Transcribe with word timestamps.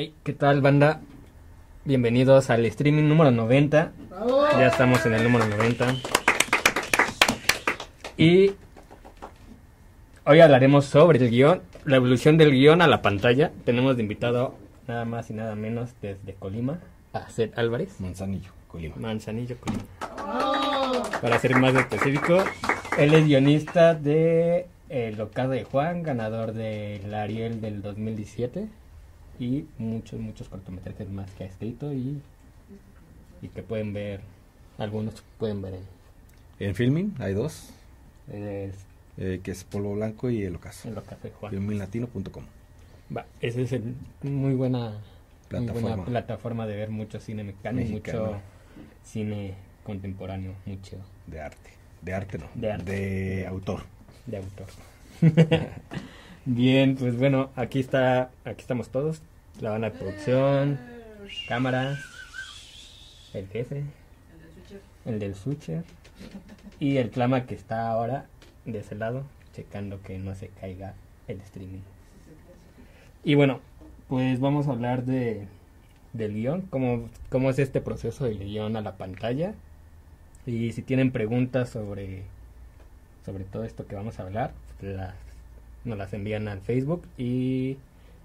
Hey, 0.00 0.14
¿qué 0.22 0.32
tal, 0.32 0.60
banda? 0.60 1.00
Bienvenidos 1.84 2.50
al 2.50 2.64
streaming 2.66 3.08
número 3.08 3.32
90. 3.32 3.90
Ya 4.52 4.68
estamos 4.68 5.04
en 5.06 5.14
el 5.14 5.24
número 5.24 5.44
90. 5.46 5.96
Y 8.16 8.52
hoy 10.24 10.38
hablaremos 10.38 10.84
sobre 10.84 11.18
el 11.18 11.30
guion, 11.30 11.62
la 11.84 11.96
evolución 11.96 12.38
del 12.38 12.52
guion 12.52 12.80
a 12.80 12.86
la 12.86 13.02
pantalla. 13.02 13.50
Tenemos 13.64 13.96
de 13.96 14.04
invitado 14.04 14.54
nada 14.86 15.04
más 15.04 15.30
y 15.30 15.34
nada 15.34 15.56
menos 15.56 15.90
desde 16.00 16.32
Colima 16.34 16.78
a 17.12 17.28
Seth 17.28 17.58
Álvarez. 17.58 18.00
Manzanillo, 18.00 18.52
Colima. 18.68 18.94
Manzanillo, 18.98 19.56
Colima. 19.58 19.82
Para 21.20 21.40
ser 21.40 21.56
más 21.56 21.74
específico, 21.74 22.44
él 22.98 23.14
es 23.14 23.24
guionista 23.24 23.94
de 23.94 24.68
El 24.90 25.20
Ocado 25.20 25.50
de 25.50 25.64
Juan, 25.64 26.04
ganador 26.04 26.52
del 26.52 27.12
Ariel 27.12 27.60
del 27.60 27.82
2017 27.82 28.68
y 29.38 29.66
muchos, 29.78 30.18
muchos 30.20 30.48
cortometrajes 30.48 31.08
más 31.10 31.30
que 31.32 31.44
ha 31.44 31.46
escrito 31.46 31.92
y, 31.92 32.20
y 33.42 33.48
que 33.48 33.62
pueden 33.62 33.92
ver, 33.92 34.20
algunos 34.78 35.22
pueden 35.38 35.62
ver 35.62 35.74
en, 35.74 35.82
En 36.68 36.74
filming 36.74 37.14
hay 37.18 37.34
dos, 37.34 37.70
el, 38.32 38.72
eh, 39.16 39.40
que 39.42 39.50
es 39.50 39.64
Polvo 39.64 39.94
Blanco 39.94 40.30
y 40.30 40.42
El 40.42 40.56
Ocaso. 40.56 40.88
El 40.88 40.98
Ocado 40.98 41.20
de 41.22 41.30
Juan. 41.30 41.50
Filminglatino.com. 41.52 42.44
Va, 43.16 43.26
esa 43.40 43.60
es 43.60 43.72
el, 43.72 43.94
muy 44.22 44.54
buena 44.54 44.90
muy 44.90 45.60
buena 45.60 45.78
Plataforma. 45.78 46.04
plataforma 46.04 46.66
de 46.66 46.76
ver 46.76 46.90
mucho 46.90 47.20
cine 47.20 47.42
mexicano, 47.42 47.80
y 47.80 47.84
Mexicano. 47.84 48.24
mucho 48.26 48.40
cine 49.02 49.54
contemporáneo, 49.84 50.54
muy 50.66 50.80
chido, 50.82 51.00
De 51.26 51.40
arte. 51.40 51.70
De 52.02 52.12
arte 52.14 52.38
no. 52.38 52.46
De 52.54 52.70
arte. 52.70 52.92
De 52.92 53.46
autor. 53.46 53.80
de 54.26 54.36
autor. 54.36 54.66
Bien, 56.50 56.96
pues 56.96 57.18
bueno, 57.18 57.50
aquí 57.56 57.78
está, 57.78 58.30
aquí 58.46 58.62
estamos 58.62 58.88
todos, 58.88 59.20
la 59.60 59.68
banda 59.68 59.90
de 59.90 59.98
producción, 59.98 60.80
cámara, 61.46 61.98
el 63.34 63.46
jefe, 63.48 63.84
el 65.04 65.18
del 65.18 65.34
switcher 65.34 65.84
y 66.80 66.96
el 66.96 67.10
clama 67.10 67.44
que 67.44 67.54
está 67.54 67.90
ahora 67.90 68.28
de 68.64 68.78
ese 68.78 68.94
lado, 68.94 69.24
checando 69.52 70.00
que 70.00 70.18
no 70.18 70.34
se 70.34 70.48
caiga 70.48 70.94
el 71.26 71.38
streaming. 71.42 71.82
Y 73.24 73.34
bueno, 73.34 73.60
pues 74.08 74.40
vamos 74.40 74.68
a 74.68 74.70
hablar 74.70 75.04
de 75.04 75.46
del 76.14 76.32
guion, 76.32 76.62
cómo, 76.62 77.10
cómo 77.28 77.50
es 77.50 77.58
este 77.58 77.82
proceso 77.82 78.24
del 78.24 78.38
guion 78.38 78.74
a 78.76 78.80
la 78.80 78.96
pantalla. 78.96 79.52
Y 80.46 80.72
si 80.72 80.80
tienen 80.80 81.12
preguntas 81.12 81.68
sobre, 81.68 82.22
sobre 83.26 83.44
todo 83.44 83.64
esto 83.64 83.86
que 83.86 83.96
vamos 83.96 84.18
a 84.18 84.22
hablar, 84.22 84.54
pues 84.80 84.96
las, 84.96 85.27
nos 85.84 85.98
las 85.98 86.12
envían 86.12 86.48
al 86.48 86.60
Facebook 86.60 87.02
y, 87.16 87.76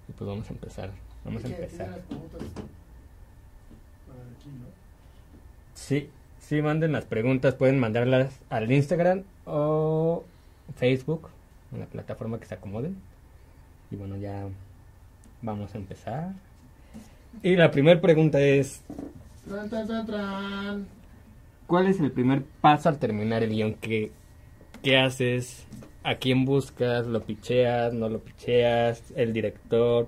y 0.07 0.11
pues 0.17 0.27
vamos 0.27 0.49
a 0.49 0.53
empezar. 0.53 0.91
Vamos 1.25 1.43
a 1.45 1.47
empezar. 1.47 2.01
Sí, 5.73 6.09
sí, 6.39 6.61
manden 6.61 6.91
las 6.91 7.05
preguntas, 7.05 7.55
pueden 7.55 7.79
mandarlas 7.79 8.39
al 8.49 8.71
Instagram 8.71 9.23
o 9.45 10.23
Facebook, 10.75 11.29
en 11.71 11.79
la 11.79 11.85
plataforma 11.85 12.39
que 12.39 12.45
se 12.45 12.55
acomoden. 12.55 12.97
Y 13.91 13.95
bueno, 13.95 14.17
ya 14.17 14.47
vamos 15.41 15.73
a 15.73 15.77
empezar. 15.77 16.33
Y 17.41 17.55
la 17.55 17.71
primera 17.71 17.99
pregunta 17.99 18.39
es. 18.39 18.81
¿cuál 21.67 21.87
es 21.87 21.99
el 21.99 22.11
primer 22.11 22.43
paso 22.61 22.89
al 22.89 22.99
terminar 22.99 23.43
el 23.43 23.49
guion? 23.49 23.73
¿Qué, 23.75 24.11
qué 24.81 24.97
haces? 24.97 25.65
¿A 26.03 26.15
quién 26.15 26.45
buscas? 26.45 27.05
¿Lo 27.07 27.21
picheas? 27.23 27.93
¿No 27.93 28.09
lo 28.09 28.19
picheas? 28.19 29.01
¿El 29.15 29.33
director 29.33 30.07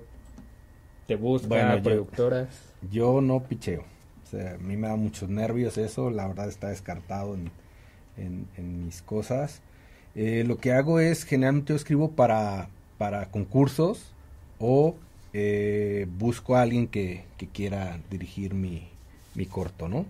te 1.06 1.16
busca? 1.16 1.48
Bueno, 1.48 1.76
yo- 1.76 1.82
¿Productoras? 1.82 2.48
Yo 2.90 3.20
no 3.20 3.42
picheo. 3.42 3.82
O 4.24 4.28
sea, 4.30 4.54
a 4.54 4.58
mí 4.58 4.76
me 4.76 4.88
da 4.88 4.96
muchos 4.96 5.28
nervios 5.28 5.78
eso. 5.78 6.10
La 6.10 6.26
verdad 6.28 6.48
está 6.48 6.68
descartado 6.68 7.34
en, 7.34 7.50
en- 8.16 8.46
en 8.56 8.84
mis 8.84 9.02
cosas. 9.02 9.60
Eh, 10.14 10.44
lo 10.46 10.58
que 10.58 10.72
hago 10.72 11.00
es, 11.00 11.24
generalmente 11.24 11.70
yo 11.72 11.76
escribo 11.76 12.10
para, 12.12 12.68
para 12.98 13.30
concursos 13.30 14.12
o 14.58 14.96
eh, 15.32 16.06
busco 16.18 16.56
a 16.56 16.62
alguien 16.62 16.86
que, 16.88 17.24
que 17.36 17.46
quiera 17.48 17.98
dirigir 18.10 18.54
mi, 18.54 18.88
mi 19.34 19.46
corto, 19.46 19.88
¿no? 19.88 20.06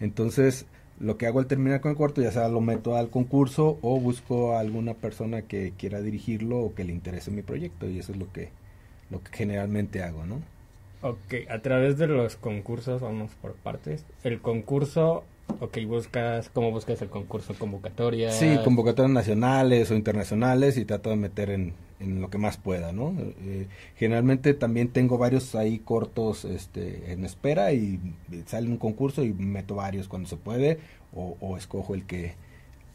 Entonces, 0.00 0.66
lo 0.98 1.18
que 1.18 1.26
hago 1.26 1.38
al 1.38 1.46
terminar 1.46 1.80
con 1.80 1.90
el 1.90 1.96
corto, 1.96 2.22
ya 2.22 2.32
sea 2.32 2.48
lo 2.48 2.60
meto 2.60 2.96
al 2.96 3.10
concurso 3.10 3.78
o 3.82 4.00
busco 4.00 4.54
a 4.54 4.60
alguna 4.60 4.94
persona 4.94 5.42
que 5.42 5.72
quiera 5.76 6.00
dirigirlo 6.00 6.58
o 6.58 6.74
que 6.74 6.84
le 6.84 6.92
interese 6.92 7.30
mi 7.30 7.42
proyecto. 7.42 7.88
Y 7.88 7.98
eso 7.98 8.12
es 8.12 8.18
lo 8.18 8.32
que, 8.32 8.50
lo 9.10 9.22
que 9.22 9.30
generalmente 9.36 10.02
hago, 10.02 10.24
¿no? 10.24 10.40
Ok, 11.02 11.48
a 11.50 11.58
través 11.60 11.98
de 11.98 12.06
los 12.06 12.36
concursos, 12.36 13.00
vamos 13.02 13.30
por 13.42 13.54
partes. 13.54 14.04
El 14.24 14.40
concurso, 14.40 15.24
ok, 15.60 15.78
buscas, 15.86 16.48
¿cómo 16.48 16.70
buscas 16.70 17.02
el 17.02 17.08
concurso? 17.08 17.54
¿Convocatoria? 17.58 18.32
Sí, 18.32 18.58
convocatorias 18.64 19.12
nacionales 19.12 19.90
o 19.90 19.94
internacionales 19.94 20.78
y 20.78 20.84
trato 20.84 21.10
de 21.10 21.16
meter 21.16 21.50
en, 21.50 21.74
en 22.00 22.20
lo 22.20 22.30
que 22.30 22.38
más 22.38 22.56
pueda, 22.58 22.92
¿no? 22.92 23.14
Eh, 23.18 23.66
generalmente 23.96 24.54
también 24.54 24.88
tengo 24.88 25.18
varios 25.18 25.54
ahí 25.54 25.78
cortos 25.78 26.44
este, 26.44 27.12
en 27.12 27.24
espera 27.24 27.72
y 27.72 28.00
sale 28.46 28.68
un 28.68 28.76
concurso 28.78 29.24
y 29.24 29.32
meto 29.32 29.76
varios 29.76 30.08
cuando 30.08 30.28
se 30.28 30.36
puede 30.36 30.78
o, 31.14 31.36
o 31.40 31.56
escojo 31.56 31.94
el 31.94 32.04
que 32.06 32.34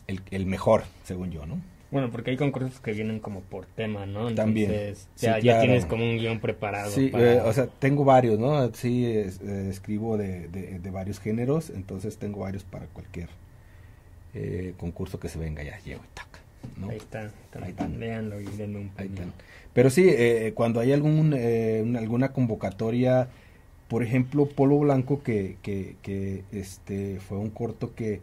el, 0.08 0.22
el 0.32 0.46
mejor, 0.46 0.84
según 1.04 1.32
yo, 1.32 1.46
¿no? 1.46 1.58
Bueno, 1.92 2.10
porque 2.10 2.32
hay 2.32 2.38
concursos 2.38 2.80
que 2.80 2.94
vienen 2.94 3.20
como 3.20 3.42
por 3.42 3.66
tema, 3.66 4.06
¿no? 4.06 4.30
También, 4.36 4.72
Entonces, 4.72 5.10
sí, 5.16 5.26
ya, 5.26 5.40
ya 5.40 5.42
claro. 5.42 5.60
tienes 5.60 5.86
como 5.86 6.06
un 6.06 6.18
guion 6.18 6.40
preparado. 6.40 6.96
Sí, 6.96 7.12
para- 7.12 7.34
eh, 7.34 7.42
o 7.42 7.54
sea, 7.54 7.68
tengo 7.68 8.04
varios, 8.06 8.40
¿no? 8.40 8.74
Sí, 8.74 9.06
es- 9.06 9.40
eh, 9.42 9.70
escribo 9.70 10.18
de, 10.18 10.48
de- 10.50 10.80
de 10.80 10.92
varios 10.92 11.20
géneros, 11.20 11.70
entonces 11.70 12.18
tengo 12.18 12.40
varios 12.42 12.64
para 12.64 12.88
cualquier 12.88 13.30
eh, 14.34 14.74
concurso 14.78 15.20
que 15.20 15.30
se 15.30 15.40
venga, 15.40 15.64
ya 15.64 15.80
llego 15.80 16.04
y 16.04 16.08
tac, 16.14 16.41
¿no? 16.78 16.90
Ahí 16.90 16.98
está, 16.98 17.32
Ahí 17.62 17.70
están. 17.72 18.00
léanlo 18.00 18.40
y 18.42 18.46
denme 18.46 18.80
un 18.80 18.92
Ahí 18.98 19.08
están. 19.08 19.34
Pero 19.74 19.90
sí, 19.90 20.06
eh, 20.08 20.52
cuando 20.56 20.80
hay 20.80 20.92
algún, 20.92 21.34
eh, 21.36 21.82
una- 21.84 22.00
alguna 22.00 22.34
convocatoria, 22.34 23.30
por 23.88 24.04
ejemplo, 24.04 24.46
Polo 24.48 24.80
Blanco, 24.80 25.22
que, 25.24 25.58
que, 25.62 25.96
que 26.02 26.44
este, 26.52 27.20
fue 27.20 27.38
un 27.38 27.50
corto 27.50 27.94
que, 27.96 28.22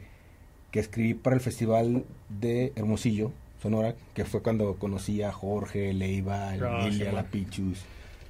que 0.70 0.80
escribí 0.80 1.14
para 1.14 1.36
el 1.36 1.40
Festival 1.42 2.04
de 2.28 2.72
Hermosillo, 2.76 3.32
Sonora, 3.62 3.94
que 4.14 4.24
fue 4.24 4.42
cuando 4.42 4.74
conocí 4.76 5.22
a 5.22 5.32
Jorge, 5.32 5.92
Leiva, 5.92 6.50
a 6.50 6.52
Ah, 6.52 6.86
Emilia, 6.86 7.12
La. 7.12 7.24
Pichus, 7.24 7.80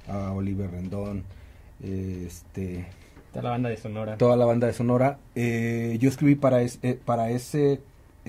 a 0.07 0.31
Oliver 0.31 0.71
Rendón, 0.71 1.23
eh, 1.83 2.23
este, 2.27 2.85
Está 3.27 3.41
la 3.43 3.51
banda 3.51 3.69
de 3.69 3.77
Sonora. 3.77 4.17
toda 4.17 4.35
la 4.35 4.45
banda 4.45 4.65
de 4.67 4.73
Sonora. 4.73 5.19
Eh, 5.35 5.97
yo 5.99 6.09
escribí 6.09 6.35
para, 6.35 6.61
es- 6.63 6.79
eh, 6.81 6.97
para 7.05 7.29
ese, 7.29 7.79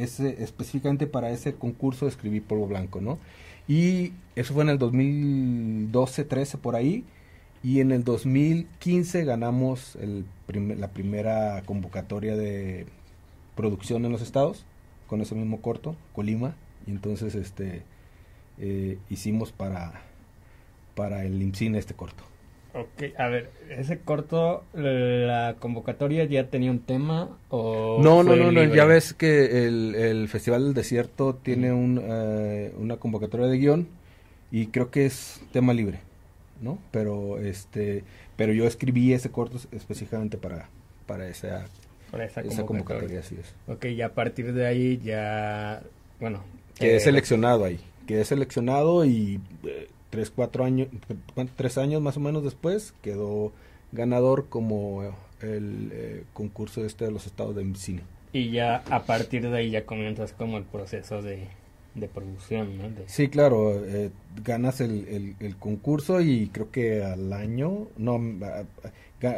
ese, 0.02 0.42
específicamente 0.42 1.06
para 1.06 1.30
ese 1.30 1.54
concurso, 1.54 2.06
escribí 2.06 2.40
Polvo 2.40 2.66
Blanco, 2.66 3.00
¿no? 3.00 3.18
Y 3.68 4.12
eso 4.36 4.54
fue 4.54 4.64
en 4.64 4.70
el 4.70 4.78
2012, 4.78 6.24
13 6.24 6.58
por 6.58 6.74
ahí. 6.74 7.04
Y 7.62 7.80
en 7.80 7.92
el 7.92 8.04
2015 8.04 9.24
ganamos 9.24 9.96
la 10.48 10.88
primera 10.88 11.62
convocatoria 11.66 12.34
de 12.36 12.86
producción 13.54 14.04
en 14.06 14.12
los 14.12 14.22
estados 14.22 14.64
con 15.06 15.20
ese 15.20 15.34
mismo 15.34 15.60
corto, 15.60 15.94
Colima. 16.14 16.56
Y 16.86 16.90
entonces 16.90 17.34
este 17.34 17.82
eh, 18.58 18.98
hicimos 19.10 19.52
para, 19.52 20.02
para 20.94 21.24
el 21.24 21.40
IMCINE 21.42 21.78
este 21.78 21.94
corto. 21.94 22.24
Ok, 22.72 23.18
a 23.18 23.26
ver, 23.28 23.50
ese 23.68 23.98
corto, 24.00 24.64
la 24.74 25.56
convocatoria 25.58 26.24
ya 26.24 26.48
tenía 26.48 26.70
un 26.70 26.80
tema 26.80 27.36
o 27.48 27.98
No, 28.00 28.22
no, 28.22 28.36
no, 28.36 28.52
no, 28.52 28.62
ya 28.74 28.84
ves 28.84 29.12
que 29.12 29.66
el, 29.66 29.94
el 29.96 30.28
Festival 30.28 30.64
del 30.64 30.74
Desierto 30.74 31.34
tiene 31.34 31.72
un, 31.72 32.00
eh, 32.02 32.72
una 32.78 32.96
convocatoria 32.98 33.46
de 33.46 33.58
guion 33.58 33.88
y 34.52 34.66
creo 34.68 34.90
que 34.90 35.06
es 35.06 35.40
tema 35.52 35.72
libre, 35.72 36.00
¿no? 36.60 36.78
Pero 36.92 37.38
este, 37.38 38.04
pero 38.36 38.52
yo 38.52 38.66
escribí 38.66 39.12
ese 39.12 39.30
corto 39.30 39.58
específicamente 39.72 40.38
para, 40.38 40.68
para 41.06 41.26
esa, 41.28 41.66
Para 42.10 42.24
esa 42.24 42.40
esa 42.42 42.64
convocatoria. 42.64 43.20
así 43.20 43.36
es. 43.40 43.54
Ok, 43.66 43.86
y 43.86 44.02
a 44.02 44.14
partir 44.14 44.52
de 44.52 44.66
ahí 44.66 45.00
ya, 45.02 45.82
bueno. 46.20 46.44
Quedé 46.78 46.96
eh, 46.96 47.00
seleccionado 47.00 47.64
ahí, 47.64 47.80
quedé 48.06 48.24
seleccionado 48.24 49.04
y 49.04 49.40
eh, 49.64 49.88
tres, 50.10 50.30
cuatro 50.30 50.64
años, 50.64 50.88
tres 51.56 51.78
años 51.78 52.02
más 52.02 52.16
o 52.16 52.20
menos 52.20 52.42
después 52.44 52.92
quedó 53.02 53.52
ganador 53.92 54.48
como 54.48 55.02
el 55.40 55.90
eh, 55.92 56.24
concurso 56.32 56.84
este 56.84 57.06
de 57.06 57.10
los 57.10 57.26
estados 57.26 57.56
de 57.56 57.74
cine. 57.74 58.02
Y 58.32 58.50
ya 58.50 58.82
a 58.90 59.02
partir 59.04 59.48
de 59.48 59.56
ahí 59.56 59.70
ya 59.70 59.86
comienzas 59.86 60.32
como 60.32 60.58
el 60.58 60.64
proceso 60.64 61.22
de, 61.22 61.48
de 61.94 62.08
producción, 62.08 62.78
¿no? 62.78 62.88
De- 62.90 63.08
Sí, 63.08 63.28
claro, 63.28 63.84
eh, 63.84 64.10
ganas 64.44 64.80
el, 64.80 65.08
el, 65.08 65.36
el 65.40 65.56
concurso 65.56 66.20
y 66.20 66.48
creo 66.48 66.70
que 66.70 67.02
al 67.02 67.32
año, 67.32 67.88
no, 67.96 68.18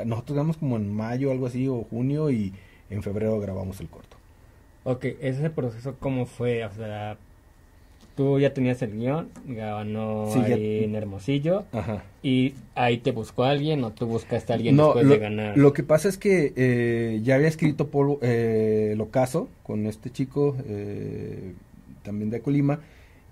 nosotros 0.05 0.37
ganamos 0.37 0.57
como 0.59 0.77
en 0.77 0.93
mayo, 0.93 1.31
algo 1.31 1.47
así, 1.47 1.67
o 1.69 1.83
junio, 1.85 2.31
y 2.31 2.53
en 2.91 3.03
febrero 3.03 3.41
grabamos 3.41 3.81
el 3.81 3.89
corto. 3.89 4.17
Ok, 4.85 5.05
ese 5.21 5.49
proceso 5.49 5.97
cómo 5.99 6.27
fue, 6.27 6.65
o 6.65 6.73
sea, 6.73 7.17
tú 8.15 8.39
ya 8.39 8.53
tenías 8.55 8.81
el 8.83 8.93
guion, 8.99 9.29
ganó 9.47 10.29
Sí, 10.33 10.41
ya- 10.49 10.55
ahí 10.55 10.85
en 10.85 10.95
Hermosillo, 10.95 11.65
Ajá. 11.73 12.05
y 12.23 12.55
ahí 12.75 12.99
te 12.99 13.11
buscó 13.13 13.45
alguien 13.45 13.83
o 13.85 13.91
tú 13.93 14.07
buscaste 14.07 14.53
a 14.53 14.57
alguien 14.57 14.77
No, 14.77 14.87
después 14.87 15.07
lo, 15.07 15.13
de 15.15 15.19
ganar. 15.19 15.57
lo 15.59 15.73
que 15.73 15.83
pasa 15.83 16.09
es 16.09 16.19
que 16.19 16.53
eh, 16.57 17.21
ya 17.23 17.37
había 17.37 17.49
escrito 17.49 17.89
por 17.89 18.19
eh, 18.23 18.91
el 18.93 19.01
ocaso 19.01 19.49
con 19.63 19.87
este 19.87 20.11
chico, 20.11 20.57
eh, 20.67 21.53
también 22.03 22.31
de 22.31 22.41
Colima, 22.41 22.81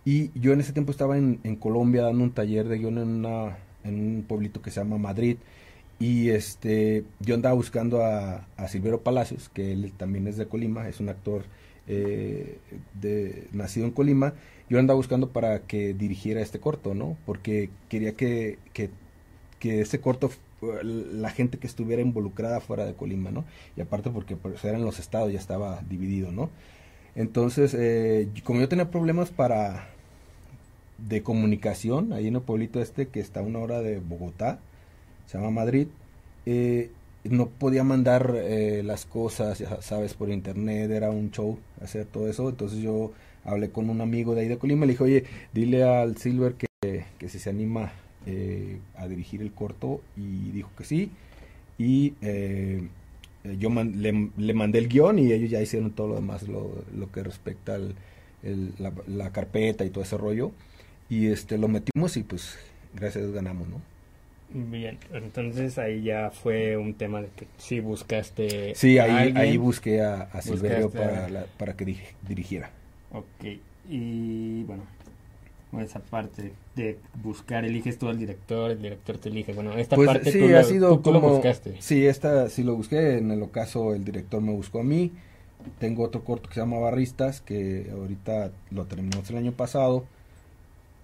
y 0.04 0.30
yo 0.38 0.52
en 0.52 0.60
ese 0.60 0.72
tiempo 0.72 0.92
estaba 0.92 1.18
en, 1.18 1.40
en 1.44 1.56
Colombia 1.56 2.02
dando 2.02 2.24
un 2.24 2.30
taller 2.30 2.66
de 2.68 2.78
guion 2.78 2.98
en, 2.98 3.08
una, 3.08 3.58
en 3.84 3.94
un 4.16 4.24
pueblito 4.26 4.62
que 4.62 4.70
se 4.70 4.80
llama 4.80 4.96
Madrid, 4.98 5.36
y 5.98 6.30
este 6.30 7.04
yo 7.20 7.34
andaba 7.34 7.54
buscando 7.54 8.02
a, 8.02 8.46
a 8.56 8.68
Silvero 8.68 9.02
Palacios, 9.02 9.50
que 9.50 9.72
él 9.72 9.92
también 9.96 10.26
es 10.26 10.38
de 10.38 10.46
Colima, 10.46 10.88
es 10.88 10.98
un 11.00 11.10
actor 11.10 11.42
eh, 11.86 12.56
de, 13.00 13.48
nacido 13.52 13.84
en 13.86 13.92
Colima, 13.92 14.32
yo 14.70 14.78
andaba 14.78 14.96
buscando 14.96 15.28
para 15.30 15.60
que 15.60 15.92
dirigiera 15.92 16.40
este 16.40 16.60
corto, 16.60 16.94
¿no? 16.94 17.18
Porque 17.26 17.68
quería 17.88 18.14
que, 18.14 18.58
que 18.72 18.90
que 19.60 19.82
ese 19.82 20.00
corto 20.00 20.30
la 20.82 21.30
gente 21.30 21.58
que 21.58 21.66
estuviera 21.66 22.02
involucrada 22.02 22.60
fuera 22.60 22.84
de 22.84 22.94
Colima, 22.94 23.30
¿no? 23.30 23.44
Y 23.76 23.80
aparte 23.80 24.10
porque 24.10 24.36
pues, 24.36 24.62
eran 24.64 24.84
los 24.84 24.98
estados, 24.98 25.32
ya 25.32 25.38
estaba 25.38 25.82
dividido, 25.88 26.32
¿no? 26.32 26.50
Entonces, 27.14 27.74
eh, 27.74 28.28
como 28.44 28.60
yo 28.60 28.68
tenía 28.68 28.90
problemas 28.90 29.30
para 29.30 29.88
de 30.98 31.22
comunicación, 31.22 32.12
ahí 32.12 32.26
en 32.28 32.36
el 32.36 32.42
pueblito 32.42 32.80
este 32.82 33.08
que 33.08 33.20
está 33.20 33.40
a 33.40 33.42
una 33.42 33.58
hora 33.60 33.80
de 33.80 34.00
Bogotá, 34.00 34.58
se 35.26 35.38
llama 35.38 35.50
Madrid, 35.50 35.88
eh, 36.44 36.90
no 37.24 37.48
podía 37.48 37.84
mandar 37.84 38.34
eh, 38.36 38.82
las 38.84 39.06
cosas, 39.06 39.58
ya 39.58 39.80
sabes, 39.80 40.14
por 40.14 40.30
internet, 40.30 40.90
era 40.90 41.10
un 41.10 41.30
show 41.30 41.58
hacer 41.82 42.04
todo 42.06 42.28
eso, 42.28 42.50
entonces 42.50 42.80
yo 42.80 43.12
hablé 43.44 43.70
con 43.70 43.90
un 43.90 44.00
amigo 44.00 44.34
de 44.34 44.42
ahí 44.42 44.48
de 44.48 44.58
Colima, 44.58 44.86
le 44.86 44.92
dije, 44.92 45.04
oye, 45.04 45.24
dile 45.52 45.82
al 45.84 46.16
Silver 46.16 46.54
que, 46.54 46.66
que 47.18 47.28
si 47.28 47.38
se 47.38 47.50
anima 47.50 47.92
eh, 48.26 48.78
a 48.96 49.08
dirigir 49.08 49.40
el 49.42 49.52
corto 49.52 50.00
y 50.16 50.50
dijo 50.50 50.70
que 50.76 50.84
sí 50.84 51.10
y 51.78 52.14
eh, 52.20 52.82
yo 53.58 53.70
man- 53.70 54.02
le, 54.02 54.28
le 54.36 54.54
mandé 54.54 54.78
el 54.78 54.88
guion 54.88 55.18
y 55.18 55.32
ellos 55.32 55.50
ya 55.50 55.60
hicieron 55.62 55.90
todo 55.92 56.08
lo 56.08 56.14
demás 56.16 56.46
lo, 56.46 56.84
lo 56.94 57.10
que 57.10 57.22
respecta 57.22 57.74
al 57.76 57.94
el- 58.42 58.72
la, 58.78 58.92
la 59.06 59.32
carpeta 59.32 59.84
y 59.84 59.90
todo 59.90 60.04
ese 60.04 60.18
rollo 60.18 60.52
y 61.08 61.28
este 61.28 61.56
lo 61.58 61.68
metimos 61.68 62.16
y 62.18 62.22
pues 62.22 62.58
gracias 62.94 63.16
a 63.16 63.20
Dios 63.26 63.32
ganamos 63.34 63.68
no 63.68 63.80
Bien, 64.52 64.98
entonces 65.12 65.78
ahí 65.78 66.02
ya 66.02 66.30
fue 66.32 66.76
un 66.76 66.94
tema 66.94 67.22
de 67.22 67.28
que 67.36 67.46
sí 67.56 67.78
buscaste 67.78 68.74
sí 68.74 68.98
a 68.98 69.04
ahí 69.04 69.10
alguien. 69.28 69.36
ahí 69.36 69.56
busqué 69.56 70.00
a, 70.02 70.22
a 70.22 70.42
Silverio 70.42 70.86
a- 70.86 70.90
para 70.90 71.28
la- 71.28 71.46
para 71.56 71.76
que 71.76 71.86
diri- 71.86 72.14
dirigiera 72.28 72.70
Ok, 73.12 73.58
y 73.88 74.62
bueno, 74.64 74.82
esa 75.80 76.00
parte 76.00 76.52
de 76.76 76.98
buscar, 77.22 77.64
eliges 77.64 77.98
tú 77.98 78.08
al 78.08 78.18
director, 78.18 78.70
el 78.70 78.82
director 78.82 79.18
te 79.18 79.28
elige. 79.28 79.52
Bueno, 79.52 79.72
esta 79.76 79.96
Pues 79.96 80.06
parte 80.08 80.30
sí, 80.32 80.38
tú, 80.38 80.48
lo, 80.48 80.58
ha 80.58 80.64
sido 80.64 80.96
tú- 80.96 81.02
tú 81.02 81.12
lo 81.12 81.20
como... 81.20 81.34
buscaste. 81.34 81.76
Sí, 81.80 82.06
esta 82.06 82.48
sí 82.48 82.62
lo 82.62 82.76
busqué. 82.76 83.18
En 83.18 83.30
el 83.30 83.42
ocaso 83.42 83.94
el 83.94 84.04
director 84.04 84.40
me 84.40 84.52
buscó 84.52 84.80
a 84.80 84.84
mí. 84.84 85.10
Tengo 85.78 86.04
otro 86.04 86.24
corto 86.24 86.48
que 86.48 86.54
se 86.54 86.60
llama 86.60 86.78
Barristas, 86.78 87.40
que 87.40 87.90
ahorita 87.92 88.50
lo 88.70 88.86
terminamos 88.86 89.28
el 89.30 89.36
año 89.36 89.52
pasado. 89.52 90.04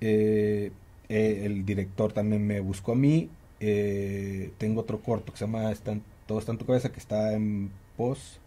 Eh, 0.01 0.71
eh, 1.09 1.43
el 1.45 1.65
director 1.65 2.13
también 2.13 2.47
me 2.47 2.61
buscó 2.61 2.93
a 2.93 2.97
mí. 2.97 3.29
Eh, 3.61 4.51
tengo 4.59 4.81
otro 4.83 5.01
corto 5.01 5.33
que 5.33 5.39
se 5.39 5.45
llama 5.47 5.71
Están- 5.73 6.03
Todo 6.27 6.39
está 6.39 6.53
en 6.53 6.59
tu 6.59 6.67
cabeza, 6.67 6.91
que 6.91 6.99
está 7.01 7.33
en 7.35 7.71
pos. 7.97 8.39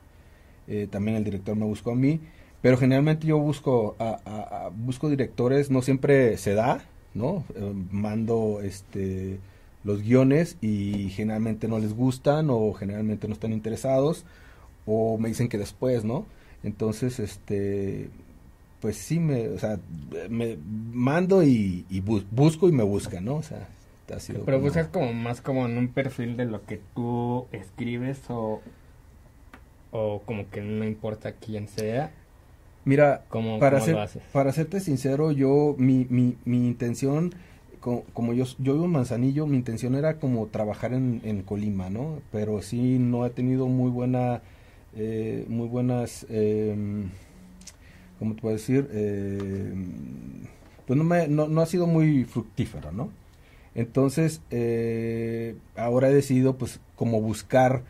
Eh, 0.67 0.87
también 0.91 1.17
el 1.17 1.23
director 1.23 1.55
me 1.55 1.65
buscó 1.65 1.91
a 1.91 1.95
mí. 1.95 2.19
Pero 2.61 2.77
generalmente 2.77 3.27
yo 3.27 3.37
busco 3.39 3.95
a, 3.99 4.19
a- 4.25 4.65
a- 4.65 4.69
busco 4.69 5.09
directores, 5.09 5.69
no 5.71 5.81
siempre 5.81 6.37
se 6.37 6.53
da, 6.53 6.81
¿no? 7.13 7.43
Eh, 7.55 7.73
mando 7.91 8.59
este 8.61 9.39
los 9.85 10.01
guiones 10.01 10.57
y 10.61 11.09
generalmente 11.11 11.69
no 11.69 11.79
les 11.79 11.93
gustan 11.93 12.49
o 12.49 12.73
generalmente 12.73 13.27
no 13.29 13.33
están 13.33 13.53
interesados 13.53 14.25
o 14.85 15.17
me 15.17 15.29
dicen 15.29 15.47
que 15.47 15.57
después, 15.57 16.03
¿no? 16.03 16.25
Entonces, 16.63 17.19
este 17.19 18.09
pues 18.81 18.97
sí 18.97 19.19
me, 19.19 19.47
o 19.49 19.57
sea, 19.59 19.79
me 20.29 20.57
mando 20.91 21.43
y, 21.43 21.85
y 21.89 22.01
bu- 22.01 22.25
busco 22.31 22.67
y 22.69 22.71
me 22.73 22.83
buscan, 22.83 23.23
¿no? 23.25 23.35
O 23.35 23.43
sea, 23.43 23.67
ha 24.13 24.19
sido 24.19 24.43
Pero 24.45 24.57
como- 24.57 24.67
buscas 24.67 24.87
como 24.87 25.13
más 25.13 25.39
como 25.41 25.65
en 25.65 25.77
un 25.77 25.87
perfil 25.89 26.35
de 26.37 26.45
lo 26.45 26.65
que 26.65 26.81
tú 26.95 27.45
escribes 27.53 28.19
o, 28.29 28.61
o 29.91 30.21
como 30.25 30.49
que 30.49 30.61
no 30.61 30.83
importa 30.85 31.31
quién 31.33 31.67
sea, 31.67 32.11
Mira, 32.85 33.25
cómo, 33.29 33.59
para 33.59 33.77
cómo 33.77 33.85
ser, 33.85 33.95
lo 33.95 34.01
haces. 34.01 34.23
para 34.31 34.51
serte 34.53 34.79
sincero, 34.79 35.31
yo, 35.31 35.75
mi, 35.77 36.05
mi, 36.09 36.37
mi 36.45 36.65
intención, 36.67 37.33
co- 37.79 38.03
como 38.13 38.33
yo, 38.33 38.45
yo 38.57 38.73
vivo 38.73 38.85
en 38.85 38.91
Manzanillo, 38.91 39.45
mi 39.47 39.57
intención 39.57 39.95
era 39.95 40.15
como 40.15 40.47
trabajar 40.47 40.93
en, 40.93 41.21
en 41.23 41.41
Colima, 41.43 41.89
¿no? 41.89 42.21
Pero 42.31 42.61
sí 42.61 42.97
no 42.99 43.25
he 43.25 43.29
tenido 43.29 43.67
muy 43.67 43.91
buena, 43.91 44.41
eh, 44.95 45.45
muy 45.49 45.67
buenas, 45.67 46.25
eh, 46.29 46.75
¿cómo 48.17 48.35
te 48.35 48.41
puedo 48.41 48.55
decir? 48.55 48.87
Eh, 48.91 49.73
pues 50.85 50.97
no, 50.97 51.03
me, 51.03 51.27
no, 51.27 51.47
no 51.47 51.61
ha 51.61 51.65
sido 51.65 51.87
muy 51.87 52.23
fructífero, 52.25 52.91
¿no? 52.91 53.09
Entonces, 53.75 54.41
eh, 54.49 55.55
ahora 55.75 56.09
he 56.09 56.13
decidido 56.13 56.57
pues 56.57 56.79
como 56.95 57.21
buscar 57.21 57.83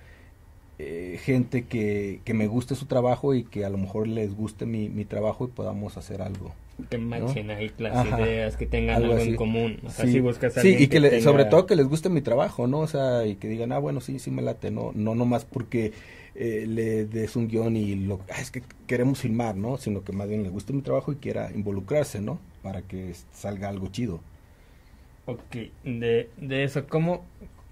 eh, 0.80 1.20
gente 1.22 1.66
que, 1.66 2.22
que 2.24 2.34
me 2.34 2.48
guste 2.48 2.74
su 2.76 2.86
trabajo 2.86 3.34
y 3.36 3.44
que 3.44 3.66
a 3.66 3.70
lo 3.70 3.78
mejor 3.78 4.08
les 4.08 4.34
guste 4.34 4.66
mi, 4.66 4.90
mi 4.90 5.06
trabajo 5.06 5.46
y 5.46 5.48
podamos 5.50 5.98
hacer 5.98 6.22
algo. 6.22 6.54
Que 6.90 6.98
machen 6.98 7.52
ahí 7.52 7.70
las 7.78 7.94
Ajá. 7.98 8.22
ideas, 8.22 8.56
que 8.56 8.66
tengan 8.66 9.04
Algo 9.04 9.18
en 9.18 9.36
común. 9.36 9.80
O 9.86 9.90
sea, 9.90 10.06
Sí. 10.06 10.14
si 10.14 10.20
buscas 10.22 10.58
a 10.58 10.62
Sí, 10.62 10.76
y 10.80 10.88
que, 10.88 11.02
le- 11.02 11.10
tenga- 11.10 11.24
sobre 11.24 11.44
todo 11.46 11.66
que 11.66 11.76
les 11.76 11.86
guste 11.88 12.08
mi 12.08 12.22
trabajo, 12.22 12.68
¿no? 12.68 12.80
O 12.80 12.88
sea, 12.88 13.26
y 13.26 13.36
que 13.36 13.50
digan, 13.50 13.74
ah, 13.74 13.80
bueno, 13.80 14.00
sí, 14.00 14.18
sí 14.20 14.32
me 14.32 14.42
late, 14.42 14.72
no, 14.72 14.92
no 14.96 15.14
nomás 15.16 15.44
porque 15.44 15.92
eh, 16.36 16.64
le 16.66 17.04
des 17.06 17.36
un 17.36 17.50
guion 17.50 17.76
y 17.76 17.96
lo, 17.96 18.22
ah, 18.34 18.40
es 18.40 18.50
que 18.50 18.64
queremos 18.88 19.20
filmar, 19.20 19.58
¿no? 19.58 19.76
Sino 19.78 20.06
que 20.06 20.14
más 20.14 20.30
bien 20.30 20.44
le 20.44 20.50
guste 20.50 20.72
mi 20.72 20.82
trabajo 20.82 21.12
y 21.12 21.18
quiera 21.18 21.52
involucrarse, 21.54 22.22
¿no? 22.22 22.40
Para 22.64 22.82
que 22.84 23.14
salga 23.34 23.68
algo 23.68 23.88
chido. 23.90 24.22
Ok, 25.26 25.58
de, 25.84 26.30
de 26.38 26.64
eso, 26.64 26.88
¿cómo, 26.88 27.24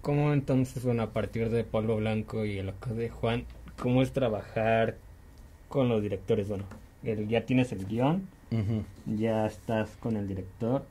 ¿cómo 0.07 0.33
entonces, 0.33 0.83
bueno, 0.85 1.03
a 1.03 1.11
partir 1.13 1.49
de 1.49 1.63
Polvo 1.63 1.97
Blanco 1.97 2.45
y 2.45 2.57
el 2.57 2.67
loco 2.67 2.93
de 2.93 3.09
Juan, 3.09 3.45
cómo 3.77 4.01
es 4.01 4.11
trabajar 4.13 4.95
con 5.69 5.89
los 5.89 6.01
directores? 6.01 6.47
Bueno, 6.49 6.65
el, 7.03 7.27
ya 7.27 7.45
tienes 7.45 7.71
el 7.73 7.85
guion, 7.87 8.23
ya 9.05 9.45
estás 9.47 9.89
con 9.99 10.17
el 10.17 10.27
director. 10.27 10.83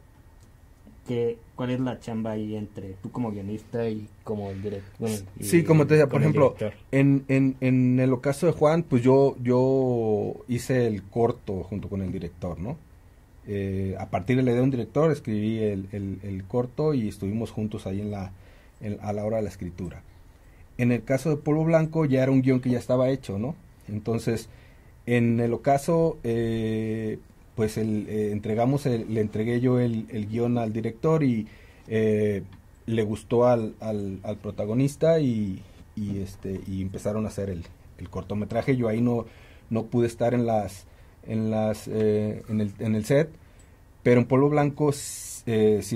¿Qué, 1.06 1.38
¿Cuál 1.54 1.70
es 1.70 1.80
la 1.80 2.00
chamba 2.00 2.32
ahí 2.32 2.56
entre 2.56 2.94
tú 2.94 3.12
como 3.12 3.30
guionista 3.30 3.88
y 3.88 4.08
como 4.24 4.50
el 4.50 4.60
director? 4.60 5.08
Sí, 5.40 5.62
como 5.62 5.86
te 5.86 5.94
decía, 5.94 6.08
por 6.08 6.20
ejemplo, 6.20 6.56
En, 6.90 7.24
en, 7.28 7.56
en 7.60 8.00
el 8.00 8.12
ocaso 8.12 8.46
de 8.46 8.52
Juan, 8.52 8.82
pues 8.82 9.02
yo, 9.02 9.36
yo 9.40 10.34
hice 10.48 10.88
el 10.88 11.02
corto 11.04 11.62
junto 11.62 11.88
con 11.88 12.02
el 12.02 12.10
director, 12.10 12.58
¿no? 12.58 12.76
Eh, 13.46 13.96
a 14.00 14.10
partir 14.10 14.36
de 14.36 14.42
la 14.42 14.50
idea 14.50 14.60
de 14.60 14.64
un 14.64 14.70
director, 14.72 15.12
escribí 15.12 15.58
el, 15.60 15.88
el- 15.92 16.18
el 16.24 16.44
corto 16.44 16.94
y 16.94 17.08
estuvimos 17.08 17.52
juntos 17.52 17.86
ahí 17.86 18.00
en 18.00 18.10
la, 18.10 18.32
en- 18.80 18.98
a 19.02 19.12
la 19.12 19.24
hora 19.24 19.38
de 19.38 19.42
la 19.44 19.48
escritura. 19.48 20.02
En 20.78 20.92
el 20.92 21.02
caso 21.04 21.30
de 21.30 21.36
Polvo 21.36 21.64
Blanco 21.64 22.04
ya 22.04 22.22
era 22.22 22.32
un 22.32 22.42
guion 22.42 22.60
que 22.60 22.70
ya 22.70 22.78
estaba 22.78 23.08
hecho, 23.10 23.38
¿no? 23.38 23.54
Entonces, 23.88 24.48
en 25.06 25.40
el 25.40 25.52
ocaso, 25.54 26.18
eh, 26.24 27.18
pues 27.54 27.78
el, 27.78 28.06
eh, 28.08 28.32
entregamos, 28.32 28.84
le 28.86 29.20
entregué 29.20 29.60
yo 29.60 29.80
el, 29.80 30.06
el 30.10 30.26
guion 30.28 30.58
al 30.58 30.72
director 30.72 31.22
y 31.24 31.46
eh, 31.88 32.42
le 32.86 33.02
gustó 33.04 33.46
al, 33.46 33.74
al, 33.80 34.20
protagonista 34.42 35.18
y, 35.20 35.62
y, 35.96 36.18
este 36.20 36.60
y 36.66 36.82
empezaron 36.82 37.24
a 37.24 37.28
hacer 37.28 37.48
el, 37.50 37.64
el 37.98 38.10
cortometraje. 38.10 38.76
Yo 38.76 38.88
ahí 38.88 39.00
no, 39.00 39.26
no 39.70 39.86
pude 39.86 40.06
estar 40.06 40.34
en 40.34 40.46
las 40.46 40.86
en 41.26 41.50
las 41.50 41.88
en, 41.88 42.60
el, 42.60 42.72
en 42.78 42.94
el 42.94 43.04
set, 43.04 43.30
pero 44.02 44.20
en 44.20 44.26
Polvo 44.26 44.48
Blanco 44.50 44.92
sí 44.92 45.42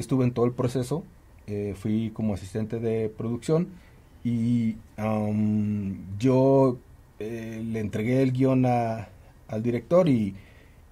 estuve 0.01 0.25
en 0.25 0.33
todo 0.33 0.47
el 0.47 0.53
proceso. 0.53 1.05
Eh, 1.47 1.75
fui 1.77 2.11
como 2.13 2.35
asistente 2.35 2.79
de 2.81 3.09
producción 3.11 3.69
y 4.23 4.77
am, 4.97 6.17
yo 6.19 6.79
eh, 7.19 7.63
le 7.65 7.81
entregué 7.81 8.23
el 8.23 8.33
guion 8.33 8.67
a- 8.67 9.09
al 9.49 9.63
director 9.63 10.09
y, 10.09 10.37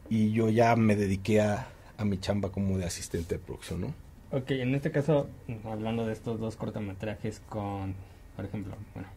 y 0.08 0.32
yo 0.32 0.48
ya 0.50 0.76
me 0.76 0.96
dediqué 0.96 1.40
a, 1.40 1.68
a 1.96 2.04
mi 2.04 2.18
chamba 2.18 2.50
como 2.52 2.78
de 2.78 2.84
asistente 2.86 3.36
de 3.36 3.40
producción, 3.44 3.80
¿no? 3.82 3.94
Ok, 4.30 4.50
en 4.52 4.74
este 4.74 4.90
caso, 4.90 5.30
hablando 5.64 6.04
de 6.06 6.12
estos 6.12 6.38
dos 6.38 6.56
cortometrajes 6.56 7.40
con, 7.40 7.94
por 8.36 8.44
ejemplo, 8.44 8.76
bueno, 8.94 9.08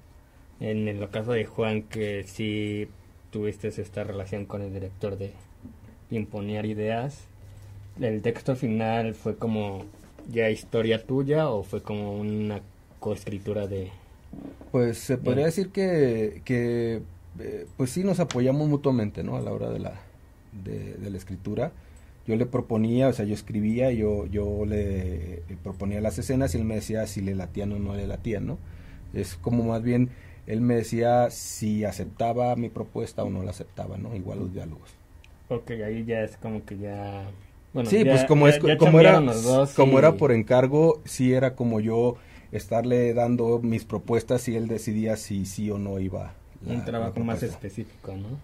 en 0.59 0.87
el 0.87 1.09
caso 1.09 1.33
de 1.33 1.45
Juan, 1.45 1.83
que 1.83 2.23
sí 2.23 2.87
tuviste 3.31 3.69
esta 3.69 4.03
relación 4.05 4.45
con 4.45 4.61
el 4.61 4.73
director 4.73 5.17
de 5.17 5.33
imponer 6.11 6.65
ideas, 6.65 7.29
¿el 7.99 8.21
texto 8.21 8.55
final 8.55 9.15
fue 9.15 9.37
como 9.37 9.85
ya 10.25 10.49
historia 10.49 11.05
tuya 11.05 11.49
o 11.49 11.63
fue 11.63 11.83
como 11.83 12.17
una 12.19 12.61
coescritura 12.99 13.67
de... 13.67 13.91
Pues 14.71 14.97
se 14.99 15.17
podría 15.17 15.45
Bien. 15.45 15.47
decir 15.47 15.71
que, 15.71 16.41
que 16.45 17.03
eh, 17.39 17.67
pues 17.77 17.89
sí 17.91 18.03
nos 18.03 18.19
apoyamos 18.19 18.69
mutuamente, 18.69 19.23
¿no? 19.23 19.35
A 19.35 19.41
la 19.41 19.51
hora 19.51 19.69
de 19.69 19.79
la, 19.79 20.01
de, 20.51 20.95
de 20.97 21.09
la 21.09 21.17
escritura. 21.17 21.73
yo 22.27 22.35
le 22.37 22.45
proponía, 22.47 23.09
o 23.09 23.13
sea, 23.13 23.25
yo 23.25 23.33
escribía, 23.35 23.91
yo, 23.91 24.27
yo 24.27 24.65
le 24.65 25.43
proponía 25.63 26.01
las 26.01 26.19
escenas 26.19 26.55
y 26.55 26.59
él 26.59 26.65
me 26.65 26.75
decía 26.75 27.07
si 27.07 27.21
le 27.21 27.35
latían 27.35 27.73
o 27.73 27.79
no 27.79 27.95
le 27.95 28.07
latían, 28.07 28.47
¿no? 28.47 28.59
Es 29.13 29.35
como 29.37 29.63
más 29.65 29.83
bien, 29.83 30.11
él 30.47 30.61
me 30.61 30.75
decía 30.75 31.31
si 31.31 31.85
aceptaba 31.85 32.55
mi 32.57 32.69
propuesta 32.69 33.23
o 33.23 33.29
no 33.31 33.43
la 33.43 33.51
aceptaba, 33.51 33.97
¿no? 33.97 34.15
Igual 34.15 34.39
los 34.39 34.53
diálogos. 34.53 34.99
Ok, 35.49 35.71
ahí 35.85 36.05
ya 36.05 36.23
es 36.23 36.37
como 36.37 36.65
que 36.65 36.77
ya... 36.77 37.35
Bueno, 37.73 37.89
sí, 37.89 38.03
ya- 38.03 38.11
pues 38.11 38.23
como, 38.25 38.47
ya- 38.47 38.55
es, 38.55 38.59
ya 38.63 38.77
como, 38.77 38.99
era, 38.99 39.19
dos 39.19 39.73
como 39.73 40.17
por 40.17 40.31
encargo, 40.31 41.01
sí 41.05 41.33
era 41.33 41.55
como 41.55 41.79
yo 41.79 42.15
estarle 42.51 43.13
dando 43.13 43.59
mis 43.59 43.85
propuestas 43.85 44.47
y 44.49 44.55
él 44.55 44.67
decidía 44.67 45.15
si 45.17 45.45
sí 45.45 45.71
o 45.71 45.77
no 45.77 45.99
iba. 45.99 46.33
la- 46.65 46.73
un 46.73 46.85
trabajo 46.85 47.19
más 47.21 47.43
específico, 47.43 48.13
¿no? 48.15 48.37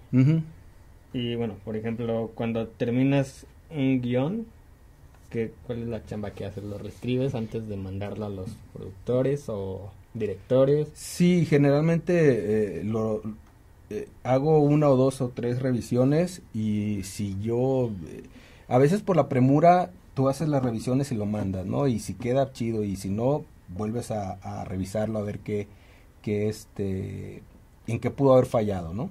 Y 1.14 1.36
bueno, 1.36 1.56
por 1.64 1.76
ejemplo, 1.76 2.32
cuando 2.36 2.68
terminas 2.68 3.46
un 3.70 4.02
guion, 4.02 4.46
¿qué, 5.30 5.52
¿cuál 5.66 5.84
es 5.84 5.88
la 5.88 6.06
chamba 6.06 6.32
que 6.32 6.46
haces? 6.46 6.64
¿Lo 6.64 6.78
reescribes 6.78 7.36
antes 7.36 7.68
de 7.68 7.78
mandarlo 7.78 8.26
a 8.26 8.30
los 8.30 8.50
productores 8.74 9.46
o 9.50 9.92
directores? 10.14 10.90
Sí, 10.94 11.46
generalmente 11.46 12.80
eh, 12.80 12.84
lo 12.84 13.22
eh, 13.90 14.08
hago 14.24 14.60
una 14.60 14.90
o 14.90 14.96
dos 14.98 15.22
o 15.22 15.30
tres 15.30 15.62
revisiones 15.62 16.42
y 16.54 17.04
si 17.04 17.38
yo 17.42 17.92
eh, 18.08 18.24
a 18.68 18.78
veces 18.78 19.02
por 19.02 19.16
la 19.16 19.30
premura 19.30 19.92
tú 20.14 20.30
haces 20.30 20.50
las 20.50 20.64
revisiones 20.64 21.12
y 21.12 21.16
lo 21.16 21.26
mandas, 21.26 21.66
¿no? 21.66 21.88
Y 21.88 22.00
si 22.00 22.14
queda 22.16 22.52
chido 22.54 22.84
y 22.84 22.96
si 22.96 23.10
no 23.10 23.46
vuelves 23.70 24.12
a, 24.12 24.64
revisarlo 24.66 25.20
a 25.20 25.24
ver 25.24 25.40
qué 25.40 25.68
qué 26.22 26.50
este 26.50 27.44
en 27.88 28.00
qué 28.00 28.12
pudo 28.12 28.34
haber 28.34 28.46
fallado, 28.48 28.94
¿no? 28.94 29.10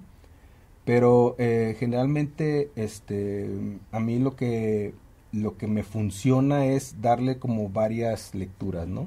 Pero 0.85 1.37
eh, 1.39 1.77
generalmente 1.79 2.71
este 2.77 3.49
a 3.93 4.01
mí 4.01 4.19
lo 4.19 4.37
que 4.37 4.95
lo 5.33 5.57
que 5.59 5.67
me 5.67 5.83
funciona 5.83 6.67
es 6.67 7.01
darle 7.03 7.39
como 7.39 7.69
varias 7.69 8.35
lecturas, 8.35 8.87
¿no? 8.89 9.07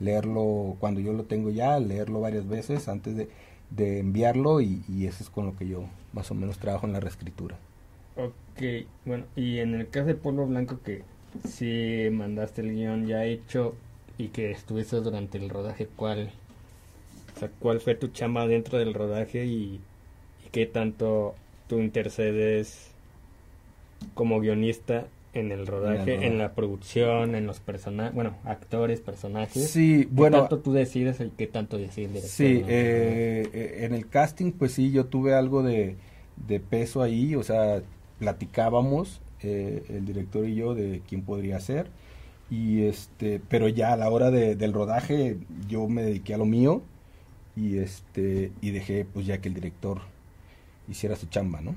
leerlo 0.00 0.76
cuando 0.80 1.00
yo 1.00 1.12
lo 1.12 1.24
tengo 1.24 1.50
ya, 1.50 1.78
leerlo 1.78 2.20
varias 2.20 2.48
veces 2.48 2.88
antes 2.88 3.16
de, 3.16 3.28
de 3.70 4.00
enviarlo 4.00 4.60
y, 4.60 4.82
y 4.88 5.06
eso 5.06 5.22
es 5.22 5.30
con 5.30 5.46
lo 5.46 5.56
que 5.56 5.68
yo 5.68 5.84
más 6.12 6.30
o 6.30 6.34
menos 6.34 6.58
trabajo 6.58 6.86
en 6.86 6.94
la 6.94 7.00
reescritura. 7.00 7.58
Ok, 8.24 8.62
bueno, 9.06 9.24
y 9.36 9.58
en 9.58 9.74
el 9.74 9.88
caso 9.88 10.06
de 10.06 10.14
Polvo 10.14 10.46
Blanco 10.46 10.80
que 10.84 11.02
si 11.48 12.08
mandaste 12.10 12.60
el 12.60 12.74
guion 12.74 13.06
ya 13.06 13.24
hecho 13.24 13.74
y 14.18 14.28
que 14.28 14.50
estuviste 14.50 14.96
durante 14.96 15.38
el 15.38 15.48
rodaje, 15.48 15.88
¿cuál, 15.96 16.30
o 17.36 17.38
sea, 17.38 17.50
cuál 17.58 17.80
fue 17.80 17.94
tu 17.94 18.08
chamba 18.08 18.46
dentro 18.46 18.78
del 18.78 18.92
rodaje 18.92 19.46
y, 19.46 19.80
y 20.44 20.50
qué 20.52 20.66
tanto 20.66 21.34
tú 21.68 21.78
intercedes 21.78 22.90
como 24.14 24.40
guionista 24.40 25.06
en 25.32 25.52
el 25.52 25.66
rodaje, 25.66 26.26
en 26.26 26.38
la 26.38 26.52
producción, 26.54 27.34
en 27.36 27.46
los 27.46 27.60
personajes, 27.60 28.14
bueno, 28.14 28.34
actores, 28.44 29.00
personajes? 29.00 29.70
Sí, 29.70 30.00
¿Qué 30.00 30.08
bueno, 30.10 30.40
tanto 30.40 30.58
tú 30.58 30.72
decides 30.72 31.20
y 31.20 31.30
qué 31.30 31.46
tanto 31.46 31.78
decide 31.78 32.06
el 32.06 32.12
director? 32.14 32.36
sí, 32.36 32.60
no? 32.60 32.66
eh, 32.68 33.48
eh, 33.52 33.78
en 33.84 33.94
el 33.94 34.08
casting 34.08 34.52
pues 34.52 34.72
sí, 34.72 34.90
yo 34.90 35.06
tuve 35.06 35.34
algo 35.34 35.62
de, 35.62 35.94
de 36.48 36.58
peso 36.60 37.00
ahí, 37.00 37.36
o 37.36 37.44
sea, 37.44 37.80
platicábamos 38.20 39.22
eh, 39.42 39.84
el 39.90 40.06
director 40.06 40.46
y 40.48 40.56
yo 40.56 40.74
de 40.76 41.02
quién 41.08 41.22
podría 41.24 41.60
ser 41.60 41.90
y 42.50 42.82
este, 42.84 43.40
pero 43.48 43.68
ya 43.68 43.92
a 43.94 43.98
la 43.98 44.10
hora 44.10 44.30
de- 44.32 44.56
del 44.56 44.72
rodaje 44.74 45.38
yo 45.68 45.88
me 45.88 46.02
dediqué 46.04 46.34
a 46.34 46.38
lo 46.38 46.46
mío 46.46 46.82
y 47.56 47.78
este 47.78 48.52
y 48.62 48.70
dejé 48.72 49.04
pues 49.06 49.26
ya 49.26 49.40
que 49.40 49.48
el 49.48 49.54
director 49.54 50.02
hiciera 50.88 51.16
su 51.16 51.26
chamba, 51.28 51.60
¿no? 51.62 51.76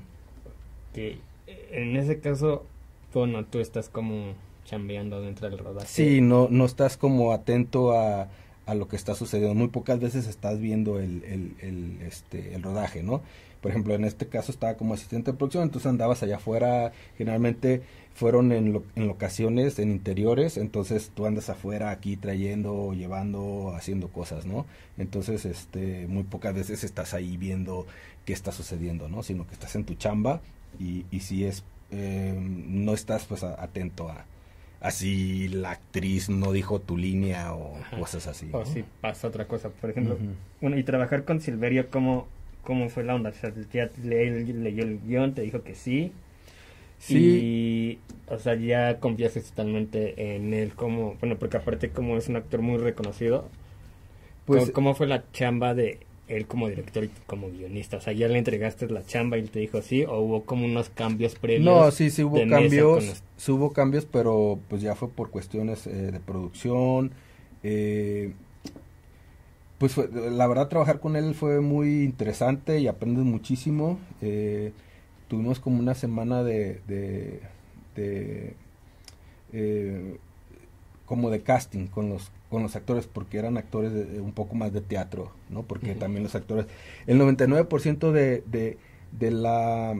que 0.92 1.18
en 1.46 1.96
ese 1.96 2.20
caso, 2.20 2.64
bueno, 3.12 3.44
tú 3.44 3.58
estás 3.60 3.88
como 3.88 4.34
chambeando 4.64 5.20
dentro 5.20 5.48
del 5.50 5.58
rodaje. 5.58 5.88
Sí, 5.88 6.20
no, 6.20 6.48
no 6.50 6.64
estás 6.64 6.96
como 6.96 7.32
atento 7.32 7.92
a, 7.98 8.28
a 8.66 8.74
lo 8.74 8.88
que 8.88 8.96
está 8.96 9.14
sucediendo. 9.14 9.54
Muy 9.54 9.68
pocas 9.68 10.00
veces 10.00 10.26
estás 10.26 10.58
viendo 10.60 10.98
el, 10.98 11.22
el, 11.24 11.56
el, 11.60 12.02
este, 12.02 12.54
el 12.54 12.62
rodaje, 12.62 13.02
¿no? 13.02 13.22
Por 13.64 13.70
ejemplo, 13.70 13.94
en 13.94 14.04
este 14.04 14.26
caso 14.26 14.52
estaba 14.52 14.74
como 14.74 14.92
asistente 14.92 15.32
de 15.32 15.38
producción, 15.38 15.62
entonces 15.62 15.88
andabas 15.88 16.22
allá 16.22 16.36
afuera. 16.36 16.92
Generalmente 17.16 17.80
fueron 18.14 18.52
en, 18.52 18.74
lo- 18.74 18.84
en 18.94 19.06
locaciones, 19.08 19.78
en 19.78 19.90
interiores, 19.90 20.58
entonces 20.58 21.10
tú 21.14 21.24
andas 21.24 21.48
afuera 21.48 21.90
aquí 21.90 22.18
trayendo, 22.18 22.92
llevando, 22.92 23.72
haciendo 23.74 24.08
cosas, 24.08 24.44
¿no? 24.44 24.66
Entonces, 24.98 25.46
este, 25.46 26.06
muy 26.08 26.24
pocas 26.24 26.52
veces 26.54 26.84
estás 26.84 27.14
ahí 27.14 27.38
viendo 27.38 27.86
qué 28.26 28.34
está 28.34 28.52
sucediendo, 28.52 29.08
¿no? 29.08 29.22
Sino 29.22 29.46
que 29.46 29.54
estás 29.54 29.74
en 29.76 29.84
tu 29.84 29.94
chamba 29.94 30.42
y, 30.78 31.06
y 31.10 31.20
si 31.20 31.46
es, 31.46 31.64
eh, 31.90 32.34
no 32.38 32.92
estás 32.92 33.24
pues 33.24 33.42
a- 33.44 33.62
atento 33.62 34.10
a, 34.10 34.26
así 34.82 35.48
la 35.48 35.70
actriz 35.70 36.28
no 36.28 36.52
dijo 36.52 36.80
tu 36.82 36.98
línea 36.98 37.54
o 37.54 37.78
Ajá. 37.78 37.96
cosas 37.98 38.26
así. 38.26 38.50
O 38.52 38.66
si 38.66 38.84
pasa 39.00 39.26
otra 39.28 39.46
cosa, 39.48 39.70
por 39.70 39.88
ejemplo. 39.88 40.18
Bueno, 40.60 40.76
y 40.76 40.84
trabajar 40.84 41.24
con 41.24 41.40
Silverio, 41.40 41.88
¿cómo, 41.90 42.28
cómo 42.64 42.88
fue 42.90 43.04
la 43.04 43.14
onda? 43.16 43.30
O 43.30 43.32
sea, 43.34 43.52
ya 43.72 43.90
le- 44.02 44.42
leyó 44.54 44.84
el 44.84 45.00
guion, 45.02 45.34
te 45.34 45.42
dijo 45.42 45.62
que 45.62 45.74
sí. 45.74 46.12
Sí, 46.98 47.46
Y, 47.48 47.98
o 48.28 48.38
sea, 48.38 48.54
ya 48.56 49.00
confiaste 49.00 49.40
totalmente 49.42 50.36
en 50.36 50.54
él 50.54 50.74
como, 50.74 51.16
bueno, 51.20 51.38
porque 51.38 51.58
aparte 51.58 51.90
como 51.90 52.16
es 52.16 52.28
un 52.28 52.36
actor 52.36 52.62
muy 52.62 52.78
reconocido, 52.78 53.50
pues 54.46 54.70
¿cómo, 54.70 54.72
cómo 54.72 54.94
fue 54.94 55.06
la 55.06 55.30
chamba 55.32 55.74
de 55.74 56.00
él 56.28 56.46
como 56.46 56.68
director 56.68 57.04
y 57.04 57.10
como 57.26 57.50
guionista? 57.50 57.98
O 57.98 58.00
sea, 58.00 58.12
¿ya 58.12 58.28
le 58.28 58.38
entregaste 58.38 58.88
la 58.88 59.04
chamba 59.04 59.38
y 59.38 59.40
él 59.42 59.50
te 59.50 59.60
dijo 59.60 59.82
sí? 59.82 60.04
¿O 60.04 60.18
hubo 60.20 60.44
como 60.44 60.64
unos 60.66 60.90
cambios 60.90 61.34
previos? 61.36 61.86
no, 61.86 61.90
sí, 61.90 62.10
sí 62.10 62.22
hubo 62.24 62.46
cambios, 62.46 63.04
los- 63.04 63.22
sí 63.36 63.52
hubo 63.52 63.72
cambios, 63.72 64.06
pero 64.06 64.58
pues 64.68 64.82
ya 64.82 64.94
fue 64.94 65.08
por 65.08 65.30
cuestiones 65.30 65.86
eh, 65.86 65.90
de 66.12 66.20
producción. 66.20 67.12
eh, 67.62 68.34
pues 69.84 69.92
fue- 69.92 70.08
la 70.30 70.46
verdad 70.46 70.68
trabajar 70.68 70.98
con 70.98 71.14
él 71.14 71.34
fue 71.34 71.60
muy 71.60 72.04
interesante 72.04 72.78
y 72.80 72.86
aprendes 72.88 73.24
muchísimo. 73.24 73.98
eh, 74.22 74.72
tuvimos 75.28 75.60
como 75.60 75.78
una 75.80 75.94
semana 75.94 76.42
de, 76.42 76.80
de, 76.88 77.40
de, 77.96 78.54
eh, 79.52 80.18
como 81.06 81.30
de 81.30 81.42
casting 81.42 81.86
con 81.88 82.08
los 82.10 82.30
con 82.50 82.62
los 82.62 82.76
actores 82.76 83.06
porque 83.08 83.38
eran 83.38 83.58
actores 83.58 83.92
de, 83.92 84.20
un 84.20 84.32
poco 84.32 84.54
más 84.56 84.72
de 84.72 84.80
teatro, 84.80 85.32
¿no? 85.50 85.64
Porque 85.64 85.94
también 85.96 86.22
los 86.24 86.34
actores 86.36 86.66
el 87.06 87.18
99% 87.18 88.12
de, 88.12 88.42
de, 88.46 88.78
de 89.18 89.30
la 89.32 89.94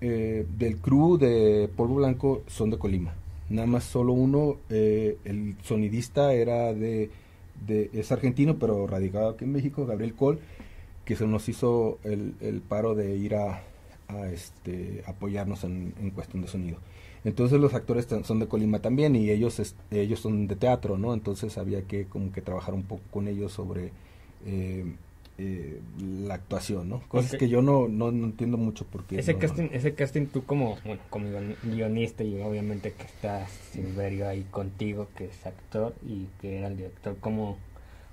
eh, 0.00 0.46
del 0.58 0.78
crew 0.78 1.18
de 1.18 1.68
Polvo 1.76 1.96
Blanco 1.96 2.42
son 2.46 2.70
de 2.70 2.78
Colima. 2.78 3.14
Nada 3.50 3.66
más 3.66 3.84
solo 3.84 4.12
uno, 4.14 4.56
eh, 4.70 5.18
el 5.24 5.56
sonidista 5.62 6.32
era 6.34 6.72
de, 6.74 7.10
de 7.66 7.90
es 7.92 8.12
argentino 8.12 8.58
pero 8.58 8.86
radicado 8.86 9.30
aquí 9.30 9.44
en 9.44 9.52
México, 9.52 9.86
Gabriel 9.86 10.14
Col, 10.14 10.40
que 11.04 11.16
se 11.16 11.26
nos 11.26 11.48
hizo 11.48 11.98
el, 12.04 12.34
el 12.40 12.60
paro 12.60 12.94
de 12.94 13.16
ir 13.16 13.34
a, 13.34 13.62
este 14.32 15.02
apoyarnos 15.06 15.64
en, 15.64 15.92
en 16.00 16.10
cuestión 16.10 16.42
de 16.42 16.48
sonido. 16.48 16.78
Entonces 17.24 17.60
los 17.60 17.74
actores 17.74 18.06
son 18.24 18.38
de 18.38 18.46
Colima 18.46 18.78
también 18.80 19.16
y 19.16 19.30
ellos 19.30 19.74
ellos 19.90 20.20
son 20.20 20.46
de 20.46 20.56
teatro, 20.56 20.96
¿no? 20.96 21.12
Entonces 21.12 21.58
había 21.58 21.82
que 21.82 22.06
como 22.06 22.32
que 22.32 22.40
trabajar 22.40 22.74
un 22.74 22.84
poco 22.84 23.02
con 23.10 23.28
ellos 23.28 23.52
sobre 23.52 23.92
eh, 24.46 24.86
eh, 25.38 25.80
la 26.26 26.34
actuación, 26.34 26.88
¿no? 26.88 27.00
Cosas 27.08 27.36
que 27.38 27.48
yo 27.48 27.62
no, 27.62 27.86
no, 27.88 28.10
no 28.10 28.26
entiendo 28.26 28.56
mucho 28.56 28.84
porque 28.90 29.18
Ese 29.18 29.34
no- 29.34 29.38
casting, 29.38 29.68
ese 29.72 29.94
casting 29.94 30.26
tú 30.26 30.44
como, 30.44 30.76
bueno, 30.84 31.00
como 31.10 31.28
guion- 31.28 31.56
guionista 31.62 32.24
y 32.24 32.40
obviamente 32.42 32.92
que 32.92 33.04
está 33.04 33.46
Silverio 33.72 34.28
ahí 34.28 34.44
contigo, 34.50 35.08
que 35.16 35.26
es 35.26 35.46
actor 35.46 35.94
y 36.06 36.26
que 36.40 36.58
era 36.58 36.66
el 36.68 36.76
director, 36.76 37.16
¿cómo 37.20 37.56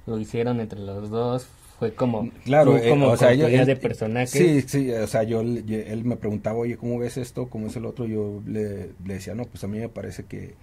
lo 0.06 0.20
hicieron 0.20 0.60
entre 0.60 0.80
los 0.80 1.10
dos? 1.10 1.48
Fue 1.80 1.94
como, 1.94 2.30
Claro, 2.46 2.72
tú 2.72 2.78
eh, 2.78 2.90
como 2.90 3.08
o 3.10 3.18
sea, 3.18 3.34
yo- 3.34 3.48
él- 3.48 3.66
de 3.66 3.76
personajes. 3.76 4.30
Sí, 4.30 4.62
sí, 4.62 4.92
o 4.92 5.08
sea, 5.08 5.24
yo, 5.24 5.42
yo- 5.44 5.78
él 5.80 6.06
me 6.06 6.16
preguntaba, 6.16 6.60
oye, 6.60 6.78
¿cómo 6.78 7.00
ves 7.00 7.18
esto? 7.18 7.48
¿Cómo 7.50 7.68
es 7.68 7.76
el 7.76 7.86
otro? 7.86 8.06
Yo 8.06 8.42
le, 8.46 8.92
le 9.04 9.14
decía, 9.16 9.34
no, 9.36 9.46
pues 9.46 9.64
a 9.64 9.68
mí 9.68 9.80
me 9.80 9.90
parece 9.90 10.24
que, 10.26 10.54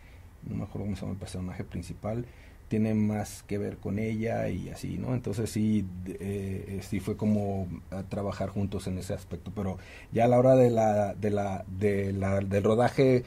no 0.49 0.57
me 0.57 0.62
acuerdo 0.62 0.85
cómo 0.87 0.95
se 0.97 1.02
llama 1.02 1.12
el 1.14 1.19
personaje 1.19 1.64
principal, 1.64 2.25
tiene 2.73 2.95
más 2.95 3.43
que 3.43 3.59
ver 3.59 3.76
con 3.76 3.99
ella 3.99 4.49
y 4.49 4.71
así, 4.71 4.97
¿no? 4.97 5.12
Entonces 5.12 5.50
sí, 5.50 5.85
eh, 6.07 6.81
sí 6.81 7.00
fue 7.00 7.19
como 7.19 7.69
a 7.91 8.02
trabajar 8.05 8.49
juntos 8.49 8.87
en 8.87 8.97
ese 8.97 9.12
aspecto, 9.12 9.52
pero 9.55 9.76
ya 10.11 10.25
a 10.25 10.29
la 10.29 10.38
hora 10.38 10.57
de 10.57 10.71
la, 10.71 11.12
de 11.12 11.29
la, 11.29 11.67
de 11.79 12.14
la, 12.14 12.41
del 12.41 12.64
rodaje, 12.64 13.25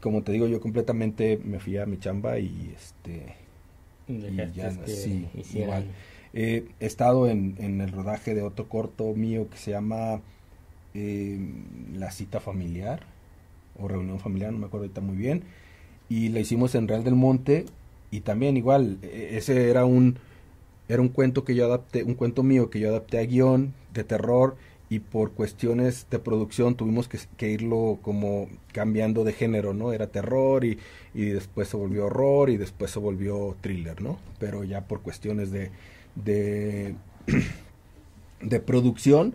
como 0.00 0.22
te 0.22 0.30
digo, 0.30 0.46
yo 0.46 0.60
completamente 0.60 1.40
me 1.42 1.58
fui 1.58 1.76
a 1.76 1.86
mi 1.86 1.98
chamba 1.98 2.38
y 2.38 2.72
este, 2.72 3.34
Dejaste 4.06 4.60
ya, 4.60 4.84
que 4.84 4.92
sí, 4.92 5.26
igual. 5.54 5.86
Eh, 6.32 6.68
he 6.78 6.86
estado 6.86 7.28
en, 7.28 7.56
en 7.58 7.80
el 7.80 7.90
rodaje 7.90 8.32
de 8.32 8.42
otro 8.42 8.68
corto 8.68 9.12
mío 9.12 9.50
que 9.50 9.58
se 9.58 9.72
llama 9.72 10.20
eh, 10.94 11.40
La 11.94 12.12
cita 12.12 12.38
familiar 12.38 13.00
o 13.76 13.88
reunión 13.88 14.20
familiar, 14.20 14.52
no 14.52 14.58
me 14.60 14.66
acuerdo 14.66 14.84
ahorita 14.84 15.00
muy 15.00 15.16
bien. 15.16 15.42
Y 16.08 16.28
la 16.28 16.38
hicimos 16.38 16.76
en 16.76 16.86
Real 16.86 17.02
del 17.02 17.16
Monte 17.16 17.66
y 18.14 18.20
también 18.20 18.56
igual, 18.56 18.98
eh, 19.02 19.30
ese 19.32 19.70
era 19.70 19.84
un 19.84 20.18
era 20.88 21.02
un 21.02 21.08
cuento 21.08 21.44
que 21.44 21.56
yo 21.56 21.64
adapté, 21.64 22.04
un 22.04 22.14
cuento 22.14 22.44
mío 22.44 22.70
que 22.70 22.78
yo 22.78 22.90
adapté 22.90 23.18
a 23.18 23.22
guion 23.24 23.74
de 23.92 24.04
terror 24.04 24.56
y 24.88 25.00
por 25.00 25.32
cuestiones 25.32 26.06
de 26.10 26.20
producción 26.20 26.76
tuvimos 26.76 27.08
que, 27.08 27.50
irlo 27.50 27.98
como 28.02 28.48
cambiando 28.72 29.24
de 29.24 29.32
género, 29.32 29.74
¿no? 29.74 29.92
Era 29.92 30.06
terror 30.06 30.64
y, 30.64 30.78
y, 31.12 31.24
después 31.30 31.66
se 31.68 31.76
volvió 31.76 32.06
horror 32.06 32.50
y 32.50 32.56
después 32.56 32.92
se 32.92 33.00
volvió 33.00 33.56
thriller, 33.60 34.00
¿no? 34.00 34.18
Pero 34.38 34.62
ya 34.62 34.82
por 34.82 35.00
cuestiones 35.00 35.50
de, 35.50 35.70
de, 36.14 36.94
de 38.42 38.60
producción 38.60 39.34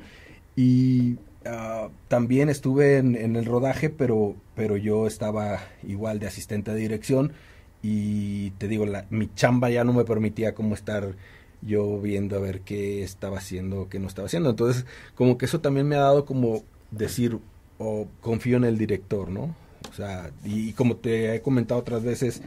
y 0.56 1.18
uh, 1.46 1.90
también 2.08 2.48
estuve 2.48 2.98
en, 2.98 3.18
en, 3.18 3.36
el 3.36 3.44
rodaje, 3.44 3.90
pero, 3.90 4.36
pero 4.56 4.78
yo 4.78 5.06
estaba 5.06 5.60
igual 5.84 6.20
de 6.20 6.28
asistente 6.28 6.72
de 6.72 6.78
dirección 6.78 7.34
y 7.82 8.52
te 8.52 8.68
digo, 8.68 8.86
la, 8.86 9.06
mi 9.10 9.34
chamba 9.34 9.70
ya 9.70 9.84
no 9.84 9.94
me 9.94 10.06
permitía 10.06 10.54
como 10.54 10.76
estar 10.76 11.16
yo 11.62 12.00
viendo 12.00 12.38
a 12.38 12.40
ver 12.40 12.62
qué 12.62 13.04
estaba 13.04 13.38
haciendo, 13.38 13.90
qué 13.90 14.00
no 14.00 14.08
estaba 14.08 14.28
haciendo. 14.28 14.50
Entonces, 14.50 14.86
como 15.16 15.38
que 15.38 15.46
eso 15.46 15.62
también 15.62 15.88
me 15.88 15.96
ha 15.96 16.02
dado 16.02 16.26
como 16.26 16.64
decir, 16.92 17.40
o 17.78 18.08
confío 18.22 18.58
en 18.58 18.66
el 18.66 18.78
director, 18.78 19.30
¿no? 19.30 19.56
O 19.90 19.94
sea, 19.94 20.32
y, 20.44 20.74
como 20.74 20.98
te 20.98 21.36
he 21.36 21.42
comentado 21.42 21.80
otras 21.80 22.04
veces, 22.04 22.42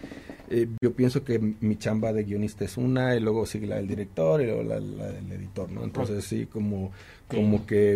eh, 0.51 0.69
yo 0.83 0.93
pienso 0.93 1.25
que 1.25 1.39
mi 1.39 1.77
chamba 1.77 2.13
de 2.13 2.25
guionista 2.25 2.65
es 2.65 2.77
una, 2.77 3.17
y 3.17 3.21
luego 3.21 3.47
sigue 3.47 3.67
la 3.67 3.77
del 3.77 3.89
director 3.89 4.41
y 4.43 4.47
luego 4.47 4.63
la, 4.63 4.79
del 4.81 5.33
editor, 5.33 5.71
¿no? 5.71 5.85
Entonces, 5.85 6.25
sí, 6.25 6.47
como, 6.47 6.93
como 7.29 7.67
que 7.67 7.95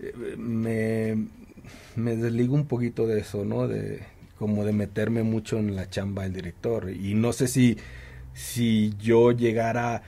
eh, 0.00 0.36
me, 0.36 1.26
me 1.96 2.16
desligo 2.16 2.54
un 2.54 2.66
poquito 2.66 3.06
de 3.06 3.20
eso, 3.20 3.44
¿no? 3.44 3.68
De, 3.68 4.00
como 4.38 4.64
de 4.64 4.72
meterme 4.72 5.22
mucho 5.22 5.58
en 5.58 5.74
la 5.74 5.88
chamba 5.90 6.22
del 6.22 6.32
director. 6.32 6.90
Y 6.90 7.14
no 7.14 7.32
sé 7.32 7.48
si, 7.48 7.76
si 8.34 8.94
yo 8.98 9.32
llegara 9.32 10.02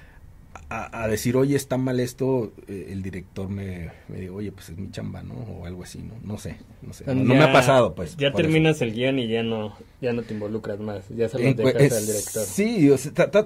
a, 0.73 1.09
decir, 1.09 1.37
oye, 1.37 1.57
está 1.57 1.79
mal 1.79 1.99
esto, 1.99 2.53
eh, 2.69 2.91
el 2.91 3.03
director 3.03 3.49
me, 3.49 3.91
me 4.07 4.21
diga, 4.21 4.33
oye, 4.33 4.53
pues 4.53 4.69
es 4.69 4.79
mi 4.79 4.89
chamba, 4.93 5.21
¿no? 5.21 5.35
O 5.35 5.67
algo 5.67 5.83
así, 5.83 5.99
¿no? 5.99 6.15
No 6.23 6.39
sé, 6.39 6.59
no 6.83 6.93
sé. 6.93 7.13
No, 7.13 7.35
me 7.35 7.43
ha 7.43 7.53
pasado, 7.53 7.97
pues. 7.97 8.17
Ya 8.17 8.33
terminas 8.33 8.81
el 8.81 8.93
guion 8.93 9.19
y 9.19 9.27
ya 9.27 9.43
no, 9.43 9.75
ya 10.01 10.13
no 10.13 10.23
te 10.23 10.33
involucras 10.33 10.79
más, 10.79 11.09
ya 11.09 11.29
se 11.29 11.41
lo 11.41 11.55
dejas 11.55 11.93
al 11.93 12.07
director. 12.07 12.45
Sí, 12.45 12.89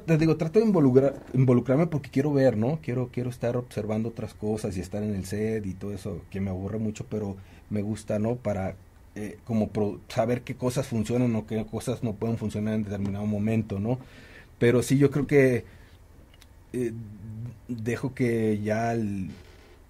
te 0.07 0.19
digo, 0.19 0.37
trato 0.37 0.59
de 0.59 0.67
involucrar, 0.67 1.15
involucrarme 1.33 1.87
porque 1.87 2.11
quiero 2.11 2.31
ver, 2.31 2.59
¿no? 2.59 2.79
Quiero, 2.83 3.09
quiero 3.11 3.31
estar 3.31 3.57
observando 3.57 4.11
otras 4.11 4.35
cosas 4.35 4.77
y 4.77 4.81
estar 4.81 5.03
en 5.03 5.15
el 5.15 5.25
set 5.25 5.65
y 5.65 5.73
todo 5.73 5.95
eso, 5.95 6.21
que 6.29 6.41
me 6.41 6.51
aburre 6.51 6.79
mucho, 6.79 7.07
pero 7.09 7.37
me 7.71 7.81
gusta, 7.81 8.19
¿no? 8.19 8.37
Para 8.37 8.77
eh, 9.17 9.39
como 9.45 9.71
saber 10.09 10.43
qué 10.43 10.55
cosas 10.55 10.87
funcionan 10.87 11.35
o 11.37 11.47
qué 11.47 11.65
cosas 11.67 12.03
no 12.03 12.15
pueden 12.15 12.37
funcionar 12.37 12.75
en 12.75 12.85
determinado 12.85 13.27
momento, 13.27 13.79
¿no? 13.79 13.99
Pero 14.59 14.83
sí, 14.83 14.99
yo 14.99 15.11
creo 15.11 15.27
que 15.27 15.65
eh, 16.73 16.93
dejo 17.69 18.15
que 18.15 18.61
ya 18.63 18.93
el, 18.93 19.31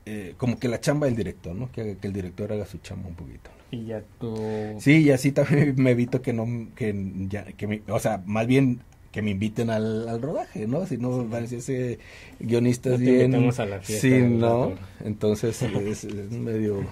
eh, 0.06 0.34
como 0.36 0.58
que 0.58 0.68
la 0.68 0.80
chamba 0.80 1.06
del 1.06 1.16
director, 1.16 1.54
¿no? 1.54 1.70
Que, 1.72 1.96
que, 1.96 2.06
el 2.06 2.12
director 2.12 2.52
haga 2.52 2.66
su 2.66 2.78
chamba 2.78 3.08
un 3.08 3.14
poquito. 3.14 3.50
Y 3.70 3.86
ya 3.86 4.02
tú... 4.20 4.36
Sí, 4.78 5.02
y 5.02 5.10
así 5.10 5.32
también 5.32 5.74
me 5.78 5.92
evito 5.92 6.20
que 6.20 6.32
no, 6.32 6.46
que 6.74 6.94
ya, 7.28 7.44
que 7.44 7.82
o 7.88 7.98
sea, 7.98 8.22
más 8.26 8.46
bien 8.46 8.80
que 9.10 9.22
me 9.22 9.30
inviten 9.30 9.70
al, 9.70 10.20
rodaje, 10.20 10.66
¿no? 10.66 10.86
Si 10.86 10.98
no, 10.98 11.24
parece 11.30 11.58
ese 11.58 11.98
guionista 12.40 12.90
no 12.90 12.98
bien... 12.98 13.34
A 13.34 13.64
la 13.64 13.80
fiesta 13.80 14.08
sí, 14.08 14.20
¿no? 14.20 14.72
Entonces 15.04 15.62
es, 15.62 16.04
medio... 16.30 16.84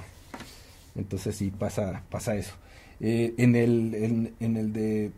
Entonces 0.94 1.36
sí, 1.36 1.50
pasa, 1.50 2.02
pasa 2.10 2.36
eso. 2.36 2.54
Eh, 3.00 3.34
en, 3.38 3.56
el, 3.56 4.32
en, 4.40 4.56
el 4.56 4.72
de 4.72 5.10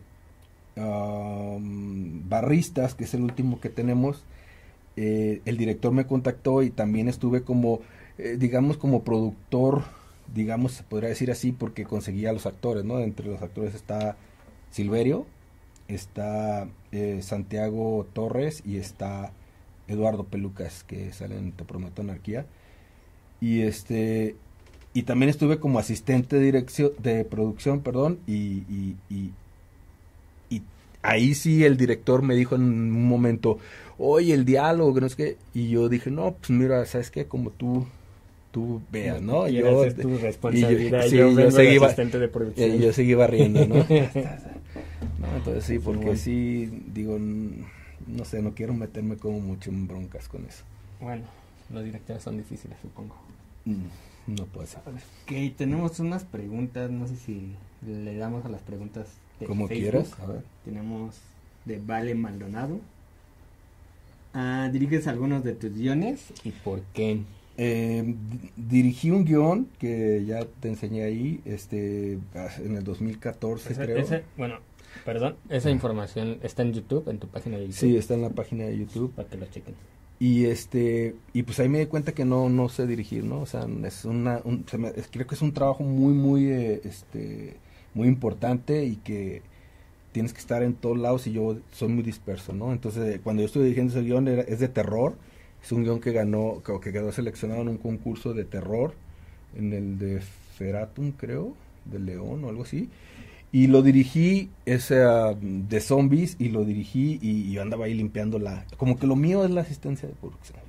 Barristas, 2.27 2.95
que 2.95 3.03
es 3.03 3.13
el 3.13 3.21
último 3.21 3.59
que 3.59 3.69
tenemos, 3.69 4.23
eh, 4.95 5.41
el 5.45 5.57
director 5.57 5.91
me 5.91 6.07
contactó 6.07 6.63
y 6.63 6.69
también 6.69 7.07
estuve 7.07 7.43
como, 7.43 7.81
eh, 8.17 8.37
digamos, 8.39 8.77
como 8.77 9.03
productor, 9.03 9.83
digamos, 10.33 10.73
se 10.73 10.83
podría 10.83 11.09
decir 11.09 11.31
así, 11.31 11.51
porque 11.51 11.83
conseguía 11.85 12.31
a 12.31 12.33
los 12.33 12.45
actores, 12.45 12.83
¿no? 12.85 12.99
Entre 12.99 13.27
los 13.27 13.41
actores 13.41 13.75
está 13.75 14.17
Silverio, 14.71 15.25
está 15.87 16.67
Santiago 17.21 18.07
Torres 18.13 18.63
y 18.65 18.77
está 18.77 19.31
Eduardo 19.87 20.23
Pelucas, 20.23 20.83
que 20.83 21.11
sale 21.11 21.37
en 21.37 21.51
Te 21.51 21.65
Prometo 21.65 22.01
Anarquía. 22.01 22.45
Y 23.41 23.61
este 23.61 24.35
y 24.95 25.03
también 25.03 25.29
estuve 25.29 25.59
como 25.59 25.77
asistente 25.77 26.37
de 26.37 26.45
dirección 26.45 26.91
de 27.03 27.25
producción, 27.25 27.81
perdón, 27.81 28.17
y, 28.25 28.63
y, 28.69 28.95
y 29.09 29.31
ahí 31.05 31.35
sí 31.35 31.63
el 31.63 31.77
director 31.77 32.21
me 32.21 32.33
dijo 32.33 32.55
en 32.55 32.63
un 32.63 33.07
momento, 33.07 33.59
oye, 33.97 34.33
el 34.33 34.45
diálogo, 34.45 34.99
no 34.99 35.05
es 35.05 35.15
que, 35.15 35.37
y 35.53 35.69
yo 35.69 35.89
dije, 35.89 36.09
no, 36.11 36.33
pues 36.33 36.49
mira, 36.49 36.85
¿sabes 36.85 37.11
qué? 37.11 37.25
Como 37.25 37.51
tú, 37.51 37.85
tú 38.51 38.81
veas, 38.91 39.21
¿no? 39.21 39.47
Y 39.47 39.55
yo, 39.55 39.83
es 39.83 39.95
tu 39.95 40.17
responsabilidad, 40.17 41.05
yo, 41.07 41.29
yo, 41.31 41.51
seguía, 41.51 41.79
de 41.79 42.27
producción. 42.27 42.71
Eh, 42.71 42.79
yo 42.79 42.93
seguía 42.93 43.17
barriendo, 43.17 43.67
¿no? 43.67 43.75
no 43.85 45.35
entonces 45.35 45.63
sí, 45.65 45.77
porque 45.77 46.15
sí, 46.17 46.69
digo, 46.93 47.17
no 47.19 48.25
sé, 48.25 48.41
no 48.41 48.53
quiero 48.53 48.73
meterme 48.73 49.17
como 49.17 49.39
mucho 49.39 49.69
en 49.69 49.87
broncas 49.87 50.27
con 50.27 50.45
eso. 50.45 50.63
Bueno, 50.99 51.23
los 51.69 51.83
directores 51.83 52.23
son 52.23 52.37
difíciles, 52.37 52.77
supongo. 52.81 53.15
Mm, 53.65 53.85
no 54.27 54.45
puede 54.45 54.67
ser. 54.67 54.79
Ok, 54.79 55.55
tenemos 55.57 55.99
unas 55.99 56.23
preguntas, 56.23 56.89
no 56.89 57.07
sé 57.07 57.15
si 57.15 57.51
le 57.85 58.17
damos 58.17 58.45
a 58.45 58.49
las 58.49 58.61
preguntas 58.61 59.07
de 59.39 59.45
Como 59.45 59.67
quieras, 59.67 60.13
a 60.19 60.25
ver. 60.25 60.43
Tenemos 60.63 61.15
de 61.65 61.79
Vale 61.79 62.15
Maldonado. 62.15 62.79
Ah, 64.33 64.69
¿Diriges 64.71 65.07
algunos 65.07 65.43
de 65.43 65.53
tus 65.53 65.73
guiones 65.73 66.33
y 66.43 66.51
por 66.51 66.81
qué? 66.93 67.21
Eh, 67.57 68.15
dirigí 68.57 69.11
un 69.11 69.23
guion 69.23 69.69
que 69.79 70.25
ya 70.25 70.45
te 70.59 70.67
enseñé 70.67 71.03
ahí, 71.03 71.39
este, 71.45 72.19
en 72.57 72.75
el 72.75 72.83
2014 72.83 73.75
creo. 73.75 74.05
bueno, 74.35 74.59
perdón, 75.05 75.37
esa 75.49 75.69
información 75.69 76.39
está 76.43 76.63
en 76.63 76.73
YouTube, 76.73 77.07
en 77.07 77.19
tu 77.19 77.29
página 77.29 77.55
de 77.57 77.63
YouTube. 77.63 77.77
Sí, 77.77 77.95
está 77.95 78.15
en 78.15 78.23
la 78.23 78.29
página 78.29 78.65
de 78.65 78.77
YouTube. 78.77 79.13
Para 79.13 79.29
que 79.29 79.37
lo 79.37 79.45
chequen. 79.45 79.75
Y 80.25 80.47
este, 80.47 81.13
y 81.33 81.43
pues 81.43 81.59
ahí 81.59 81.69
me 81.69 81.77
di 81.77 81.85
cuenta 81.85 82.13
que 82.13 82.25
no, 82.25 82.49
no 82.49 82.67
sé 82.67 82.87
dirigir, 82.87 83.23
¿no? 83.23 83.41
O 83.41 83.45
sea, 83.45 83.67
es 83.83 84.05
una, 84.05 84.41
creo 85.11 85.27
que 85.27 85.35
es 85.35 85.41
un 85.43 85.53
trabajo 85.53 85.83
muy, 85.83 86.13
muy, 86.13 86.47
eh, 86.47 86.81
este, 86.83 87.57
muy 87.93 88.07
importante 88.07 88.85
y 88.85 88.95
que 88.95 89.43
tienes 90.13 90.33
que 90.33 90.39
estar 90.39 90.63
en 90.63 90.73
todos 90.73 90.97
lados 90.97 91.27
y 91.27 91.33
yo 91.33 91.57
soy 91.71 91.89
muy 91.89 92.01
disperso, 92.01 92.53
¿no? 92.53 92.71
Entonces, 92.71 93.19
cuando 93.23 93.43
yo 93.43 93.45
estoy 93.45 93.65
dirigiendo 93.65 93.93
ese 93.93 94.01
guion 94.01 94.27
es 94.27 94.59
de 94.59 94.67
terror, 94.67 95.13
es 95.63 95.71
un 95.71 95.83
guion 95.83 95.99
que 95.99 96.11
ganó, 96.11 96.63
que 96.81 96.91
quedó 96.91 97.11
seleccionado 97.11 97.61
en 97.61 97.67
un 97.67 97.77
concurso 97.77 98.33
de 98.33 98.45
terror, 98.45 98.95
en 99.55 99.73
el 99.73 99.99
de 99.99 100.21
Feratum, 100.57 101.11
creo, 101.11 101.53
de 101.85 101.99
León 101.99 102.43
o 102.45 102.49
algo 102.49 102.63
así. 102.63 102.89
Y 103.55 103.67
lo 103.67 103.81
dirigí, 103.81 104.49
ese 104.65 104.95
de 105.41 105.79
zombies, 105.79 106.35
y 106.39 106.49
lo 106.49 106.65
dirigí 106.65 107.19
y, 107.21 107.53
yo 107.53 107.61
andaba 107.61 107.85
ahí 107.85 107.93
limpiando 107.93 108.37
la... 108.37 108.65
Como 108.75 108.99
que 108.99 109.07
lo 109.07 109.15
mío 109.15 109.45
es 109.45 109.51
la 109.51 109.61
asistencia 109.61 110.09
de 110.09 110.13
producción. 110.13 110.59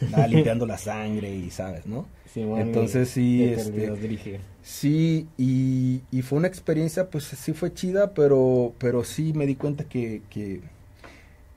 Andaba 0.00 0.26
limpiando 0.26 0.66
la 0.66 0.76
sangre 0.76 1.32
y, 1.32 1.50
¿sabes, 1.50 1.86
no? 1.86 2.04
Entonces 2.34 3.10
sí, 3.10 3.44
este, 3.44 4.40
sí 4.60 5.28
y, 5.38 6.00
y, 6.10 6.22
fue 6.22 6.38
una 6.40 6.48
experiencia, 6.48 7.10
pues 7.10 7.26
sí 7.26 7.52
fue 7.52 7.72
chida, 7.74 8.12
pero, 8.12 8.72
pero 8.78 9.04
sí 9.04 9.32
me 9.34 9.46
di 9.46 9.54
cuenta 9.54 9.84
que, 9.84 10.22
que, 10.28 10.62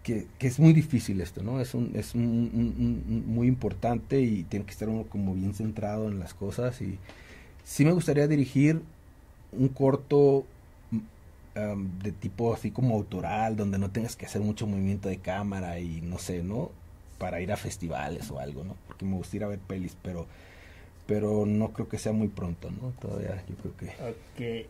que, 0.04 0.28
es 0.40 0.60
muy 0.60 0.74
difícil 0.74 1.20
esto, 1.20 1.42
¿no? 1.42 1.62
Es, 1.62 1.74
un, 1.74 1.94
es 1.96 2.14
un, 2.14 3.24
muy 3.26 3.48
importante 3.48 4.22
y 4.22 4.44
tiene 4.44 4.68
que 4.68 4.72
estar 4.72 4.88
uno 4.88 5.06
como 5.10 5.34
bien 5.34 5.56
centrado 5.56 6.10
en 6.10 6.20
las 6.20 6.36
cosas 6.36 6.80
y 6.84 7.00
sí 7.64 7.86
me 7.86 7.92
gustaría 7.92 8.28
dirigir 8.28 8.84
un 9.52 9.70
corto 9.70 10.46
um, 11.56 11.90
de 12.00 12.12
tipo 12.12 12.54
así 12.54 12.72
como 12.72 12.96
autoral, 12.96 13.56
donde 13.56 13.78
no 13.78 13.92
tengas 13.92 14.16
que 14.16 14.26
hacer 14.26 14.42
mucho 14.42 14.68
movimiento 14.68 15.10
de 15.10 15.18
cámara 15.18 15.80
y 15.80 16.02
no 16.02 16.18
sé, 16.18 16.44
¿no? 16.44 16.72
Para 17.18 17.42
ir 17.42 17.52
a 17.52 17.58
festivales 17.58 18.30
o 18.32 18.40
algo, 18.40 18.64
¿no? 18.64 18.76
Porque 18.88 19.06
me 19.06 19.16
gusta 19.16 19.36
ir 19.36 19.44
a 19.44 19.48
ver 19.48 19.60
pelis, 19.60 19.98
pero 20.02 20.28
pero 21.06 21.46
no 21.46 21.72
creo 21.72 21.88
que 21.88 21.98
sea 21.98 22.12
muy 22.12 22.28
pronto, 22.28 22.70
¿no? 22.72 22.92
Todavía 23.00 23.44
yo 23.48 23.56
creo 23.56 23.78
que... 23.78 23.86
Ok, 23.86 24.66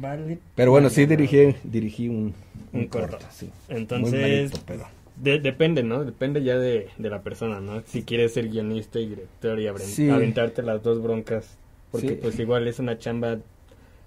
vale. 0.00 0.38
Pero 0.54 0.70
bueno, 0.70 0.88
sí 0.88 1.06
dirigí, 1.06 1.54
dirigí 1.62 2.08
un, 2.08 2.34
un, 2.72 2.86
corto. 2.86 3.18
sí. 3.30 3.50
Entonces, 3.68 4.52
pero... 4.66 4.86
depende, 5.22 5.82
¿no? 5.82 6.04
Depende 6.04 6.42
ya 6.42 6.56
de, 6.56 6.88
de, 6.96 7.10
la 7.10 7.22
persona, 7.22 7.60
¿no? 7.60 7.82
Si 7.86 8.02
quieres 8.02 8.32
ser 8.32 8.48
guionista 8.48 8.98
y 8.98 9.08
director 9.08 9.60
y 9.60 9.66
aventarte 9.66 10.62
las 10.62 10.82
dos 10.82 11.02
broncas, 11.02 11.58
porque 11.90 12.14
pues 12.14 12.38
igual 12.38 12.66
es 12.66 12.78
una 12.78 12.98
chamba 12.98 13.38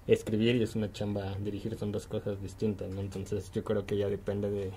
escribir 0.06 0.56
y 0.56 0.62
es 0.62 0.76
una 0.76 0.92
chamba 0.92 1.34
dirigir, 1.42 1.76
son 1.76 1.92
dos 1.92 2.06
cosas 2.06 2.40
distintas, 2.42 2.88
¿no? 2.90 3.00
Entonces 3.00 3.50
yo 3.52 3.64
creo 3.64 3.86
que 3.86 3.96
ya 3.96 4.08
depende 4.08 4.50
de, 4.50 4.70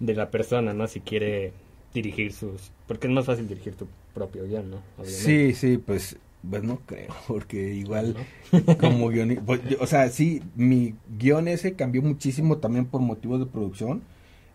de 0.00 0.14
la 0.14 0.30
persona, 0.30 0.74
¿no? 0.74 0.86
Si 0.86 1.00
quiere 1.00 1.52
dirigir 1.94 2.32
sus... 2.32 2.70
Porque 2.86 3.06
es 3.06 3.12
más 3.12 3.26
fácil 3.26 3.48
dirigir 3.48 3.74
tu 3.74 3.86
propio 4.14 4.44
guion, 4.44 4.70
¿no? 4.70 4.82
Sí, 5.04 5.54
sí, 5.54 5.78
pues, 5.78 6.18
pues 6.48 6.62
no 6.62 6.80
creo, 6.86 7.14
porque 7.28 7.74
igual 7.74 8.16
como 8.80 9.08
guionista... 9.08 9.44
Pues, 9.44 9.60
o 9.80 9.86
sea, 9.86 10.08
sí, 10.10 10.42
mi 10.56 10.94
guion 11.18 11.48
ese 11.48 11.74
cambió 11.74 12.02
muchísimo 12.02 12.58
también 12.58 12.86
por 12.86 13.00
motivos 13.00 13.40
de 13.40 13.46
producción. 13.46 14.02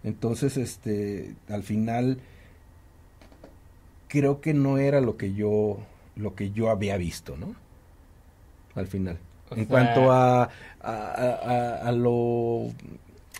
Entonces, 0.04 0.58
este, 0.58 1.36
al 1.48 1.64
final, 1.64 2.20
creo 4.08 4.42
que 4.42 4.54
no 4.54 4.78
era 4.78 5.02
lo 5.02 5.18
que 5.18 5.34
yo 5.34 5.80
lo 6.16 6.36
que 6.36 6.52
yo 6.52 6.70
había 6.70 6.98
visto, 6.98 7.38
¿no? 7.38 7.56
Al 8.76 8.88
final. 8.88 9.18
O 9.54 9.58
en 9.58 9.68
sea- 9.68 9.68
cuanto 9.68 10.12
a, 10.12 10.44
a, 10.44 10.50
a- 10.82 11.88
a 11.88 11.92
lo... 11.92 12.68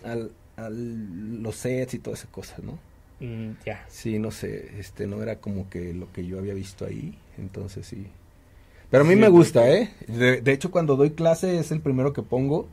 al- 0.04 0.32
a 0.56 0.68
los 0.70 1.56
sets 1.56 1.94
y 1.94 1.98
todas 1.98 2.20
esas 2.20 2.30
cosas, 2.30 2.60
¿no? 2.62 2.78
Mm, 3.20 3.54
ya. 3.66 3.84
Sí, 3.88 4.18
no 4.20 4.30
sé, 4.30 4.78
este 4.78 5.06
no 5.08 5.20
era 5.22 5.36
como 5.40 5.68
que 5.68 5.92
lo 5.94 6.12
que 6.12 6.24
yo 6.26 6.38
había 6.38 6.54
visto 6.54 6.84
ahí, 6.86 7.18
entonces 7.38 7.86
sí. 7.86 8.06
Pero 8.90 9.02
a 9.02 9.06
mí 9.06 9.14
Sí, 9.14 9.20
me 9.20 9.28
gusta, 9.28 9.60
porque- 9.62 9.82
¿eh? 9.82 9.90
De, 10.06 10.40
de 10.42 10.52
hecho, 10.52 10.70
cuando 10.70 10.94
doy 10.94 11.10
clase 11.10 11.58
es 11.58 11.72
el 11.72 11.80
primero 11.80 12.12
que 12.12 12.22
pongo 12.22 12.68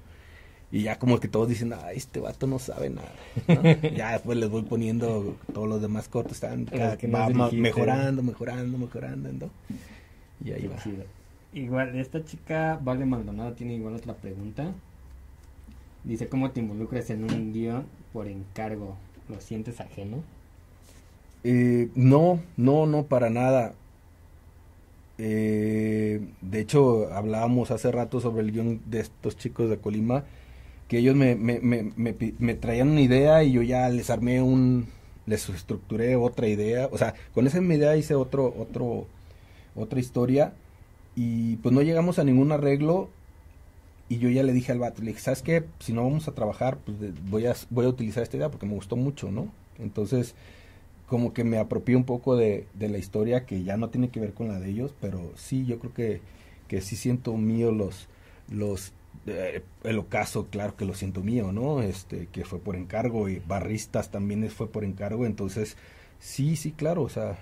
y 0.71 0.83
ya 0.83 0.99
como 0.99 1.19
que 1.19 1.27
todos 1.27 1.49
dicen, 1.49 1.73
ay, 1.73 1.97
este 1.97 2.19
vato 2.19 2.45
no 2.45 2.59
sabe 2.59 2.91
nada. 2.91 3.11
¿no? 3.47 3.61
ya 3.95 4.11
después 4.11 4.37
les 4.37 4.49
voy 4.49 4.61
poniendo 4.61 5.35
todos 5.53 5.67
los 5.67 5.81
demás 5.81 6.07
cortos, 6.07 6.33
están 6.33 6.67
Los 6.71 6.97
que 6.97 7.07
va 7.07 7.27
mejorando, 7.51 8.21
mejorando, 8.21 8.77
mejorando, 8.77 9.31
¿no? 9.33 9.49
Y 10.45 10.51
ahí 10.51 10.61
Qué 10.61 10.67
va. 10.67 10.77
chido. 10.83 11.03
Igual, 11.53 11.95
esta 11.97 12.23
chica, 12.23 12.79
Vale 12.81 13.05
Maldonado, 13.05 13.53
tiene 13.53 13.75
igual 13.75 13.95
otra 13.95 14.13
pregunta. 14.13 14.73
Dice, 16.03 16.27
¿cómo 16.27 16.51
te 16.51 16.61
involucras 16.61 17.09
en 17.09 17.23
un 17.25 17.53
guion 17.53 17.85
por 18.13 18.27
encargo? 18.27 18.95
¿Lo 19.29 19.39
sientes 19.41 19.79
ajeno? 19.81 20.23
Eh, 21.43 21.89
no, 21.95 22.39
no, 22.57 22.85
no, 22.85 23.03
para 23.03 23.29
nada. 23.29 23.73
Eh, 25.17 26.21
de 26.41 26.59
hecho, 26.59 27.11
hablábamos 27.13 27.69
hace 27.71 27.91
rato 27.91 28.21
sobre 28.21 28.41
el 28.43 28.51
guion 28.51 28.81
de 28.85 29.01
estos 29.01 29.37
chicos 29.37 29.69
de 29.69 29.77
Colima, 29.77 30.23
que 30.87 30.99
ellos 30.99 31.15
me, 31.15 31.35
me, 31.35 31.59
me, 31.59 32.15
me 32.39 32.53
traían 32.55 32.89
una 32.89 33.01
idea 33.01 33.43
y 33.43 33.51
yo 33.51 33.61
ya 33.61 33.89
les 33.89 34.09
armé 34.09 34.41
un, 34.41 34.87
les 35.25 35.49
estructuré 35.49 36.15
otra 36.15 36.47
idea, 36.47 36.87
o 36.91 36.97
sea, 36.97 37.13
con 37.33 37.45
esa 37.45 37.61
idea 37.61 37.95
hice 37.97 38.15
otro, 38.15 38.53
otro, 38.57 39.05
otra 39.75 39.99
historia 39.99 40.53
y 41.15 41.57
pues 41.57 41.73
no 41.73 41.81
llegamos 41.81 42.19
a 42.19 42.23
ningún 42.23 42.51
arreglo 42.51 43.09
y 44.09 44.17
yo 44.17 44.29
ya 44.29 44.43
le 44.43 44.53
dije 44.53 44.71
al 44.71 44.79
vato, 44.79 45.01
¿sabes 45.17 45.41
qué? 45.41 45.65
Si 45.79 45.93
no 45.93 46.03
vamos 46.03 46.27
a 46.27 46.33
trabajar, 46.33 46.77
pues 46.79 46.97
voy 47.29 47.45
a, 47.45 47.55
voy 47.69 47.85
a 47.85 47.89
utilizar 47.89 48.23
esta 48.23 48.37
idea 48.37 48.51
porque 48.51 48.65
me 48.65 48.75
gustó 48.75 48.95
mucho, 48.97 49.31
¿no? 49.31 49.51
Entonces, 49.79 50.35
como 51.07 51.33
que 51.33 51.43
me 51.43 51.57
apropié 51.57 51.95
un 51.95 52.03
poco 52.05 52.35
de, 52.35 52.67
de 52.73 52.89
la 52.89 52.97
historia 52.97 53.45
que 53.45 53.63
ya 53.63 53.77
no 53.77 53.89
tiene 53.89 54.09
que 54.09 54.19
ver 54.19 54.33
con 54.33 54.49
la 54.49 54.59
de 54.59 54.69
ellos, 54.69 54.93
pero 54.99 55.31
sí, 55.35 55.65
yo 55.65 55.79
creo 55.79 55.93
que, 55.93 56.21
que 56.67 56.81
sí 56.81 56.95
siento 56.95 57.37
mío 57.37 57.71
los, 57.71 58.07
los, 58.49 58.93
eh, 59.27 59.63
el 59.83 59.97
ocaso, 59.99 60.47
claro 60.49 60.75
que 60.75 60.85
lo 60.85 60.93
siento 60.93 61.21
mío, 61.21 61.51
¿no? 61.53 61.81
Este, 61.81 62.27
que 62.27 62.45
fue 62.45 62.59
por 62.59 62.75
encargo 62.75 63.29
y 63.29 63.39
barristas 63.39 64.11
también 64.11 64.49
fue 64.49 64.67
por 64.67 64.83
encargo, 64.83 65.25
entonces, 65.25 65.77
sí, 66.19 66.55
sí, 66.57 66.71
claro, 66.71 67.03
o 67.03 67.09
sea, 67.09 67.37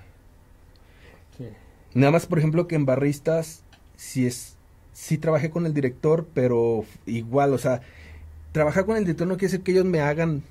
Sí. 1.37 1.45
Nada 1.93 2.11
más, 2.11 2.25
por 2.25 2.37
ejemplo, 2.39 2.67
que 2.67 2.75
en 2.75 2.85
Barristas 2.85 3.63
sí 3.95 4.25
es 4.25 4.55
sí 4.93 5.17
trabajé 5.17 5.49
con 5.49 5.65
el 5.65 5.73
director, 5.73 6.27
pero 6.33 6.83
igual, 7.05 7.53
o 7.53 7.57
sea, 7.57 7.81
trabajar 8.51 8.85
con 8.85 8.97
el 8.97 9.03
director 9.05 9.27
no 9.27 9.37
quiere 9.37 9.51
decir 9.51 9.63
que 9.63 9.71
ellos 9.71 9.85
me 9.85 10.01
hagan, 10.01 10.43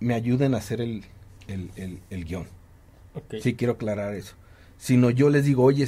me 0.00 0.14
ayuden 0.14 0.54
a 0.54 0.58
hacer 0.58 0.80
el, 0.80 1.04
el, 1.46 1.70
el, 1.76 2.00
el 2.10 2.24
guion. 2.24 2.46
Sí 3.40 3.54
quiero 3.54 3.74
aclarar 3.74 4.14
eso. 4.14 4.34
Sino 4.76 5.10
yo 5.10 5.30
les 5.30 5.44
digo, 5.44 5.62
oye, 5.62 5.86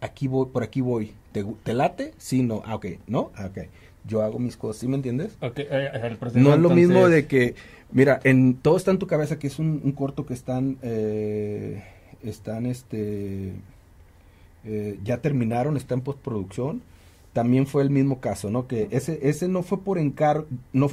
aquí 0.00 0.28
voy, 0.28 0.48
por 0.52 0.62
aquí 0.62 0.82
voy. 0.82 1.14
¿Te, 1.32 1.44
te 1.62 1.72
late? 1.72 2.12
Sí, 2.18 2.42
no. 2.42 2.62
Ah, 2.66 2.74
ok. 2.74 2.86
¿No? 3.06 3.30
Ah, 3.34 3.46
ok. 3.46 3.68
Yo 4.04 4.22
hago 4.22 4.38
mis 4.38 4.56
cosas, 4.56 4.80
¿sí 4.80 4.88
me 4.88 4.96
entiendes? 4.96 5.36
Eh, 5.40 5.90
el 6.02 6.16
proceso, 6.16 6.40
No 6.40 6.54
es 6.54 6.60
lo 6.60 6.70
mismo 6.70 7.08
de 7.08 7.26
que, 7.26 7.54
mira, 7.90 8.20
en 8.24 8.54
todo 8.54 8.76
está 8.76 8.90
en 8.90 8.98
tu 8.98 9.06
cabeza, 9.06 9.38
que 9.38 9.46
es 9.46 9.58
un, 9.58 9.80
un 9.82 9.92
corto 9.92 10.26
que 10.26 10.34
están, 10.34 10.78
eh, 10.82 11.82
están, 12.22 12.66
este, 12.66 13.52
eh, 14.66 14.98
ya 15.04 15.18
terminaron, 15.18 15.76
está 15.76 15.94
en 15.94 16.00
postproducción. 16.00 16.82
También 17.32 17.66
fue 17.66 17.82
el 17.82 17.90
mismo 17.90 18.20
caso, 18.20 18.50
¿no? 18.50 18.66
Que 18.66 18.88
ese, 18.90 19.20
ese 19.22 19.46
no 19.48 19.62
fue 19.62 19.80
por 19.82 19.98
encargo, 19.98 20.46
no, 20.72 20.88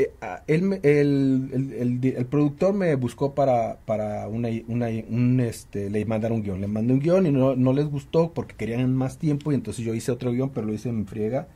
eh, 0.00 0.10
el, 0.46 2.00
el, 2.16 2.26
productor 2.26 2.74
me 2.74 2.94
buscó 2.94 3.34
para, 3.34 3.78
para 3.84 4.28
una, 4.28 4.48
una, 4.68 4.88
un, 4.88 5.40
este, 5.40 5.90
le 5.90 6.04
mandaron 6.06 6.38
un 6.38 6.44
guion, 6.44 6.60
le 6.60 6.66
mandé 6.66 6.94
un 6.94 7.00
guion 7.00 7.26
y 7.26 7.32
no, 7.32 7.54
no 7.54 7.72
les 7.72 7.86
gustó 7.86 8.32
porque 8.32 8.54
querían 8.54 8.94
más 8.96 9.18
tiempo 9.18 9.52
y 9.52 9.56
entonces 9.56 9.84
yo 9.84 9.94
hice 9.94 10.10
otro 10.10 10.32
guion, 10.32 10.50
pero 10.50 10.66
lo 10.66 10.72
hice 10.72 10.88
en 10.88 11.06
friega 11.06 11.48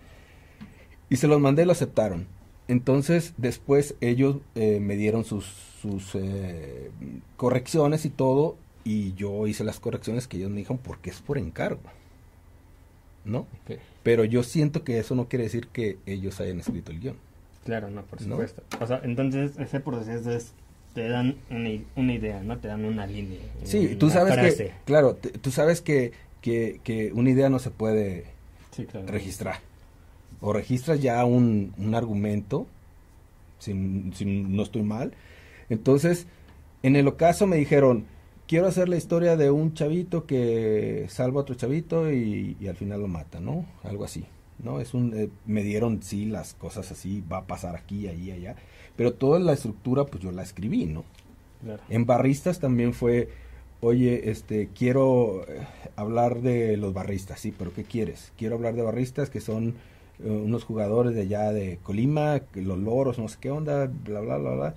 y 1.09 1.17
se 1.17 1.27
los 1.27 1.41
mandé 1.41 1.63
y 1.63 1.67
lo 1.67 1.73
aceptaron. 1.73 2.27
Entonces, 2.69 3.35
después 3.37 3.95
ellos 4.01 4.37
eh, 4.55 4.79
me 4.81 4.97
dieron 4.97 5.25
sus, 5.25 5.47
sus 5.81 6.17
correcciones 7.37 8.05
y 8.05 8.11
todo, 8.11 8.57
y 8.85 9.15
yo 9.15 9.47
hice 9.47 9.65
las 9.65 9.81
correcciones 9.81 10.29
que 10.29 10.37
ellos 10.37 10.51
me 10.51 10.59
dijeron 10.59 10.79
porque 10.79 11.11
es 11.11 11.21
por 11.21 11.39
encargo. 11.39 11.81
¿No? 13.25 13.47
Pero 14.03 14.25
yo 14.25 14.43
siento 14.43 14.85
que 14.85 14.99
eso 14.99 15.15
no 15.15 15.29
quiere 15.29 15.45
decir 15.45 15.69
que 15.69 15.97
ellos 16.05 16.41
hayan 16.41 16.61
escrito 16.61 16.93
el 16.93 17.01
guion. 17.01 17.17
Claro, 17.65 17.89
no, 17.91 18.03
por 18.03 18.21
¿No? 18.23 18.33
supuesto. 18.35 18.63
O 18.81 18.87
sea, 18.87 19.01
entonces 19.03 19.59
ese 19.59 19.81
proceso 19.81 20.31
es, 20.31 20.53
te 20.95 21.09
dan 21.09 21.37
una, 21.51 22.13
idea, 22.13 22.43
¿no? 22.43 22.59
Te 22.59 22.69
dan 22.69 22.85
una 22.85 23.07
línea. 23.07 23.41
Sí, 23.65 23.87
una 23.87 23.99
tú 23.99 24.11
sabes 24.11 24.35
frase. 24.35 24.57
que, 24.67 24.73
claro, 24.85 25.15
te- 25.15 25.31
tú 25.31 25.51
sabes 25.51 25.81
que, 25.81 26.13
que, 26.43 26.81
que 26.85 27.13
una 27.15 27.31
idea 27.31 27.49
no 27.49 27.59
se 27.59 27.71
puede 27.71 28.27
Sí, 28.73 28.85
claro. 28.85 29.07
registrar. 29.07 29.61
O 30.43 30.53
registras 30.53 31.01
ya 31.01 31.25
un, 31.25 31.73
un 31.79 31.95
argumento, 31.95 32.67
si, 33.59 33.73
si 34.15 34.27
no 34.27 34.63
estoy 34.63 34.83
mal. 34.83 35.15
Entonces, 35.71 36.27
en 36.83 36.97
el 36.97 37.09
ocaso 37.09 37.47
me 37.47 37.57
dijeron, 37.57 38.05
quiero 38.47 38.67
hacer 38.67 38.89
la 38.89 38.97
historia 38.97 39.37
de 39.37 39.51
un 39.51 39.75
chavito 39.75 40.27
que 40.27 41.07
salva 41.09 41.41
a 41.41 41.43
otro 41.43 41.55
chavito 41.55 42.13
y, 42.13 42.57
y 42.61 42.69
al 42.69 42.77
final 42.77 43.01
lo 43.01 43.09
mata, 43.09 43.41
¿no? 43.41 43.67
Algo 43.83 44.05
así, 44.05 44.25
¿no? 44.63 44.81
Es 44.81 44.95
un, 44.95 45.15
eh, 45.15 45.29
me 45.47 45.63
dieron, 45.63 46.03
sí, 46.03 46.27
las 46.27 46.55
cosas 46.55 46.91
así, 46.93 47.23
va 47.31 47.39
a 47.39 47.47
pasar 47.47 47.77
aquí, 47.77 48.09
allí, 48.09 48.31
allá. 48.31 48.57
Pero 48.97 49.15
toda 49.15 49.39
la 49.39 49.53
estructura, 49.53 50.05
pues 50.05 50.23
yo 50.23 50.31
la 50.31 50.43
escribí, 50.43 50.87
¿no? 50.87 51.05
Claro. 51.63 51.83
En 51.89 52.07
barristas 52.07 52.61
también 52.61 52.93
fue, 52.93 53.29
oye, 53.81 54.31
este, 54.31 54.69
quiero 54.75 55.45
eh, 55.49 55.67
hablar 55.97 56.41
de 56.41 56.77
los 56.77 56.93
barristas, 56.93 57.41
sí, 57.41 57.53
pero 57.57 57.73
¿qué 57.73 57.85
quieres? 57.85 58.33
Quiero 58.37 58.57
hablar 58.57 58.75
de 58.75 58.83
barristas 58.83 59.31
que 59.31 59.41
son 59.41 59.75
eh, 60.23 60.31
unos 60.31 60.65
jugadores 60.65 61.15
de 61.15 61.23
allá 61.23 61.53
de 61.53 61.79
Colima, 61.83 62.43
los 62.55 62.79
loros, 62.79 63.19
no 63.19 63.29
sé 63.29 63.39
qué 63.41 63.51
onda, 63.51 63.87
bla, 63.87 64.21
bla, 64.21 64.39
bla, 64.39 64.55
bla. 64.55 64.75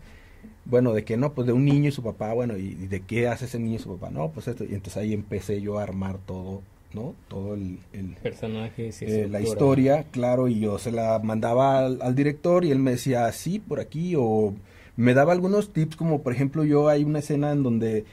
Bueno, 0.69 0.93
de 0.93 1.05
que 1.05 1.15
no, 1.15 1.31
pues 1.33 1.47
de 1.47 1.53
un 1.53 1.63
niño 1.63 1.87
y 1.87 1.91
su 1.93 2.03
papá, 2.03 2.33
bueno, 2.33 2.57
¿y, 2.57 2.73
de 2.73 2.99
qué 2.99 3.27
hace 3.29 3.45
ese 3.45 3.57
niño 3.57 3.75
y 3.75 3.79
su 3.79 3.97
papá? 3.97 4.11
No, 4.11 4.29
pues 4.31 4.49
esto, 4.49 4.65
y 4.65 4.73
entonces 4.73 4.97
ahí 4.97 5.13
empecé 5.13 5.61
yo 5.61 5.79
a 5.79 5.83
armar 5.83 6.17
todo, 6.25 6.61
¿no? 6.93 7.15
Todo 7.29 7.53
el, 7.53 7.79
el, 7.93 8.15
Personajes 8.21 9.01
y 9.01 9.05
eh, 9.05 9.27
la 9.29 9.39
historia, 9.39 10.03
claro, 10.11 10.49
y 10.49 10.59
yo 10.59 10.77
se 10.77 10.91
la 10.91 11.19
mandaba 11.23 11.79
al, 11.79 12.01
al 12.01 12.15
director 12.15 12.65
y 12.65 12.71
él 12.71 12.79
me 12.79 12.91
decía, 12.91 13.31
sí, 13.31 13.59
por 13.59 13.79
aquí, 13.79 14.15
o 14.17 14.53
me 14.97 15.13
daba 15.13 15.31
algunos 15.31 15.71
tips, 15.71 15.95
como 15.95 16.21
por 16.21 16.33
ejemplo 16.33 16.65
yo 16.65 16.89
hay 16.89 17.05
una 17.05 17.19
escena 17.19 17.51
en 17.53 17.63
donde 17.63 18.03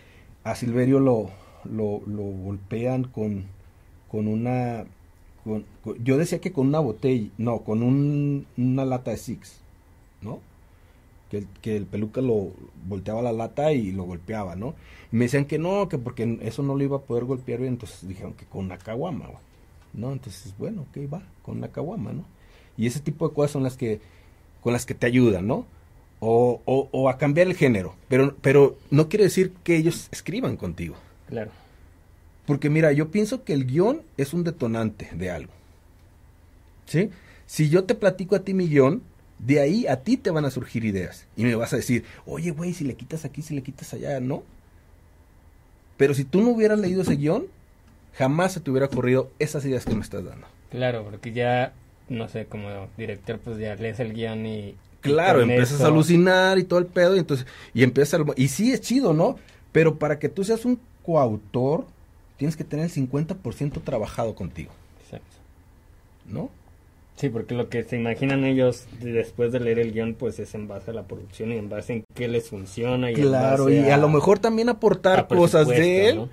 a 0.45 0.55
Silverio 0.55 1.01
lo, 1.01 1.31
lo, 1.65 2.03
lo 2.07 2.23
golpean 2.23 3.03
con, 3.05 3.47
con 4.09 4.29
una, 4.29 4.85
con- 5.43 5.65
con- 5.83 6.05
yo 6.05 6.19
decía 6.19 6.41
que 6.41 6.53
con 6.53 6.69
una 6.69 6.79
botella, 6.79 7.31
no, 7.37 7.61
con 7.61 7.83
un, 7.83 8.47
una 8.57 8.85
lata 8.85 9.11
de 9.11 9.17
Six, 9.17 9.57
¿no? 10.23 10.39
Que 11.35 11.39
el, 11.39 11.49
que 11.63 11.77
el 11.77 11.87
peluca 11.87 12.21
lo 12.21 12.53
volteaba 12.87 13.21
la 13.21 13.33
lata 13.33 13.73
y 13.73 13.91
lo 13.91 14.05
golpeaba, 14.05 14.55
¿no? 14.55 14.75
Y 15.11 15.17
me 15.17 15.25
decían 15.25 15.47
que 15.47 15.59
no, 15.59 15.89
que 15.89 15.99
porque 15.99 16.39
eso 16.43 16.63
no 16.63 16.77
lo 16.77 16.85
iba 16.85 16.99
a 16.99 17.01
poder 17.01 17.25
golpear 17.25 17.59
bien, 17.59 17.73
entonces 17.73 18.07
dijeron 18.07 18.35
que 18.35 18.45
con 18.45 18.67
una 18.67 18.79
caguama, 18.79 19.27
güey. 19.27 19.39
¿no? 19.95 20.13
Entonces, 20.13 20.55
bueno, 20.59 20.83
ok, 20.83 21.13
va, 21.13 21.23
con 21.43 21.59
una 21.59 21.69
caguama, 21.69 22.13
¿no? 22.13 22.25
Y 22.77 22.87
ese 22.87 23.01
tipo 23.01 23.29
de 23.29 23.35
cosas 23.35 23.53
son 23.53 23.63
las 23.63 23.77
que, 23.77 24.01
con 24.61 24.73
las 24.73 24.85
que 24.85 24.95
te 24.95 25.07
ayudan, 25.07 25.47
¿no? 25.47 25.67
O, 26.21 26.61
o, 26.65 26.89
o 26.91 27.09
a 27.09 27.19
cambiar 27.19 27.47
el 27.47 27.55
género, 27.55 27.95
pero, 28.09 28.35
pero 28.41 28.77
no 28.91 29.09
quiere 29.09 29.25
decir 29.25 29.53
que 29.63 29.77
ellos 29.77 30.09
escriban 30.11 30.57
contigo. 30.57 30.97
Claro. 31.29 31.51
Porque 32.47 32.71
mira, 32.71 32.93
yo 32.93 33.11
pienso 33.11 33.45
que 33.45 33.53
el 33.53 33.67
guion 33.67 34.03
es 34.17 34.35
un 34.35 34.45
detonante 34.45 35.11
de 35.15 35.31
algo. 35.31 35.53
¿Sí? 36.87 37.11
Si 37.47 37.69
yo 37.69 37.85
te 37.85 37.95
platico 37.95 38.37
a 38.37 38.41
ti 38.41 38.55
mi 38.55 38.69
guion, 38.69 39.03
de 39.39 39.61
ahí 39.61 39.87
a 39.87 40.03
ti 40.03 40.17
te 40.17 40.31
van 40.31 40.45
a 40.45 40.51
surgir 40.51 40.85
ideas. 40.85 41.27
Y 41.37 41.45
me 41.45 41.55
vas 41.55 41.73
a 41.73 41.77
decir, 41.77 42.05
oye, 42.27 42.51
güey, 42.51 42.73
si 42.73 42.85
le 42.85 42.95
quitas 42.95 43.25
aquí, 43.25 43.43
si 43.43 43.55
le 43.55 43.63
quitas 43.63 43.93
allá, 43.95 44.21
¿no? 44.21 44.43
Pero 45.97 46.15
si 46.15 46.25
tú 46.25 46.41
no 46.43 46.51
hubieras 46.51 46.79
leído 46.79 47.03
ese 47.03 47.17
guion, 47.17 47.47
jamás 48.15 48.53
se 48.53 48.61
te 48.61 48.71
hubiera 48.71 48.87
ocurrido 48.87 49.31
esas 49.39 49.65
ideas 49.65 49.85
que 49.85 49.95
me 49.95 50.01
estás 50.03 50.25
dando. 50.25 50.47
Claro, 50.71 51.05
porque 51.05 51.33
ya, 51.33 51.73
no 52.09 52.29
sé, 52.29 52.47
como 52.47 52.89
director, 52.97 53.39
pues 53.39 53.59
ya 53.59 53.75
lees 53.77 54.01
el 54.01 54.13
guion 54.13 54.45
y... 54.47 54.59
y 54.71 54.77
Claro, 55.03 55.41
con 55.41 55.51
empiezas 55.51 55.77
eso- 55.77 55.85
a 55.85 55.89
alucinar 55.89 56.59
y 56.59 56.65
todo 56.65 56.79
el 56.81 56.87
pedo, 56.87 57.15
y 57.15 57.21
entonces, 57.21 57.47
y 57.75 57.83
empiezas 57.83 58.21
a, 58.21 58.25
y 58.37 58.49
sí 58.49 58.73
es 58.73 58.81
chido, 58.81 59.13
¿no? 59.13 59.39
Pero 59.73 59.99
para 59.99 60.19
que 60.19 60.29
tú 60.29 60.43
seas 60.45 60.65
un 60.65 60.81
coautor, 61.05 61.87
tienes 62.39 62.57
que 62.57 62.65
tener 62.65 62.87
el 62.87 62.91
50% 62.93 63.83
trabajado 63.85 64.35
contigo, 64.35 64.73
Exacto. 65.05 65.37
¿no? 66.29 66.51
Sí, 67.17 67.29
porque 67.29 67.55
lo 67.55 67.69
que 67.69 67.85
se 67.85 67.97
imaginan 67.97 68.45
ellos 68.45 68.87
de- 69.01 69.13
después 69.13 69.53
de 69.53 69.61
leer 69.61 69.79
el 69.79 69.93
guion, 69.93 70.15
pues 70.15 70.39
es 70.41 70.55
en 70.55 70.67
base 70.67 70.91
a 70.91 70.95
la 70.95 71.07
producción 71.07 71.53
y 71.53 71.57
en 71.57 71.69
base 71.69 71.93
en 71.93 72.05
qué 72.15 72.29
les 72.29 72.49
funciona. 72.49 73.11
Y 73.13 73.15
Claro, 73.15 73.71
y 73.71 73.91
a, 73.91 73.97
lo 73.97 74.09
mejor 74.09 74.39
también 74.41 74.69
aportar 74.69 75.29
cosas 75.29 75.69
de 75.69 76.09
él, 76.09 76.17
¿no? 76.17 76.29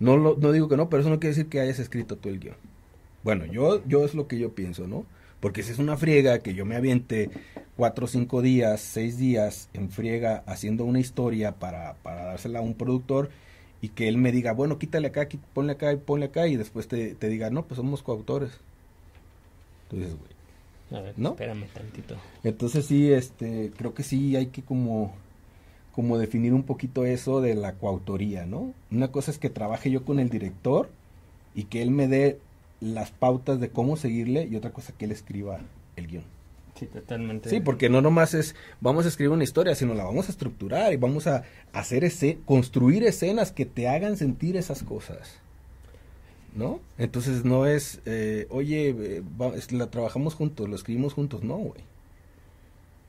No, 0.00 0.16
lo, 0.16 0.36
no 0.36 0.52
digo 0.52 0.68
que 0.68 0.76
no, 0.76 0.88
pero 0.88 1.00
eso 1.00 1.10
no 1.10 1.18
quiere 1.18 1.34
decir 1.34 1.48
que 1.48 1.60
hayas 1.60 1.78
escrito 1.80 2.16
tú 2.16 2.28
el 2.28 2.38
guion. 2.38 2.56
Bueno, 3.24 3.46
yo, 3.46 3.84
yo 3.86 4.04
es 4.04 4.14
lo 4.14 4.28
que 4.28 4.38
yo 4.38 4.54
pienso, 4.54 4.86
¿no? 4.86 5.06
Porque 5.40 5.62
si 5.62 5.72
es 5.72 5.78
una 5.78 5.96
friega 5.96 6.40
que 6.40 6.54
yo 6.54 6.64
me 6.66 6.76
aviente 6.76 7.30
cuatro 7.76 8.06
o 8.06 8.08
cinco 8.08 8.42
días, 8.42 8.80
seis 8.80 9.18
días 9.18 9.68
en 9.74 9.90
friega 9.90 10.42
haciendo 10.46 10.84
una 10.84 11.00
historia 11.00 11.52
para, 11.52 11.94
para 12.02 12.24
dársela 12.24 12.60
a 12.60 12.62
un 12.62 12.74
productor 12.74 13.30
y 13.82 13.90
que 13.90 14.08
él 14.08 14.18
me 14.18 14.32
diga, 14.32 14.52
bueno, 14.52 14.78
quítale 14.78 15.08
acá, 15.08 15.28
ponle 15.54 15.72
acá 15.72 15.92
y 15.92 15.96
ponle 15.96 16.26
acá 16.26 16.48
y 16.48 16.56
después 16.56 16.88
te, 16.88 17.14
te 17.14 17.28
diga, 17.28 17.50
no, 17.50 17.64
pues 17.66 17.76
somos 17.76 18.02
coautores. 18.02 18.60
Entonces, 19.90 20.16
güey. 20.18 20.38
A 20.90 21.02
ver, 21.02 21.18
¿no? 21.18 21.30
espérame 21.30 21.66
tantito. 21.66 22.16
Entonces 22.44 22.86
sí, 22.86 23.12
este, 23.12 23.70
creo 23.76 23.92
que 23.92 24.02
sí 24.02 24.36
hay 24.36 24.46
que 24.46 24.62
como, 24.62 25.14
como 25.92 26.16
definir 26.16 26.54
un 26.54 26.62
poquito 26.62 27.04
eso 27.04 27.40
de 27.42 27.54
la 27.54 27.74
coautoría, 27.74 28.46
¿no? 28.46 28.72
Una 28.90 29.08
cosa 29.08 29.30
es 29.30 29.38
que 29.38 29.50
trabaje 29.50 29.90
yo 29.90 30.04
con 30.04 30.18
el 30.18 30.30
director 30.30 30.88
y 31.54 31.64
que 31.64 31.82
él 31.82 31.90
me 31.90 32.08
dé 32.08 32.38
las 32.80 33.10
pautas 33.10 33.60
de 33.60 33.70
cómo 33.70 33.96
seguirle 33.96 34.48
y 34.50 34.56
otra 34.56 34.70
cosa 34.70 34.94
que 34.96 35.04
él 35.04 35.12
escriba 35.12 35.60
el 35.96 36.06
guion. 36.06 36.24
Sí, 36.78 36.86
totalmente. 36.86 37.50
Sí, 37.50 37.60
porque 37.60 37.88
no 37.88 38.00
nomás 38.00 38.34
es 38.34 38.54
vamos 38.80 39.04
a 39.04 39.08
escribir 39.08 39.32
una 39.32 39.44
historia, 39.44 39.74
sino 39.74 39.94
la 39.94 40.04
vamos 40.04 40.28
a 40.28 40.32
estructurar 40.32 40.92
y 40.92 40.96
vamos 40.96 41.26
a 41.26 41.42
hacer 41.72 42.04
ese, 42.04 42.38
construir 42.44 43.02
escenas 43.04 43.50
que 43.50 43.66
te 43.66 43.88
hagan 43.88 44.16
sentir 44.16 44.56
esas 44.56 44.84
cosas. 44.84 45.40
¿No? 46.54 46.80
Entonces 46.96 47.44
no 47.44 47.66
es, 47.66 48.00
eh, 48.06 48.46
oye, 48.50 48.90
eh, 48.98 49.22
la 49.70 49.90
trabajamos 49.90 50.34
juntos, 50.34 50.68
lo 50.68 50.74
escribimos 50.74 51.14
juntos, 51.14 51.44
no, 51.44 51.56
güey. 51.56 51.82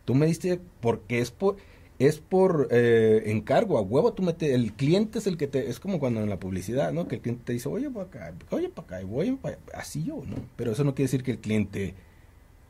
Tú 0.05 0.13
me 0.13 0.25
diste, 0.27 0.59
porque 0.81 1.19
es 1.19 1.31
por, 1.31 1.57
es 1.99 2.19
por 2.19 2.67
eh, 2.71 3.23
encargo, 3.27 3.77
a 3.77 3.81
huevo 3.81 4.13
tú 4.13 4.23
metes, 4.23 4.53
el 4.53 4.73
cliente 4.73 5.19
es 5.19 5.27
el 5.27 5.37
que 5.37 5.47
te, 5.47 5.69
es 5.69 5.79
como 5.79 5.99
cuando 5.99 6.21
en 6.21 6.29
la 6.29 6.39
publicidad, 6.39 6.91
¿no? 6.91 7.07
Que 7.07 7.15
el 7.15 7.21
cliente 7.21 7.43
te 7.45 7.53
dice, 7.53 7.69
oye, 7.69 7.89
para 7.89 8.05
acá, 8.05 8.33
oye, 8.51 8.69
para 8.69 8.97
acá, 8.97 9.07
voy 9.07 9.31
para 9.31 9.57
así 9.73 10.03
yo, 10.03 10.23
¿no? 10.25 10.35
Pero 10.55 10.71
eso 10.71 10.83
no 10.83 10.93
quiere 10.93 11.07
decir 11.07 11.23
que 11.23 11.31
el 11.31 11.39
cliente 11.39 11.93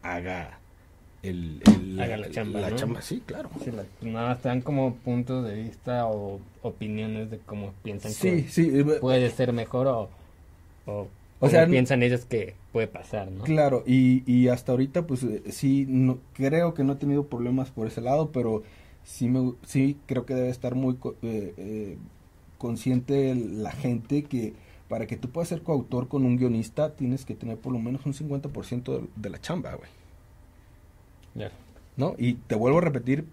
haga 0.02 0.60
el, 1.22 1.62
haga 2.00 2.18
la 2.18 2.32
chamba, 2.32 2.62
la 2.62 2.76
chamba, 2.76 3.02
sí, 3.02 3.22
claro. 3.26 3.50
Sí, 3.64 3.72
nada, 4.02 4.34
están 4.34 4.62
como 4.62 4.96
puntos 4.96 5.46
de 5.46 5.54
vista 5.56 6.06
o 6.06 6.40
opiniones 6.62 7.30
de 7.30 7.40
cómo 7.40 7.74
piensan 7.84 8.12
sí, 8.14 8.44
que 8.44 8.50
sí, 8.50 8.84
puede 9.02 9.30
ser 9.32 9.52
mejor 9.52 9.88
o, 9.88 10.10
o, 10.90 11.08
o 11.40 11.50
sea, 11.50 11.68
piensan 11.68 12.04
ellos 12.04 12.26
que 12.26 12.56
puede 12.72 12.88
pasar, 12.88 13.32
¿no? 13.32 13.44
Claro, 13.44 13.84
y, 13.86 14.24
y 14.32 14.50
hasta 14.50 14.74
ahorita, 14.74 15.08
pues 15.08 15.24
eh, 15.24 15.44
sí, 15.52 15.86
no, 15.88 16.20
creo 16.34 16.74
que 16.74 16.84
no 16.84 16.94
he 16.94 16.98
tenido 16.98 17.28
problemas 17.28 17.70
por 17.70 17.88
ese 17.88 18.02
lado, 18.02 18.32
pero 18.32 18.64
sí, 19.04 19.30
me, 19.30 19.54
sí 19.66 19.98
creo 20.06 20.26
que 20.26 20.36
debe 20.36 20.50
estar 20.50 20.76
muy 20.76 20.98
eh, 21.22 21.54
eh, 21.58 21.98
consciente 22.58 23.34
la 23.36 23.72
gente 23.72 24.24
que 24.24 24.54
para 24.90 25.06
que 25.08 25.18
tú 25.18 25.30
puedas 25.30 25.48
ser 25.48 25.62
coautor 25.62 26.08
con 26.08 26.26
un 26.26 26.36
guionista 26.36 26.96
tienes 26.96 27.24
que 27.24 27.36
tener 27.36 27.58
por 27.58 27.72
lo 27.72 27.80
menos 27.80 28.06
un 28.06 28.14
50% 28.14 29.08
de, 29.16 29.30
la 29.30 29.40
chamba, 29.40 29.76
güey. 29.76 29.90
¿No? 31.96 32.16
Y 32.18 32.34
te 32.34 32.56
vuelvo 32.56 32.80
a 32.80 32.82
repetir, 32.82 33.26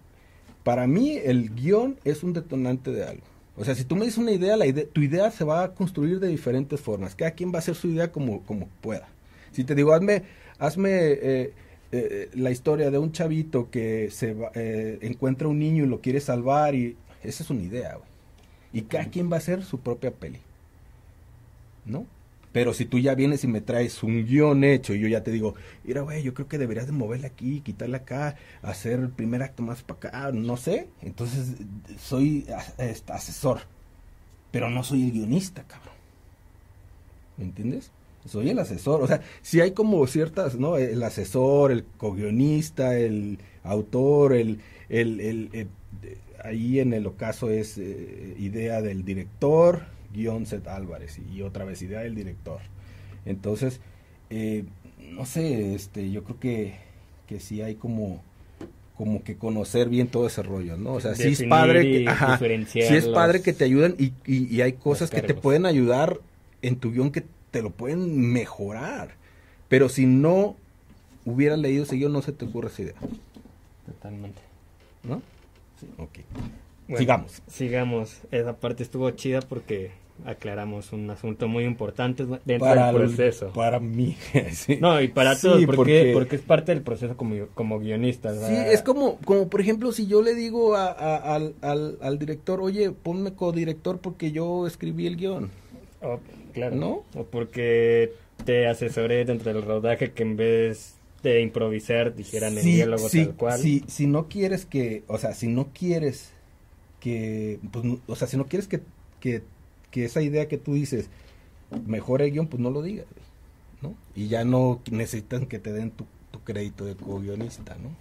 para 0.63 0.87
mí 0.87 1.17
el 1.17 1.53
guion 1.55 1.97
es 2.03 2.23
un 2.23 2.33
detonante 2.33 2.91
de 2.91 3.03
algo. 3.03 3.23
O 3.57 3.65
sea, 3.65 3.73
si 3.73 3.83
tú 3.83 3.95
me 3.95 4.05
dices 4.05 4.19
una 4.19 4.31
idea, 4.31 4.55
la 4.55 4.67
idea, 4.67 4.85
tu 4.91 5.01
idea 5.01 5.31
se 5.31 5.43
va 5.43 5.63
a 5.63 5.73
construir 5.73 6.19
de 6.19 6.27
diferentes 6.27 6.79
formas. 6.79 7.15
Cada 7.15 7.31
quien 7.31 7.51
va 7.51 7.55
a 7.55 7.59
hacer 7.59 7.75
su 7.75 7.87
idea 7.87 8.11
como, 8.11 8.43
como 8.43 8.67
pueda. 8.81 9.07
Si 9.51 9.63
te 9.63 9.73
digo, 9.73 9.93
hazme, 9.93 10.23
hazme 10.59 10.91
eh, 10.91 11.53
eh, 11.91 12.29
la 12.35 12.51
historia 12.51 12.91
de 12.91 12.99
un 12.99 13.11
chavito 13.11 13.71
que 13.71 14.09
se 14.11 14.35
eh, 14.53 14.99
encuentra 15.01 15.47
un 15.47 15.57
niño 15.57 15.85
y 15.85 15.87
lo 15.87 16.01
quiere 16.01 16.19
salvar 16.19 16.75
y 16.75 16.95
esa 17.23 17.43
es 17.43 17.49
una 17.49 17.63
idea, 17.63 17.95
güey. 17.95 18.07
Y 18.73 18.81
cada 18.83 19.05
quien 19.05 19.31
va 19.31 19.35
a 19.35 19.39
hacer 19.39 19.63
su 19.63 19.79
propia 19.79 20.11
peli. 20.11 20.39
¿No? 21.85 22.05
Pero 22.51 22.73
si 22.73 22.85
tú 22.85 22.97
ya 22.99 23.13
vienes 23.15 23.43
y 23.43 23.47
me 23.47 23.61
traes 23.61 24.03
un 24.03 24.25
guion 24.25 24.63
hecho 24.63 24.93
y 24.93 24.99
yo 24.99 25.07
ya 25.07 25.23
te 25.23 25.31
digo, 25.31 25.55
mira, 25.83 26.01
güey, 26.01 26.23
yo 26.23 26.33
creo 26.33 26.47
que 26.47 26.57
deberías 26.57 26.87
de 26.87 26.93
moverle 26.93 27.27
aquí, 27.27 27.61
quitarle 27.61 27.97
acá, 27.97 28.35
hacer 28.61 28.99
el 28.99 29.09
primer 29.09 29.43
acto 29.43 29.63
más 29.63 29.83
para 29.83 29.97
acá, 29.97 30.31
no 30.31 30.57
sé. 30.57 30.87
Entonces, 31.01 31.55
soy 31.99 32.47
asesor, 33.07 33.61
pero 34.51 34.69
no 34.69 34.83
soy 34.83 35.05
el 35.05 35.11
guionista, 35.11 35.63
cabrón. 35.63 35.95
¿Me 37.37 37.45
entiendes? 37.45 37.91
soy 38.27 38.49
el 38.49 38.59
asesor. 38.59 39.01
O 39.01 39.07
sea, 39.07 39.21
si 39.41 39.61
hay 39.61 39.71
como 39.71 40.05
ciertas, 40.07 40.55
¿no? 40.55 40.77
El 40.77 41.01
asesor, 41.03 41.71
el 41.71 41.85
co-guionista, 41.97 42.97
el 42.97 43.39
autor, 43.63 44.33
el, 44.33 44.59
el, 44.89 45.19
el, 45.21 45.69
ahí 46.43 46.79
en 46.79 46.93
el 46.93 47.07
ocaso 47.07 47.49
es 47.49 47.77
eh, 47.77 48.35
idea 48.39 48.81
del 48.81 49.03
director, 49.03 49.83
guion 50.13 50.45
Seth 50.45 50.67
Álvarez, 50.67 51.19
y 51.19 51.41
otra 51.41 51.65
vez 51.65 51.81
idea 51.81 52.01
del 52.01 52.15
director. 52.15 52.59
Entonces, 53.25 53.79
eh, 54.29 54.65
no 55.11 55.25
sé, 55.25 55.75
este, 55.75 56.11
yo 56.11 56.23
creo 56.23 56.39
que, 56.39 56.75
que 57.27 57.39
sí 57.39 57.61
hay 57.61 57.75
como 57.75 58.21
como 58.97 59.23
que 59.23 59.37
conocer 59.37 59.89
bien 59.89 60.07
todo 60.07 60.25
ese 60.25 60.41
rollo, 60.41 60.75
¿no? 60.75 60.93
O 60.93 60.99
sea, 60.99 61.13
sí 61.13 61.27
es 61.27 61.43
padre 61.43 61.83
que, 61.83 62.65
sí 62.65 62.79
es 62.79 63.07
padre 63.07 63.43
que 63.43 63.53
te 63.53 63.63
ayuden 63.63 63.95
y, 63.99 64.11
y, 64.25 64.47
y 64.47 64.61
hay 64.61 64.73
cosas 64.73 65.11
que 65.11 65.21
te 65.21 65.35
pueden 65.35 65.67
ayudar 65.67 66.19
en 66.63 66.77
tu 66.77 66.91
guion 66.91 67.11
que 67.11 67.23
te 67.51 67.61
lo 67.61 67.69
pueden 67.69 68.31
mejorar. 68.31 69.15
Pero 69.67 69.87
si 69.87 70.07
no 70.07 70.55
hubieras 71.25 71.59
leído 71.59 71.83
ese 71.83 71.95
guion, 71.95 72.11
no 72.11 72.23
se 72.23 72.31
te 72.31 72.45
ocurre 72.45 72.69
esa 72.69 72.81
idea. 72.81 72.95
Totalmente. 73.85 74.41
¿No? 75.03 75.21
Sí. 75.79 75.87
Ok. 75.99 76.19
Sigamos. 76.95 77.41
Sigamos. 77.47 78.21
Esa 78.31 78.57
parte 78.57 78.83
estuvo 78.83 79.09
chida 79.11 79.41
porque 79.41 79.91
aclaramos 80.25 80.93
un 80.93 81.09
asunto 81.09 81.47
muy 81.47 81.63
importante 81.63 82.25
dentro 82.45 82.67
del 82.67 82.95
proceso. 82.95 83.51
para 83.53 83.79
mí. 83.79 84.17
No, 84.79 85.01
y 85.01 85.07
para 85.07 85.39
todos, 85.39 85.63
porque, 85.65 86.11
porque, 86.13 86.35
es 86.35 86.41
parte 86.41 86.73
del 86.73 86.83
proceso 86.83 87.15
como, 87.15 87.47
como 87.53 87.79
guionista. 87.79 88.33
Sí, 88.33 88.55
es 88.55 88.81
como, 88.81 89.17
como 89.25 89.47
por 89.47 89.61
ejemplo, 89.61 89.91
si 89.91 90.07
yo 90.07 90.21
le 90.21 90.33
digo 90.33 90.75
al, 90.75 91.55
al, 91.61 91.97
al, 92.01 92.19
director, 92.19 92.59
oye, 92.61 92.91
ponme 92.91 93.33
codirector 93.33 93.99
porque 93.99 94.31
yo 94.31 94.67
escribí 94.67 95.07
el 95.07 95.17
guion. 95.17 95.49
Claro. 96.53 96.75
¿No? 96.75 97.03
O 97.15 97.23
porque 97.25 98.13
te 98.45 98.67
asesoré 98.67 99.25
dentro 99.25 99.53
del 99.53 99.63
rodaje 99.63 100.11
que 100.11 100.23
en 100.23 100.37
vez 100.37 100.95
de 101.23 101.41
improvisar 101.41 102.15
dijeran 102.15 102.57
el 102.57 102.63
diálogo 102.63 103.09
tal 103.09 103.35
cual. 103.35 103.59
Si, 103.59 103.83
si 103.87 104.07
no 104.07 104.27
quieres 104.27 104.65
que, 104.65 105.03
o 105.07 105.17
sea, 105.17 105.33
si 105.33 105.47
no 105.47 105.69
quieres 105.73 106.31
que, 107.07 107.59
pues, 107.71 107.85
o 108.05 108.15
sea, 108.17 108.27
si 108.27 108.35
no 108.35 108.47
quieres 108.47 108.67
que, 108.67 108.81
que, 109.21 109.41
que 109.91 110.03
esa 110.03 110.21
idea 110.21 110.49
que 110.49 110.57
tú 110.57 110.73
dices 110.73 111.09
mejore 111.85 112.25
el 112.25 112.31
guion, 112.31 112.47
pues 112.47 112.61
no 112.61 112.69
lo 112.69 112.81
digas, 112.81 113.05
¿no? 113.81 113.95
Y 114.13 114.27
ya 114.27 114.43
no 114.43 114.81
necesitan 114.91 115.45
que 115.45 115.57
te 115.57 115.71
den 115.71 115.91
tu, 115.91 116.05
tu 116.31 116.41
crédito 116.41 116.83
de 116.83 116.95
co-guionista, 116.95 117.77
¿no? 117.77 117.91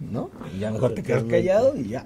¿No? 0.00 0.30
Y 0.52 0.58
ya 0.58 0.72
mejor 0.72 0.94
te 0.94 1.04
quedas 1.04 1.22
callado 1.22 1.76
y 1.76 1.88
ya. 1.88 2.04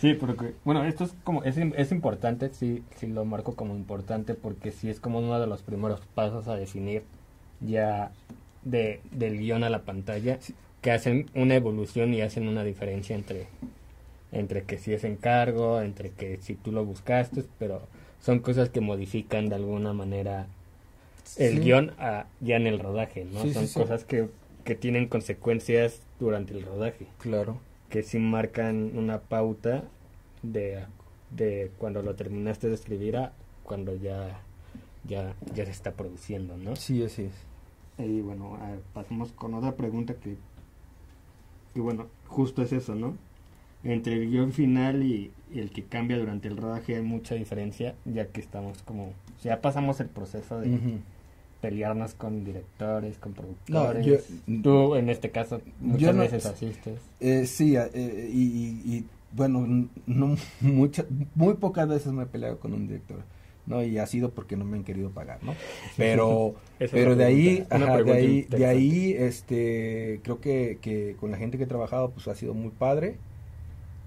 Sí, 0.00 0.14
porque, 0.14 0.54
bueno, 0.64 0.82
esto 0.84 1.04
es 1.04 1.14
como, 1.22 1.44
es, 1.44 1.56
es 1.56 1.92
importante, 1.92 2.52
sí, 2.52 2.82
sí 2.96 3.06
lo 3.06 3.24
marco 3.24 3.54
como 3.54 3.76
importante 3.76 4.34
porque 4.34 4.72
sí 4.72 4.90
es 4.90 4.98
como 4.98 5.20
uno 5.20 5.38
de 5.38 5.46
los 5.46 5.62
primeros 5.62 6.00
pasos 6.16 6.48
a 6.48 6.56
definir 6.56 7.04
ya 7.60 8.10
de, 8.64 9.00
del 9.12 9.38
guion 9.38 9.62
a 9.62 9.70
la 9.70 9.82
pantalla, 9.82 10.40
que 10.80 10.90
hacen 10.90 11.30
una 11.36 11.54
evolución 11.54 12.14
y 12.14 12.20
hacen 12.20 12.48
una 12.48 12.64
diferencia 12.64 13.14
entre, 13.14 13.46
entre 14.32 14.64
que 14.64 14.78
si 14.78 14.92
es 14.92 15.04
encargo, 15.04 15.80
entre 15.80 16.10
que 16.10 16.38
si 16.38 16.54
tú 16.54 16.72
lo 16.72 16.84
buscaste, 16.84 17.44
pero 17.58 17.82
son 18.20 18.40
cosas 18.40 18.68
que 18.68 18.80
modifican 18.80 19.48
de 19.48 19.56
alguna 19.56 19.92
manera 19.92 20.46
el 21.36 21.60
guion 21.60 21.92
a, 21.98 22.26
ya 22.40 22.56
en 22.56 22.66
el 22.66 22.78
rodaje, 22.78 23.24
¿no? 23.24 23.46
son 23.52 23.66
cosas 23.68 24.04
que, 24.04 24.28
que 24.64 24.74
tienen 24.74 25.08
consecuencias 25.08 26.00
durante 26.18 26.54
el 26.54 26.62
rodaje. 26.62 27.06
Claro 27.18 27.58
que 27.90 28.02
sí 28.04 28.18
marcan 28.18 28.96
una 28.96 29.20
pauta 29.20 29.82
de, 30.42 30.84
de 31.30 31.70
cuando 31.76 32.02
lo 32.02 32.14
terminaste 32.14 32.68
de 32.68 32.74
escribir 32.74 33.16
a 33.16 33.32
cuando 33.64 33.94
ya, 33.96 34.40
ya, 35.06 35.34
ya 35.52 35.64
se 35.66 35.72
está 35.72 35.92
produciendo, 35.92 36.56
¿no? 36.56 36.76
Sí, 36.76 37.02
así 37.02 37.24
es. 37.24 38.06
Y 38.06 38.22
bueno, 38.22 38.56
pasamos 38.94 39.32
con 39.32 39.54
otra 39.54 39.74
pregunta 39.74 40.14
que, 40.14 40.36
y 41.74 41.80
bueno, 41.80 42.06
justo 42.28 42.62
es 42.62 42.72
eso, 42.72 42.94
¿no? 42.94 43.16
Entre 43.82 44.14
el 44.14 44.30
guion 44.30 44.52
final 44.52 45.02
y, 45.02 45.30
el 45.54 45.70
que 45.70 45.82
cambia 45.82 46.16
durante 46.16 46.48
el 46.48 46.56
rodaje 46.56 46.96
hay 46.96 47.02
mucha 47.02 47.34
diferencia, 47.34 47.94
ya 48.04 48.26
que 48.26 48.40
estamos 48.40 48.82
como, 48.82 49.12
ya 49.42 49.60
pasamos 49.60 49.98
el 50.00 50.08
proceso 50.08 50.60
de, 50.60 51.00
pelearnos 51.60 52.14
con 52.14 52.44
directores, 52.44 53.18
con 53.18 53.32
productores. 53.32 54.28
Tú, 54.62 54.94
en 54.94 55.08
este 55.08 55.30
caso, 55.30 55.60
muchas 55.80 56.16
veces 56.16 56.46
asistes. 56.46 57.00
Eh, 57.20 57.46
sí, 57.46 57.74
eh, 57.76 58.30
y, 58.32 59.04
bueno, 59.32 59.88
no 60.06 60.36
muchas, 60.60 61.06
muy 61.34 61.54
pocas 61.54 61.88
veces 61.88 62.12
me 62.12 62.24
he 62.24 62.26
peleado 62.26 62.58
con 62.58 62.72
un 62.72 62.86
director. 62.86 63.18
¿no? 63.66 63.84
Y 63.84 63.98
ha 63.98 64.06
sido 64.06 64.30
porque 64.30 64.56
no 64.56 64.64
me 64.64 64.78
han 64.78 64.84
querido 64.84 65.10
pagar, 65.10 65.44
¿no? 65.44 65.54
Pero, 65.96 66.56
pero 66.78 67.14
de 67.14 67.24
ahí, 67.24 67.66
de 67.70 68.12
ahí, 68.12 68.42
de 68.42 68.66
ahí, 68.66 69.14
este, 69.16 70.20
creo 70.24 70.40
que, 70.40 70.78
que 70.80 71.14
con 71.20 71.30
la 71.30 71.36
gente 71.36 71.56
que 71.56 71.64
he 71.64 71.68
trabajado, 71.68 72.10
pues 72.10 72.26
ha 72.26 72.34
sido 72.34 72.54
muy 72.54 72.70
padre. 72.70 73.16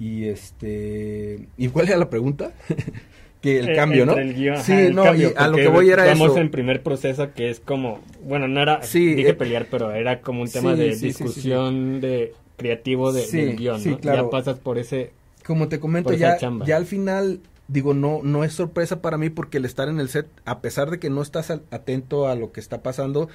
Y 0.04 0.26
este, 0.28 1.48
¿y 1.58 1.68
cuál 1.70 1.88
era 1.88 1.98
la 1.98 2.10
pregunta? 2.10 2.54
que 3.42 3.60
el 3.60 3.66
Eh, 3.66 3.74
cambio, 3.74 4.06
¿no? 4.06 4.16
el 4.16 4.34
guion, 4.34 4.56
sí, 4.56 4.74
ajá, 4.74 4.80
el 4.82 4.96
no, 4.96 5.02
cambio, 5.02 5.30
y 5.30 5.34
a 5.38 5.48
lo 5.48 5.62
que 5.62 5.68
voy 5.70 5.90
era 5.90 6.06
Vamos 6.06 6.28
eso. 6.28 6.38
en 6.38 6.52
primer 6.52 6.84
proceso 6.84 7.34
que 7.34 7.50
es 7.50 7.60
como, 7.62 8.02
bueno, 8.22 8.48
no 8.48 8.62
era, 8.62 8.82
Sí, 8.82 9.16
dije 9.16 9.32
eh, 9.32 9.34
pelear, 9.34 9.68
pero 9.70 9.92
era 9.92 10.22
como 10.22 10.42
un 10.42 10.52
tema 10.52 10.76
sí, 10.76 10.78
de 10.78 10.96
sí, 10.96 10.98
discusión 10.98 12.02
de 12.02 12.34
creativo 12.58 13.14
de, 13.14 13.32
del 13.32 13.56
guion, 13.56 13.86
¿no? 13.86 14.00
claro. 14.02 14.28
Ya 14.28 14.30
pasas 14.30 14.60
por 14.60 14.78
ese, 14.78 15.12
Como 15.46 15.68
te 15.68 15.80
comento, 15.80 16.14
ya, 16.14 16.38
chamba. 16.38 16.66
ya 16.66 16.78
al 16.78 16.86
final, 16.86 17.42
digo, 17.68 17.94
no, 17.94 18.22
no 18.24 18.44
es 18.46 18.54
sorpresa 18.54 19.02
para 19.02 19.18
mí 19.18 19.30
porque 19.30 19.58
el 19.58 19.66
estar 19.66 19.90
en 19.90 20.00
el 20.00 20.08
set, 20.10 20.28
a 20.46 20.62
pesar 20.62 20.90
de 20.90 21.00
que 21.00 21.10
no 21.10 21.22
estás 21.22 21.52
atento 21.52 22.28
a 22.28 22.36
lo 22.36 22.52
que 22.54 22.62
está 22.62 22.82
pasando, 22.82 23.28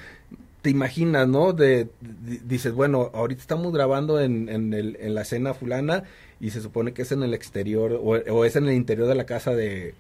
te 0.63 0.71
imaginas, 0.71 1.29
¿no? 1.29 1.53
De, 1.53 1.91
di- 2.01 2.41
dices, 2.45 2.73
bueno, 2.75 3.11
ahorita 3.15 3.43
estamos 3.43 3.73
grabando 3.73 4.21
en, 4.21 4.49
en, 4.49 4.75
el, 4.75 4.97
en 5.01 5.15
la 5.15 5.23
escena 5.23 5.55
fulana 5.55 6.05
y 6.41 6.51
se 6.51 6.61
supone 6.61 6.93
que 6.93 7.03
es 7.03 7.13
en 7.13 7.23
el 7.23 7.35
exterior 7.35 7.93
o, 7.93 8.11
o 8.11 8.45
es 8.45 8.57
en 8.57 8.69
el 8.69 8.75
interior 8.75 9.09
de 9.09 9.15
la 9.15 9.27
casa 9.27 9.55
de, 9.55 9.95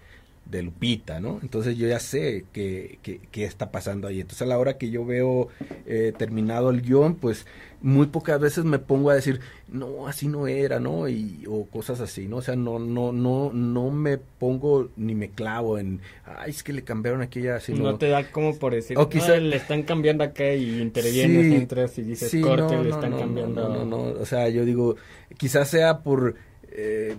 de 0.50 0.62
Lupita, 0.62 1.20
¿no? 1.20 1.38
Entonces 1.42 1.76
yo 1.76 1.86
ya 1.86 2.00
sé 2.00 2.44
qué 2.52 2.98
que, 3.02 3.18
que 3.30 3.44
está 3.44 3.70
pasando 3.70 4.08
ahí. 4.08 4.20
Entonces 4.20 4.42
a 4.42 4.46
la 4.46 4.58
hora 4.58 4.78
que 4.78 4.90
yo 4.90 5.04
veo 5.04 5.48
eh, 5.86 6.12
terminado 6.16 6.70
el 6.70 6.80
guion, 6.82 7.16
pues 7.16 7.46
muy 7.82 8.06
pocas 8.06 8.40
veces 8.40 8.64
me 8.64 8.78
pongo 8.78 9.10
a 9.10 9.14
decir, 9.14 9.40
no, 9.68 10.08
así 10.08 10.26
no 10.26 10.48
era, 10.48 10.80
¿no? 10.80 11.08
Y, 11.08 11.44
o 11.46 11.66
cosas 11.66 12.00
así, 12.00 12.26
¿no? 12.26 12.38
O 12.38 12.42
sea, 12.42 12.56
no, 12.56 12.78
no, 12.78 13.12
no, 13.12 13.52
no 13.52 13.90
me 13.90 14.16
pongo 14.18 14.88
ni 14.96 15.14
me 15.14 15.28
clavo 15.30 15.78
en, 15.78 16.00
ay, 16.24 16.50
es 16.50 16.62
que 16.62 16.72
le 16.72 16.82
cambiaron 16.82 17.20
aquella, 17.22 17.56
así, 17.56 17.74
no, 17.74 17.84
no. 17.92 17.98
te 17.98 18.08
da 18.08 18.30
como 18.32 18.58
por 18.58 18.72
decir, 18.74 18.96
O 18.98 19.02
"No, 19.02 19.08
quizá- 19.10 19.36
le 19.36 19.54
están 19.56 19.82
cambiando 19.82 20.24
acá 20.24 20.52
y 20.54 20.80
intervienes, 20.80 21.46
Sí, 21.46 21.54
entras 21.54 21.98
y 21.98 22.02
dices 22.02 22.30
Sí, 22.30 22.40
corte, 22.40 22.74
no, 22.74 22.82
le 22.82 22.88
no, 22.88 22.94
están 22.96 23.10
no, 23.10 23.18
cambiando. 23.18 23.68
No, 23.68 23.84
no, 23.84 24.12
no, 24.12 24.20
o 24.20 24.26
sea, 24.26 24.48
yo 24.48 24.64
digo, 24.64 24.96
quizás 25.36 25.68
sea 25.68 25.98
por 26.00 26.34
eh, 26.72 27.16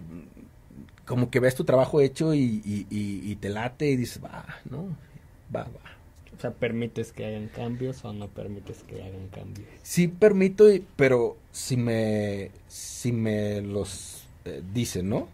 como 1.09 1.31
que 1.31 1.39
ves 1.41 1.55
tu 1.55 1.65
trabajo 1.65 2.01
hecho 2.01 2.33
y, 2.35 2.39
y, 2.65 2.87
y- 2.91 3.31
y 3.31 3.37
te 3.37 3.49
late 3.49 3.87
y 3.89 3.97
dices, 3.97 4.23
va, 4.23 4.45
¿no? 4.65 4.97
Va, 5.55 5.63
va. 5.65 5.81
O 6.35 6.39
sea, 6.39 6.51
¿permites 6.55 7.11
que 7.11 7.25
hagan 7.27 7.49
cambios 7.49 8.03
o 8.03 8.13
no 8.13 8.29
permites 8.29 8.83
que 8.83 9.03
hagan 9.03 9.27
cambios? 9.29 9.69
Sí 9.81 10.07
permito, 10.07 10.65
pero 10.95 11.37
si 11.51 11.77
me, 11.77 12.51
si 12.67 13.11
me 13.11 13.61
los 13.61 14.29
eh, 14.45 14.61
dicen, 14.73 15.09
¿no? 15.09 15.29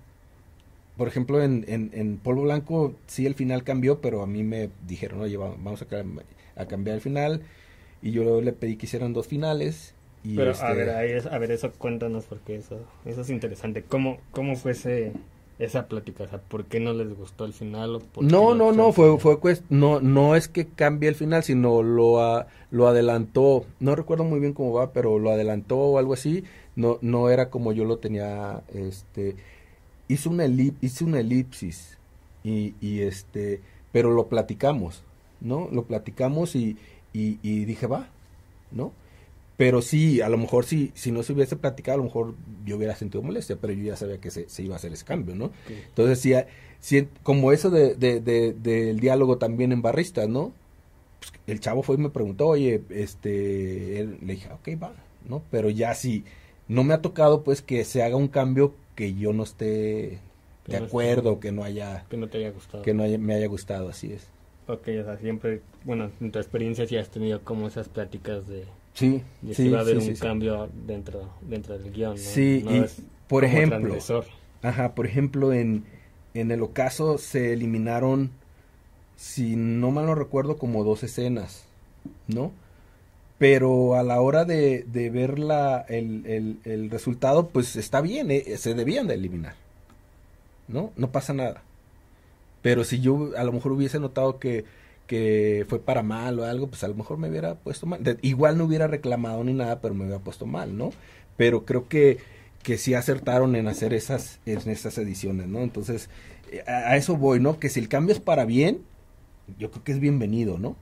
Por 0.98 1.08
ejemplo, 1.10 1.42
en, 1.44 1.66
en, 1.68 1.92
en 1.94 2.18
Polvo 2.20 2.44
Blanco 2.44 2.96
sí 3.08 3.26
el 3.26 3.36
final 3.36 3.64
cambió, 3.64 4.02
pero 4.02 4.22
a 4.24 4.28
mí 4.28 4.44
me 4.44 4.70
dijeron, 4.88 5.22
oye, 5.22 5.38
va- 5.38 5.50
vamos 5.52 5.82
a, 5.84 5.88
a 6.62 6.68
cambiar 6.68 6.96
el 6.96 7.02
final. 7.02 7.44
Y 8.02 8.12
yo 8.12 8.42
le 8.42 8.54
pedí 8.54 8.78
que 8.78 8.86
hicieran 8.88 9.14
dos 9.14 9.28
finales. 9.28 9.96
Y 10.24 10.46
Pero 10.46 10.60
a 10.62 10.74
este, 10.74 10.74
ver, 10.74 11.28
a 11.32 11.38
ver, 11.40 11.52
eso 11.52 11.72
cuéntanos 11.74 12.26
porque 12.26 12.56
eso, 12.58 12.86
eso 13.06 13.22
es 13.22 13.30
interesante. 13.30 13.84
¿Cómo, 13.84 14.18
cómo 14.32 14.56
fue 14.56 14.72
ese, 14.74 15.14
esa 15.60 15.88
plática? 15.88 16.24
O 16.24 16.28
sea, 16.28 16.40
¿por 16.40 16.66
qué 16.66 16.80
no 16.80 16.94
les 16.94 17.16
gustó 17.18 17.46
el 17.46 17.54
final? 17.54 17.96
O 17.96 18.00
por 18.00 18.26
qué 18.26 18.32
No, 18.32 18.56
no, 18.56 18.72
no, 18.72 18.92
fue, 18.94 19.18
fue 19.20 19.38
no, 19.70 20.00
no 20.02 20.36
es 20.36 20.48
que 20.48 20.68
cambie 20.68 21.10
el 21.10 21.16
final, 21.16 21.44
sino 21.44 21.82
lo, 21.84 22.20
a- 22.22 22.48
lo 22.72 22.88
adelantó. 22.88 23.66
No 23.80 23.96
recuerdo 23.96 24.24
muy 24.24 24.40
bien 24.40 24.54
cómo 24.54 24.74
va, 24.74 24.92
pero 24.94 25.20
lo 25.20 25.32
adelantó 25.32 25.78
o 25.78 25.98
algo 25.98 26.14
así. 26.14 26.44
No, 26.76 26.98
no 27.02 27.30
era 27.30 27.50
como 27.50 27.72
yo 27.72 27.86
lo 27.86 27.98
tenía, 28.00 28.64
este, 28.74 29.36
hizo 30.08 30.30
una 30.30 30.46
elip, 30.46 30.76
hizo 30.84 31.06
una 31.06 31.20
elipsis 31.22 31.98
y, 32.44 32.76
y 32.82 33.02
este, 33.02 33.62
pero 33.92 34.12
lo 34.12 34.28
platicamos, 34.28 35.04
¿no? 35.42 35.70
Lo 35.72 35.84
platicamos 35.84 36.56
y, 36.56 36.78
y, 37.14 37.40
y 37.44 37.66
dije 37.66 37.88
va, 37.88 38.10
¿no? 38.72 38.92
Pero 39.58 39.82
sí, 39.82 40.20
a 40.22 40.28
lo 40.30 40.38
mejor 40.38 40.66
sí, 40.66 40.92
si 40.96 41.12
no 41.12 41.24
se 41.24 41.32
hubiese 41.34 41.56
platicado, 41.56 41.96
a 41.96 41.98
lo 42.00 42.04
mejor 42.04 42.36
yo 42.66 42.76
hubiera 42.76 42.96
sentido 42.96 43.22
molestia, 43.24 43.58
pero 43.60 43.72
yo 43.74 43.84
ya 43.84 43.96
sabía 43.96 44.20
que 44.20 44.30
se, 44.32 44.50
se 44.50 44.64
iba 44.64 44.76
a 44.76 44.78
hacer 44.78 44.92
ese 44.92 45.06
cambio, 45.06 45.34
¿no? 45.36 45.52
Entonces, 45.88 46.20
sí, 46.20 46.34
sí, 46.82 47.08
como 47.24 47.52
eso 47.54 47.70
de, 47.70 47.96
de- 47.96 48.20
de- 48.20 48.54
del 48.54 49.00
diálogo 49.00 49.38
también 49.38 49.72
en 49.72 49.82
barristas, 49.82 50.28
¿no? 50.28 50.52
Pues, 51.20 51.32
el 51.48 51.60
chavo 51.62 51.84
fue 51.84 51.96
y 51.96 52.00
me 52.00 52.10
preguntó, 52.10 52.48
oye, 52.48 52.82
este, 52.90 54.00
él- 54.00 54.18
le 54.22 54.34
dije, 54.34 54.50
ok, 54.52 54.82
va, 54.82 54.94
¿no? 55.30 55.42
Pero 55.52 55.70
ya 55.70 55.94
sí, 55.96 56.26
no 56.68 56.84
me 56.84 56.94
ha 56.94 57.02
tocado, 57.02 57.44
pues, 57.44 57.62
que 57.62 57.86
se 57.86 58.04
haga 58.04 58.18
un 58.18 58.28
cambio 58.28 58.74
que 58.96 59.14
yo 59.14 59.32
no 59.34 59.44
esté 59.44 60.20
de 60.68 60.80
no 60.80 60.86
acuerdo, 60.86 61.34
esté- 61.34 61.40
que 61.40 61.52
no 61.54 61.64
haya, 61.64 62.06
Que 62.10 62.18
no 62.18 62.28
te 62.28 62.40
haya 62.40 62.52
gustado. 62.52 62.84
que 62.84 62.94
no 62.94 63.04
haya- 63.04 63.18
me 63.20 63.36
haya 63.36 63.48
gustado, 63.48 63.88
así 63.90 64.12
es. 64.12 64.28
Ok, 64.68 64.88
o 65.00 65.04
sea, 65.06 65.18
siempre, 65.18 65.62
bueno, 65.86 66.12
en 66.20 66.32
tu 66.32 66.40
experiencia 66.40 66.86
sí 66.88 66.98
has 66.98 67.10
tenido 67.10 67.42
como 67.44 67.68
esas 67.68 67.88
pláticas 67.88 68.48
de, 68.48 68.66
Sí, 68.96 69.22
de 69.42 69.54
sí, 69.54 69.70
va 69.70 69.80
a 69.80 69.82
haber 69.82 70.02
sí, 70.02 70.10
un 70.10 70.16
sí, 70.16 70.22
cambio 70.22 70.70
dentro, 70.88 71.30
dentro 71.42 71.78
del 71.78 71.92
guion, 71.92 72.12
¿no? 72.16 72.18
Sí, 72.18 72.64
No 72.64 72.72
y, 72.78 72.86
por 73.28 73.44
ejemplo. 73.44 73.98
Ajá, 74.62 74.96
por 74.96 75.06
ejemplo, 75.06 75.54
en, 75.54 75.84
en 76.34 76.50
el 76.50 76.64
ocaso 76.64 77.18
se 77.18 77.54
eliminaron, 77.54 78.32
si 79.18 79.56
no 79.58 79.92
mal 79.92 80.06
no 80.06 80.16
recuerdo, 80.16 80.58
como 80.58 80.84
dos 80.86 81.04
escenas, 81.04 81.66
¿no? 82.28 82.52
Pero 83.38 83.96
a 83.96 84.04
la 84.04 84.22
hora 84.22 84.46
de, 84.46 84.86
de 84.88 85.10
ver 85.10 85.40
la, 85.40 85.82
el, 85.90 86.26
el, 86.26 86.60
el 86.64 86.90
resultado, 86.90 87.50
pues 87.50 87.76
está 87.76 88.00
bien, 88.00 88.32
eh, 88.32 88.56
se 88.58 88.74
debían 88.76 89.08
de 89.08 89.16
eliminar, 89.16 89.56
¿no? 90.70 90.94
No 90.96 91.12
pasa 91.12 91.34
nada. 91.34 91.62
Pero 92.62 92.86
si 92.86 93.02
yo 93.02 93.32
a 93.38 93.44
lo 93.44 93.52
mejor 93.52 93.74
hubiese 93.74 94.00
notado 94.00 94.40
que, 94.40 94.64
que 95.08 95.66
fue 95.70 95.80
para 95.80 96.04
mal 96.04 96.40
o 96.40 96.46
algo, 96.46 96.68
pues 96.68 96.84
a 96.84 96.88
lo 96.88 96.96
mejor 96.96 97.18
me 97.18 97.30
hubiera 97.30 97.56
puesto 97.56 97.86
mal. 97.86 98.04
De- 98.04 98.18
igual 98.22 98.58
no 98.58 98.66
hubiera 98.66 98.88
reclamado 98.88 99.44
ni 99.44 99.54
nada, 99.54 99.80
pero 99.82 99.94
me 99.94 100.04
hubiera 100.06 100.20
puesto 100.20 100.46
mal, 100.46 100.78
¿no? 100.78 100.92
Pero 101.38 101.66
creo 101.66 101.88
que, 101.88 102.18
que 102.64 102.78
sí 102.78 102.94
acertaron 102.94 103.56
en 103.56 103.68
hacer 103.68 103.94
esas, 103.94 104.40
en 104.46 104.70
esas 104.70 104.98
ediciones, 104.98 105.48
¿no? 105.48 105.60
Entonces, 105.60 106.10
eh, 106.52 106.64
a, 106.68 106.92
a 106.92 106.98
eso 106.98 107.18
voy, 107.18 107.40
¿no? 107.40 107.60
Que 107.60 107.70
si 107.70 107.80
el 107.80 107.88
cambio 107.90 108.14
es 108.14 108.22
para 108.22 108.46
bien, 108.46 108.82
yo 109.60 109.70
creo 109.72 109.84
que 109.84 109.92
es 109.92 110.00
bienvenido, 110.00 110.58
¿no? 110.58 110.76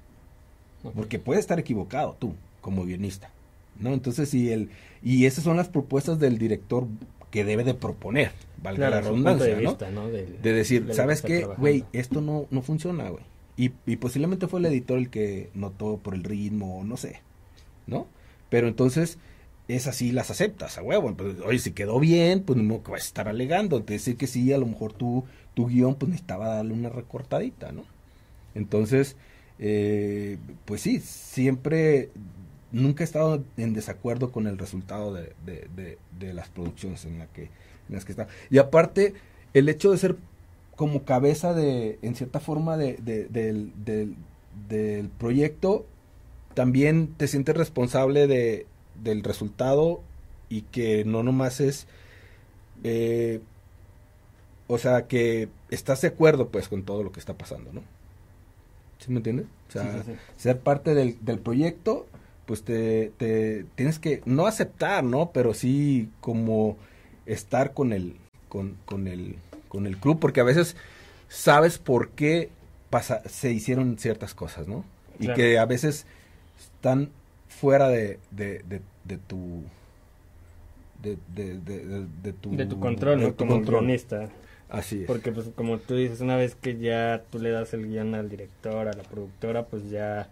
Porque 0.95 1.17
puedes 1.19 1.41
estar 1.41 1.59
equivocado 1.59 2.15
tú, 2.19 2.35
como 2.61 2.85
guionista, 2.85 3.29
¿no? 3.79 3.93
Entonces, 3.93 4.29
si 4.29 4.51
el, 4.51 4.69
y 5.01 5.25
esas 5.25 5.43
son 5.43 5.55
las 5.57 5.69
propuestas 5.69 6.19
del 6.19 6.37
director 6.37 6.87
que 7.31 7.43
debe 7.45 7.63
de 7.63 7.73
proponer, 7.73 8.31
valga 8.61 8.77
Claro, 8.89 8.95
la 8.95 9.01
redundancia, 9.01 9.55
de 9.55 9.61
¿no? 9.63 9.69
vista, 9.69 9.89
¿no? 9.91 10.07
Del- 10.09 10.41
De 10.41 10.53
decir, 10.53 10.85
¿sabes 10.93 11.21
qué? 11.21 11.45
Güey, 11.57 11.85
esto 11.93 12.21
no, 12.21 12.45
no 12.51 12.61
funciona, 12.61 13.09
güey. 13.09 13.23
Y, 13.55 13.71
y 13.85 13.97
posiblemente 13.97 14.47
fue 14.47 14.59
el 14.59 14.65
editor 14.65 14.97
el 14.97 15.09
que 15.09 15.49
notó 15.53 15.97
por 15.97 16.15
el 16.15 16.23
ritmo, 16.23 16.83
no 16.83 16.97
sé, 16.97 17.21
¿no? 17.87 18.07
Pero 18.49 18.67
entonces, 18.67 19.17
esas 19.67 19.95
sí 19.95 20.11
las 20.11 20.31
aceptas, 20.31 20.77
a 20.77 20.83
huevo. 20.83 21.15
Pues, 21.15 21.39
oye, 21.45 21.59
si 21.59 21.71
quedó 21.71 21.99
bien, 21.99 22.43
pues 22.43 22.59
no 22.59 22.79
vas 22.79 23.03
a 23.03 23.05
estar 23.05 23.27
alegando. 23.27 23.83
Te 23.83 23.93
decir 23.93 24.17
que 24.17 24.27
sí, 24.27 24.51
a 24.53 24.57
lo 24.57 24.65
mejor 24.65 24.93
tu, 24.93 25.25
tu 25.53 25.67
guion, 25.67 25.95
pues 25.95 26.09
necesitaba 26.09 26.55
darle 26.55 26.73
una 26.73 26.89
recortadita, 26.89 27.71
¿no? 27.71 27.83
Entonces, 28.55 29.15
eh, 29.59 30.37
pues 30.65 30.81
sí, 30.81 30.99
siempre, 30.99 32.11
nunca 32.71 33.03
he 33.03 33.05
estado 33.05 33.43
en 33.57 33.73
desacuerdo 33.73 34.31
con 34.31 34.47
el 34.47 34.57
resultado 34.57 35.13
de 35.13 36.33
las 36.33 36.49
producciones 36.49 37.05
en, 37.05 37.19
la 37.19 37.27
que, 37.27 37.43
en 37.43 37.95
las 37.95 38.05
que 38.05 38.11
está. 38.11 38.27
Y 38.49 38.57
aparte, 38.57 39.13
el 39.53 39.69
hecho 39.69 39.91
de 39.91 39.97
ser 39.97 40.17
como 40.75 41.03
cabeza 41.05 41.53
de, 41.53 41.99
en 42.01 42.15
cierta 42.15 42.39
forma, 42.39 42.77
de, 42.77 42.95
de- 42.97 43.25
del, 43.25 43.71
del, 43.85 44.15
del 44.69 45.09
proyecto, 45.09 45.85
también 46.53 47.13
te 47.17 47.27
sientes 47.27 47.55
responsable 47.57 48.27
de, 48.27 48.67
del 49.03 49.23
resultado 49.23 50.01
y 50.49 50.63
que 50.63 51.05
no 51.05 51.23
nomás 51.23 51.59
es, 51.61 51.87
eh, 52.83 53.41
o 54.67 54.77
sea, 54.77 55.07
que 55.07 55.49
estás 55.69 56.01
de 56.01 56.07
acuerdo 56.09 56.49
pues 56.49 56.67
con 56.69 56.83
todo 56.83 57.03
lo 57.03 57.11
que 57.11 57.19
está 57.19 57.37
pasando, 57.37 57.71
¿no? 57.73 57.81
¿Sí 58.99 59.11
me 59.11 59.17
entiendes? 59.17 59.47
O 59.69 59.71
sea, 59.71 59.83
Sí, 59.83 59.99
sí, 60.05 60.11
sí. 60.13 60.19
ser 60.37 60.59
parte 60.59 60.93
del, 60.95 61.17
del 61.25 61.39
proyecto, 61.39 62.07
pues 62.45 62.63
te, 62.63 63.11
te 63.17 63.65
tienes 63.75 63.99
que, 63.99 64.21
no 64.25 64.45
aceptar, 64.47 65.03
¿no? 65.03 65.31
Pero 65.33 65.53
sí 65.53 66.09
como 66.21 66.77
estar 67.25 67.73
con 67.73 67.91
el, 67.93 68.15
con, 68.49 68.77
con 68.85 69.07
el, 69.07 69.35
con 69.73 69.87
el 69.87 69.97
club, 69.97 70.19
porque 70.21 70.41
a 70.41 70.45
veces 70.45 70.77
sabes 71.29 71.79
por 71.79 72.11
qué 72.11 72.51
pasa, 72.91 73.23
se 73.27 73.51
hicieron 73.51 73.97
ciertas 73.99 74.35
cosas, 74.35 74.69
¿no? 74.69 74.85
Y 75.19 75.25
Claro. 75.25 75.35
que 75.35 75.59
a 75.59 75.65
veces 75.65 76.05
están 76.59 77.11
fuera 77.49 77.89
de, 77.89 78.19
de, 78.31 78.63
de, 78.69 78.81
de 79.05 79.17
tu 79.17 79.63
de, 81.03 81.17
tu 82.41 82.55
de 82.55 82.65
tu 82.65 82.79
control, 82.79 83.19
de 83.19 83.31
tu 83.31 83.35
Como 83.35 83.53
control. 83.55 83.87
Así 84.69 85.01
es. 85.01 85.07
Porque, 85.07 85.31
pues, 85.31 85.49
como 85.55 85.77
tú 85.79 85.95
dices, 85.95 86.21
una 86.21 86.37
vez 86.37 86.55
que 86.55 86.77
ya 86.77 87.23
tú 87.29 87.39
le 87.39 87.51
das 87.51 87.73
el 87.73 87.87
guion 87.87 88.15
al 88.15 88.29
director, 88.29 88.87
a 88.87 88.93
la 88.93 89.03
productora, 89.03 89.65
pues 89.67 89.89
ya, 89.89 90.29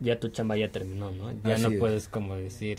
ya 0.00 0.20
tu 0.20 0.28
chamba 0.28 0.56
ya 0.56 0.70
terminó, 0.70 1.10
¿no? 1.10 1.32
Ya 1.44 1.54
Así 1.54 1.62
no 1.62 1.68
es. 1.70 1.80
puedes 1.80 2.08
como 2.08 2.36
decir, 2.36 2.78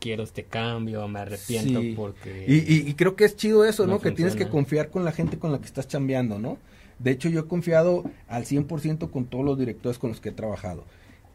quiero 0.00 0.24
este 0.24 0.44
cambio, 0.44 1.06
me 1.06 1.20
arrepiento 1.20 1.80
Sí. 1.80 1.94
porque... 1.96 2.44
Y, 2.48 2.56
y, 2.56 2.88
y 2.88 2.94
creo 2.94 3.14
que 3.14 3.24
es 3.24 3.36
chido 3.36 3.64
eso, 3.64 3.86
¿no? 3.86 3.94
No 3.94 4.00
que 4.00 4.10
tienes 4.10 4.34
que 4.34 4.48
confiar 4.48 4.90
con 4.90 5.04
la 5.04 5.12
gente 5.12 5.38
con 5.38 5.52
la 5.52 5.58
que 5.60 5.66
estás 5.66 5.86
chambeando, 5.86 6.38
¿no? 6.38 6.58
De 6.98 7.12
hecho, 7.12 7.28
yo 7.28 7.40
he 7.40 7.46
confiado 7.46 8.04
al 8.28 8.44
100% 8.44 9.10
con 9.10 9.26
todos 9.26 9.44
los 9.44 9.58
directores 9.58 9.98
con 9.98 10.10
los 10.10 10.20
que 10.20 10.30
he 10.30 10.32
trabajado. 10.32 10.84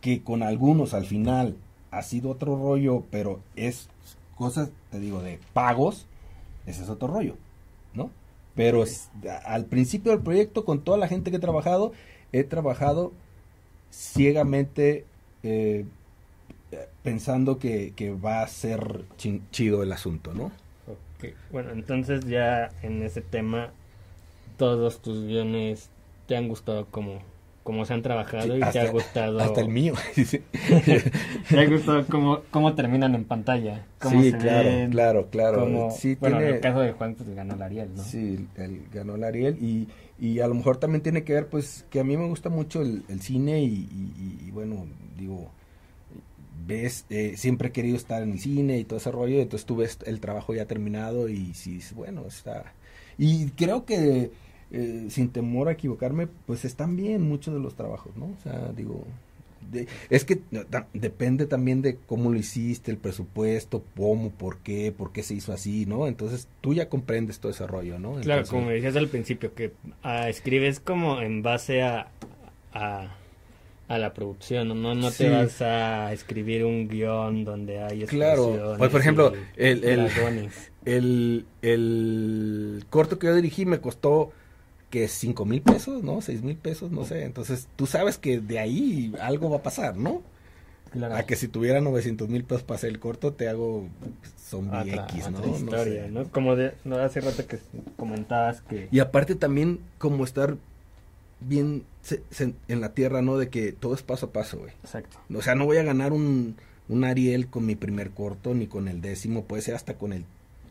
Que 0.01 0.22
con 0.22 0.43
algunos 0.43 0.93
al 0.93 1.05
final 1.05 1.55
ha 1.91 2.01
sido 2.03 2.30
otro 2.32 2.57
rollo, 2.57 3.03
pero 3.09 3.39
es 3.55 3.88
cosas, 4.36 4.70
te 4.91 4.99
digo, 4.99 5.22
de 5.22 5.39
pagos, 5.53 6.07
ese 6.66 6.84
es 6.84 6.89
otro 6.89 7.07
rollo, 7.07 7.36
¿no? 7.93 8.11
Pero 8.53 8.84
al 9.45 9.66
principio 9.66 10.11
del 10.11 10.22
proyecto, 10.22 10.66
con 10.66 10.82
toda 10.82 10.97
la 10.97 11.07
gente 11.07 11.32
que 11.32 11.38
he 11.38 11.39
trabajado, 11.39 11.93
he 12.32 12.43
trabajado 12.43 13.11
ciegamente 13.91 15.05
eh, 15.43 15.86
pensando 17.04 17.58
que, 17.60 17.94
que 17.96 18.12
va 18.12 18.42
a 18.42 18.48
ser 18.48 19.06
chin- 19.18 19.42
chido 19.52 19.84
el 19.84 19.92
asunto, 19.92 20.34
¿no? 20.34 20.46
Ok, 20.88 21.34
Bueno, 21.52 21.72
entonces 21.72 22.26
ya 22.26 22.72
en 22.84 23.04
ese 23.04 23.22
tema, 23.22 23.72
todos 24.58 25.02
tus 25.02 25.24
guiones 25.26 25.90
te 26.28 26.36
han 26.38 26.48
gustado 26.48 26.86
como, 26.88 27.20
como 27.64 27.86
se 27.86 27.94
han 27.94 28.02
trabajado 28.02 28.44
Sí, 28.54 28.58
y 28.58 28.60
te 28.60 28.66
hasta- 28.66 28.82
ha 28.84 28.92
gustado... 28.92 29.40
Hasta 29.40 29.62
el 29.62 29.70
mío. 29.70 29.94
Te 31.50 31.60
ha 31.60 31.66
gustado 31.70 32.06
cómo, 32.08 32.42
cómo 32.52 32.74
terminan 32.76 33.16
en 33.16 33.26
pantalla. 33.26 33.86
Cómo 34.00 34.22
Sí, 34.22 34.32
se 34.32 34.38
claro, 34.38 34.70
ven, 34.70 34.92
claro, 34.92 35.28
claro. 35.30 35.60
cómo- 35.62 35.92
Sí, 35.92 36.16
bueno, 36.20 36.40
en 36.40 36.48
el 36.56 36.60
caso 36.62 36.80
de 36.80 36.92
Juan, 36.94 37.16
pues 37.16 37.30
ganó 37.36 37.56
el 37.56 37.62
Ariel, 37.62 37.90
¿no? 37.96 38.04
Sí, 38.04 38.48
ganó 38.94 39.16
el 39.16 39.24
Ariel 39.24 39.58
y, 39.62 39.88
y 40.20 40.40
a 40.40 40.48
lo 40.48 40.54
mejor 40.56 40.78
también 40.78 41.02
tiene 41.02 41.24
que 41.24 41.34
ver 41.34 41.48
pues 41.48 41.86
que 41.90 42.00
a 42.00 42.04
mí 42.04 42.18
me 42.18 42.28
gusta 42.28 42.50
mucho 42.50 42.82
el, 42.82 43.04
el 43.10 43.22
cine 43.22 43.62
y, 43.62 43.66
y- 43.68 44.48
y, 44.48 44.52
bueno, 44.52 44.86
digo, 45.18 45.52
ves, 46.66 47.05
eh, 47.09 47.34
siempre 47.38 47.70
he 47.70 47.72
querido 47.72 47.95
estar 47.97 48.22
en 48.24 48.32
el 48.34 48.39
cine 48.39 48.80
y 48.80 48.84
todo 48.86 48.97
ese 48.97 49.11
rollo, 49.11 49.39
entonces 49.41 49.66
tú 49.66 49.76
ves 49.78 49.99
el 50.05 50.20
trabajo 50.20 50.53
ya 50.53 50.66
terminado 50.66 51.30
y 51.30 51.53
sí, 51.53 51.80
bueno, 51.95 52.26
está... 52.28 52.74
Y 53.18 53.47
creo 53.51 53.86
que 53.86 54.32
eh, 54.72 55.05
sin 55.09 55.30
temor 55.30 55.68
a 55.68 55.74
equivocarme, 55.74 56.28
pues 56.45 56.66
están 56.66 56.95
bien 56.95 57.22
muchos 57.22 57.53
de 57.53 57.59
los 57.59 57.76
trabajos, 57.76 58.16
¿no? 58.18 58.26
O 58.26 58.41
sea, 58.43 58.72
digo... 58.76 59.05
de- 59.72 59.88
es 60.09 60.26
que 60.26 60.41
depende 60.93 61.45
también 61.47 61.82
de 61.82 61.95
cómo 62.07 62.30
lo 62.32 62.38
hiciste, 62.38 62.91
el 62.91 62.97
presupuesto, 62.97 63.84
cómo, 63.95 64.30
por 64.32 64.57
qué, 64.57 64.91
por 64.91 65.11
qué 65.11 65.24
se 65.24 65.34
hizo 65.34 65.53
así, 65.53 65.86
¿no? 65.86 66.07
Entonces 66.07 66.47
tú 66.61 66.74
ya 66.74 66.89
comprendes 66.89 67.39
todo 67.39 67.51
ese 67.51 67.66
rollo, 67.68 67.97
¿no? 67.99 68.16
Claro, 68.22 68.45
como 68.47 68.66
me 68.68 68.74
decías 68.74 68.95
al 68.95 69.07
principio, 69.07 69.53
que 69.55 69.72
ah, 70.03 70.30
escribes 70.30 70.80
como 70.80 71.22
en 71.22 71.41
base 71.41 71.82
a, 71.84 72.11
a, 72.74 73.16
a 73.88 73.98
la 73.98 74.14
producción, 74.14 74.82
¿no? 74.82 74.96
No 74.96 75.12
Sí. 75.12 75.20
te 75.26 75.30
vas 75.30 75.62
a 75.62 76.12
escribir 76.12 76.66
un 76.66 76.88
guion 76.88 77.46
donde 77.46 77.82
hay 77.82 78.04
Claro, 78.06 78.76
pues, 78.78 78.90
por 78.92 79.00
ejemplo, 79.02 79.34
y 79.58 79.62
el- 79.64 79.84
el- 79.84 80.12
el, 80.86 81.46
el 81.62 82.86
corto 82.90 83.20
que 83.20 83.28
yo 83.28 83.36
dirigí 83.36 83.66
me 83.66 83.80
costó 83.80 84.32
que 84.90 85.08
cinco 85.08 85.46
mil 85.46 85.62
pesos, 85.62 86.04
¿no? 86.04 86.22
Seis 86.22 86.42
mil 86.42 86.56
pesos, 86.58 86.92
no 86.92 87.06
sé. 87.06 87.24
Entonces 87.26 87.68
tú 87.76 87.86
sabes 87.86 88.18
que 88.18 88.40
de 88.40 88.60
ahí 88.60 89.14
algo 89.20 89.50
va 89.50 89.58
a 89.58 89.64
pasar, 89.64 89.98
¿no? 89.98 90.22
Claro. 90.92 91.16
A 91.16 91.24
que 91.24 91.36
si 91.36 91.50
tuviera 91.50 91.82
900 91.82 92.30
mil 92.30 92.46
pesos 92.46 92.64
para 92.64 92.78
hacer 92.78 92.90
el 92.90 93.00
corto, 93.00 93.34
te 93.34 93.50
hago 93.50 93.90
zombie 94.40 94.92
otra, 94.94 95.04
X, 95.10 95.30
¿no? 95.30 95.38
otra 95.40 95.50
No 95.52 95.58
historia, 95.58 96.06
sé. 96.06 96.12
¿no? 96.12 96.24
Como 96.32 96.56
de, 96.56 96.74
no, 96.86 96.98
hace 96.98 97.20
rato 97.20 97.46
que 97.48 97.60
comentabas 97.98 98.62
que... 98.62 98.88
Y 98.92 99.00
aparte 99.00 99.36
también 99.36 99.80
como 99.98 100.24
estar 100.24 100.56
bien 101.42 101.84
se- 102.02 102.24
se- 102.32 102.54
en 102.68 102.82
la 102.82 102.94
tierra, 102.94 103.22
¿no? 103.22 103.38
De 103.38 103.50
que 103.50 103.72
todo 103.72 103.94
es 103.94 104.02
paso 104.04 104.28
a 104.28 104.32
paso, 104.32 104.58
güey. 104.60 104.72
Exacto. 104.84 105.18
O 105.34 105.42
sea, 105.42 105.56
no 105.56 105.66
voy 105.66 105.78
a 105.78 105.84
ganar 105.84 106.14
un, 106.14 106.56
un 106.90 107.04
Ariel 107.04 107.48
con 107.48 107.66
mi 107.66 107.76
primer 107.76 108.12
corto, 108.12 108.54
ni 108.54 108.68
con 108.68 108.88
el 108.88 109.02
décimo, 109.02 109.46
puede 109.46 109.62
ser 109.62 109.76
hasta 109.76 109.96
con 109.96 110.14
el, 110.14 110.26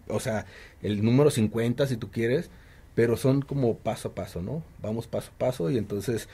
o 0.09 0.21
sea, 0.21 0.47
el 0.83 1.05
número 1.05 1.31
50 1.31 1.87
si 1.87 1.97
tú 1.97 2.11
quieres, 2.11 2.51
pero 2.95 3.17
son 3.17 3.43
como 3.43 3.77
paso 3.77 4.09
a 4.09 4.15
paso, 4.15 4.41
¿no? 4.43 4.63
Vamos 4.83 5.07
paso 5.07 5.31
a 5.35 5.39
paso 5.39 5.71
y 5.71 5.79
entonces 5.79 6.29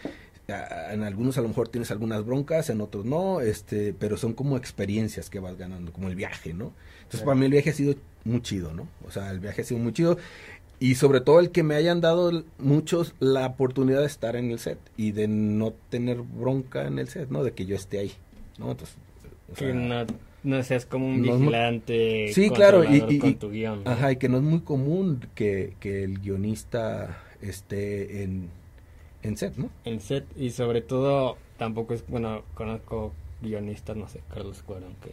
en 0.91 1.05
algunos 1.05 1.39
a 1.39 1.43
lo 1.43 1.49
mejor 1.49 1.69
tienes 1.69 1.93
algunas 1.93 2.25
broncas, 2.27 2.71
en 2.71 2.81
otros 2.81 3.05
no, 3.05 3.41
este, 3.41 3.95
pero 3.97 4.17
son 4.17 4.33
como 4.35 4.57
experiencias 4.57 5.31
que 5.31 5.39
vas 5.39 5.57
ganando, 5.57 5.93
como 5.93 6.09
el 6.09 6.17
viaje, 6.17 6.53
¿no? 6.53 6.73
Entonces 7.03 7.21
Claro. 7.21 7.27
para 7.27 7.35
mí 7.39 7.47
el 7.47 7.53
viaje 7.53 7.71
ha 7.71 7.75
sido 7.75 7.95
muy 8.25 8.43
chido, 8.43 8.75
¿no? 8.75 8.89
O 9.07 9.13
sea, 9.13 9.31
el 9.31 9.39
viaje 9.39 9.63
ha 9.63 9.65
sido 9.65 9.81
muy 9.81 9.93
chido 9.93 10.19
y 10.81 10.97
sobre 10.97 11.21
todo 11.21 11.39
el 11.41 11.51
que 11.51 11.63
me 11.63 11.75
hayan 11.77 12.01
dado 12.01 12.43
muchos 12.59 13.15
la 13.21 13.47
oportunidad 13.47 14.01
de 14.01 14.07
estar 14.07 14.35
en 14.35 14.51
el 14.51 14.59
set 14.59 14.79
y 14.97 15.13
de 15.13 15.29
no 15.29 15.73
tener 15.91 16.19
bronca 16.23 16.87
en 16.87 16.99
el 16.99 17.09
set, 17.09 17.29
¿no? 17.31 17.45
De 17.45 17.53
que 17.53 17.67
yo 17.67 17.77
esté 17.77 17.99
ahí, 18.01 18.13
¿no? 18.59 18.71
Entonces, 18.73 18.97
o 19.53 19.55
Que 19.55 19.73
no, 19.75 20.07
no 20.43 20.63
seas 20.65 20.87
como 20.87 21.07
un 21.07 21.21
no 21.21 21.27
es 21.35 21.39
muy- 21.39 21.41
vigilante 21.49 22.33
Sí, 22.33 22.51
claro, 22.51 22.83
y- 22.85 23.05
y- 23.09 23.19
con 23.19 23.35
tu 23.37 23.51
guion. 23.51 23.85
¿no? 23.85 23.91
Ajá, 23.91 24.11
y 24.13 24.17
que 24.17 24.29
no 24.31 24.39
es 24.39 24.43
muy 24.43 24.61
común 24.61 25.21
que, 25.35 25.75
que 25.81 26.03
el 26.03 26.19
guionista 26.19 27.23
esté 27.43 28.23
en, 28.23 28.49
en 29.23 29.37
set, 29.37 29.57
¿no? 29.57 29.69
En 29.85 30.01
set 30.01 30.25
y 30.37 30.51
sobre 30.51 30.81
todo 30.81 31.37
tampoco 31.59 31.93
es, 31.95 32.07
bueno, 32.09 32.43
conozco 32.55 33.13
guionistas, 33.43 33.97
no 33.97 34.09
sé, 34.09 34.21
Carlos 34.33 34.63
Cuarón 34.63 34.95
que 35.03 35.11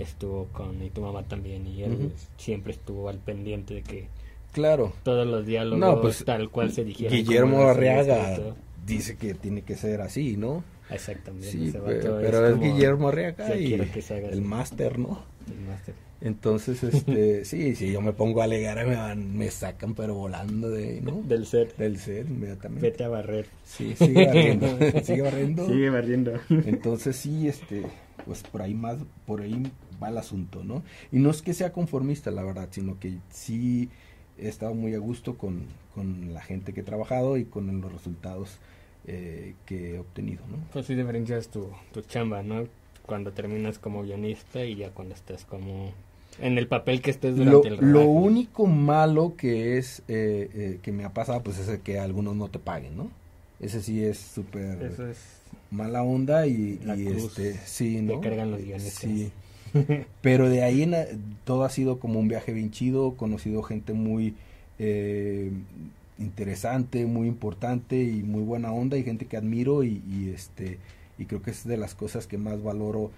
estuvo 0.00 0.46
con 0.52 0.80
y 0.82 0.90
tu 0.90 1.00
mamá 1.00 1.22
también 1.24 1.66
y 1.66 1.82
él 1.82 2.12
siempre 2.36 2.72
estuvo 2.72 3.08
al 3.08 3.18
pendiente 3.18 3.74
de 3.74 3.82
que 3.82 4.08
Claro. 4.54 4.92
todos 5.02 5.26
los 5.26 5.44
diálogos 5.44 5.78
No, 5.80 6.00
pues, 6.00 6.24
tal 6.24 6.48
cual 6.48 6.72
se 6.72 6.84
dijeron. 6.84 7.12
Guillermo 7.12 7.64
Arriaga 7.68 8.38
dice 8.86 9.16
que 9.16 9.34
tiene 9.34 9.60
que 9.62 9.76
ser 9.76 10.00
así, 10.00 10.36
¿no? 10.38 10.64
Exactamente. 10.90 11.50
Sí, 11.50 11.68
ese 11.68 11.78
pe- 11.80 11.96
vato 11.98 12.18
pero 12.22 12.48
es, 12.48 12.60
Guillermo 12.60 13.08
Arriaga 13.08 13.54
y 13.56 13.74
el 13.74 14.40
máster, 14.42 14.98
¿no? 14.98 15.22
el 15.50 15.60
máster. 15.68 15.94
Entonces, 16.20 16.82
este, 16.82 17.44
sí, 17.44 17.74
si 17.74 17.92
yo 17.92 18.00
me 18.00 18.12
pongo 18.14 18.40
a 18.40 18.44
alegar, 18.44 18.86
me 18.86 18.94
van, 18.96 19.36
me 19.36 19.50
sacan, 19.50 19.94
pero 19.94 20.14
volando 20.14 20.70
de, 20.70 21.00
¿no? 21.02 21.20
Del 21.28 21.46
set. 21.46 21.76
Del 21.76 21.98
set 21.98 22.28
inmediatamente. 22.28 22.88
Vete 22.90 23.04
a 23.04 23.08
barrer. 23.08 23.46
Sí, 23.64 23.94
sigue 23.96 24.24
barriendo, 24.26 24.68
sigue 25.04 25.22
barriendo. 25.22 25.66
Sigue 25.68 25.90
barriendo. 25.90 26.32
Entonces 26.48 27.16
sí, 27.16 27.46
este, 27.48 27.82
pues 28.24 28.42
por 28.42 28.62
ahí 28.62 28.72
más, 28.74 28.98
por 29.26 29.42
ahí 29.42 29.62
va 30.02 30.08
el 30.08 30.18
asunto, 30.18 30.64
¿no? 30.64 30.82
Y 31.12 31.18
no 31.18 31.30
es 31.30 31.42
que 31.42 31.52
sea 31.54 31.72
conformista, 31.72 32.30
la 32.30 32.42
verdad, 32.42 32.68
sino 32.70 32.98
que 32.98 33.18
sí 33.30 33.90
he 34.38 34.48
estado 34.48 34.74
muy 34.74 34.94
a 34.94 34.98
gusto 34.98 35.36
con, 35.36 35.62
con 35.94 36.32
la 36.34 36.40
gente 36.42 36.72
que 36.72 36.80
he 36.80 36.84
trabajado 36.84 37.36
y 37.36 37.44
con 37.44 37.80
los 37.80 37.92
resultados 37.92 38.58
eh, 39.06 39.54
que 39.66 39.94
he 39.94 39.98
obtenido, 39.98 40.42
¿no? 40.50 40.56
Pues 40.72 40.86
sí 40.86 40.94
diferencias 40.94 41.48
tu, 41.48 41.68
tu 41.92 42.00
chamba, 42.02 42.42
¿no? 42.42 42.66
Cuando 43.06 43.32
terminas 43.32 43.78
como 43.78 44.02
guionista 44.02 44.64
y 44.64 44.76
ya 44.76 44.90
cuando 44.90 45.14
estés 45.14 45.44
como 45.44 45.92
en 46.40 46.58
el 46.58 46.66
papel 46.66 47.00
que 47.00 47.10
estés 47.10 47.36
Lo, 47.38 47.44
durante 47.44 47.68
el 47.68 47.78
rodaje. 47.78 47.92
lo 47.92 48.06
único 48.06 48.66
malo 48.66 49.34
que 49.36 49.78
es, 49.78 50.00
eh, 50.08 50.50
eh, 50.54 50.78
que 50.82 50.90
me 50.90 51.04
ha 51.04 51.12
pasado, 51.12 51.42
pues 51.42 51.58
es 51.58 51.68
el 51.68 51.80
que 51.80 51.98
algunos 51.98 52.34
no 52.34 52.48
te 52.48 52.58
paguen, 52.58 52.96
¿no? 52.96 53.10
Ese 53.60 53.82
sí 53.82 54.04
es 54.04 54.18
súper 54.18 54.82
es 54.82 54.98
mala 55.70 56.02
onda 56.02 56.46
y, 56.46 56.78
La 56.84 56.96
y, 56.96 57.04
cruz 57.04 57.38
este, 57.38 57.54
sí, 57.66 58.00
¿no? 58.02 58.20
cargan 58.20 58.50
los 58.50 58.60
guionistas. 58.60 58.94
Sí. 59.10 59.30
Pero 60.22 60.48
de 60.48 60.62
ahí 60.62 60.82
en 60.82 60.94
todo 61.44 61.64
ha 61.64 61.70
sido 61.70 61.98
como 61.98 62.18
un 62.20 62.28
viaje 62.28 62.52
bien 62.52 62.70
chido, 62.70 63.14
conocido 63.16 63.62
gente 63.62 63.92
muy 63.92 64.34
eh, 64.78 65.52
interesante, 66.18 67.06
muy 67.06 67.28
importante 67.28 68.02
y 68.02 68.22
muy 68.22 68.42
buena 68.42 68.72
onda 68.72 68.96
y 68.96 69.04
gente 69.04 69.26
que 69.26 69.36
admiro 69.36 69.84
y, 69.84 70.32
este 70.34 70.78
y 71.18 71.26
creo 71.26 71.42
que 71.42 71.50
es 71.50 71.64
de 71.66 71.76
las 71.76 71.94
cosas 71.94 72.26
que 72.26 72.38
más 72.38 72.62
valoro 72.62 73.10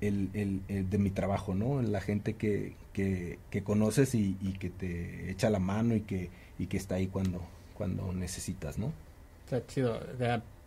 el, 0.00 0.30
el- 0.34 0.90
de 0.90 0.98
mi 0.98 1.10
trabajo, 1.10 1.54
¿no? 1.54 1.82
La 1.82 2.00
gente 2.00 2.34
que, 2.34 2.74
que, 2.92 3.38
conoces 3.64 4.14
y, 4.14 4.34
que 4.58 4.70
te 4.70 5.30
echa 5.30 5.50
la 5.50 5.58
mano 5.60 5.94
y 5.96 6.00
que, 6.02 6.30
y 6.58 6.66
que 6.66 6.76
está 6.76 6.96
ahí 6.96 7.06
cuando, 7.08 7.40
cuando 7.74 8.12
necesitas, 8.12 8.78
¿no? 8.78 8.92
Está 9.44 9.66
chido. 9.66 10.00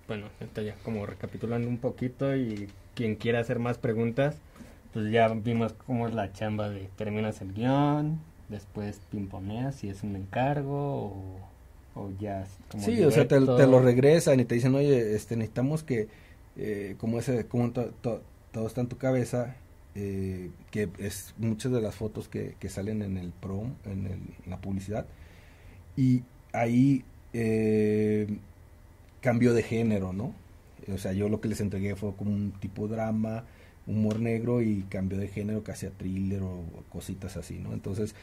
Bueno, 0.07 0.29
está 0.39 0.61
ya 0.61 0.75
como 0.83 1.05
recapitulando 1.05 1.67
un 1.67 1.79
poquito 1.79 2.35
y 2.35 2.69
quien 2.95 3.15
quiera 3.15 3.39
hacer 3.39 3.59
más 3.59 3.77
preguntas, 3.77 4.41
pues 4.93 5.11
ya 5.11 5.27
vimos 5.29 5.73
cómo 5.73 6.07
es 6.07 6.13
la 6.13 6.31
chamba 6.33 6.69
de 6.69 6.89
terminas 6.95 7.41
el 7.41 7.53
guion, 7.53 8.19
después 8.49 8.99
pimponeas 9.11 9.75
si 9.75 9.89
es 9.89 10.03
un 10.03 10.15
encargo 10.15 11.05
o, 11.07 11.39
o 11.95 12.11
ya 12.19 12.45
como 12.71 12.83
Sí, 12.83 13.03
o 13.03 13.11
sea, 13.11 13.27
te, 13.27 13.39
lo 13.67 13.79
regresan 13.79 14.39
y 14.39 14.45
te 14.45 14.55
dicen, 14.55 14.75
oye, 14.75 15.15
este, 15.15 15.35
necesitamos 15.35 15.83
que, 15.83 16.07
eh, 16.55 16.95
como 16.99 17.19
ese, 17.19 17.47
como 17.47 17.71
to- 17.71 17.91
to- 18.01 18.21
todo 18.51 18.67
está 18.67 18.81
en 18.81 18.88
tu 18.88 18.97
cabeza, 18.97 19.55
eh, 19.95 20.51
que 20.71 20.89
es 20.99 21.33
muchas 21.38 21.71
de 21.71 21.81
las 21.81 21.95
fotos 21.95 22.27
que, 22.29 22.55
que 22.59 22.69
salen 22.69 23.01
en 23.01 23.17
el 23.17 23.31
prom, 23.31 23.73
en, 23.85 24.05
el- 24.05 24.13
en 24.45 24.49
la 24.49 24.61
publicidad, 24.61 25.07
y 25.97 26.23
ahí 26.53 27.05
eh, 27.33 28.27
cambio 29.21 29.53
de 29.53 29.63
género, 29.63 30.13
¿no? 30.13 30.33
O 30.93 30.97
sea, 30.97 31.13
yo 31.13 31.29
lo 31.29 31.41
que 31.41 31.49
les 31.49 31.61
entregué 31.61 31.95
fue 31.95 32.15
como 32.15 32.31
un 32.31 32.51
tipo 32.59 32.88
drama, 32.88 33.45
humor 33.88 34.19
negro 34.19 34.61
y 34.61 34.81
cambio 34.89 35.17
de 35.17 35.27
género 35.27 35.63
que 35.63 35.71
hacía 35.71 35.91
thriller 35.91 36.41
o 36.43 36.63
cositas 36.89 37.38
así, 37.38 37.57
¿no? 37.59 37.73
Entonces, 37.73 38.15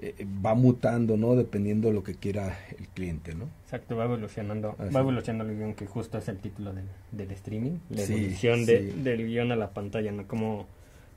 eh, 0.00 0.14
va 0.44 0.54
mutando, 0.54 1.16
¿no? 1.16 1.34
Dependiendo 1.34 1.88
de 1.88 1.94
lo 1.94 2.04
que 2.04 2.14
quiera 2.14 2.56
el 2.78 2.86
cliente, 2.88 3.34
¿no? 3.34 3.48
Exacto, 3.64 3.96
va 3.96 4.04
evolucionando, 4.04 4.76
Así. 4.78 4.94
va 4.94 5.00
evolucionando 5.00 5.52
el 5.52 5.58
guion, 5.58 5.74
que 5.74 5.86
justo 5.86 6.18
es 6.18 6.28
el 6.28 6.38
título 6.38 6.72
del, 6.72 6.84
del 7.10 7.30
streaming, 7.32 7.78
la 7.90 8.02
Sí, 8.02 8.14
evolución 8.14 8.64
de- 8.64 8.92
del 8.92 9.26
guion 9.26 9.50
a 9.52 9.56
la 9.56 9.70
pantalla, 9.70 10.12
¿no? 10.12 10.26
Como, 10.28 10.66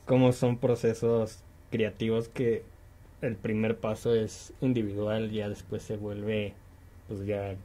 como 0.08 0.32
son 0.32 0.58
procesos 0.58 1.44
creativos 1.70 2.28
que 2.28 2.64
el 3.22 3.36
primer 3.36 3.78
paso 3.78 4.16
es 4.16 4.52
individual, 4.62 5.30
ya 5.30 5.48
después 5.48 5.84
se 5.84 5.96
vuelve, 5.96 6.54
pues 7.08 7.26
ya 7.28 7.56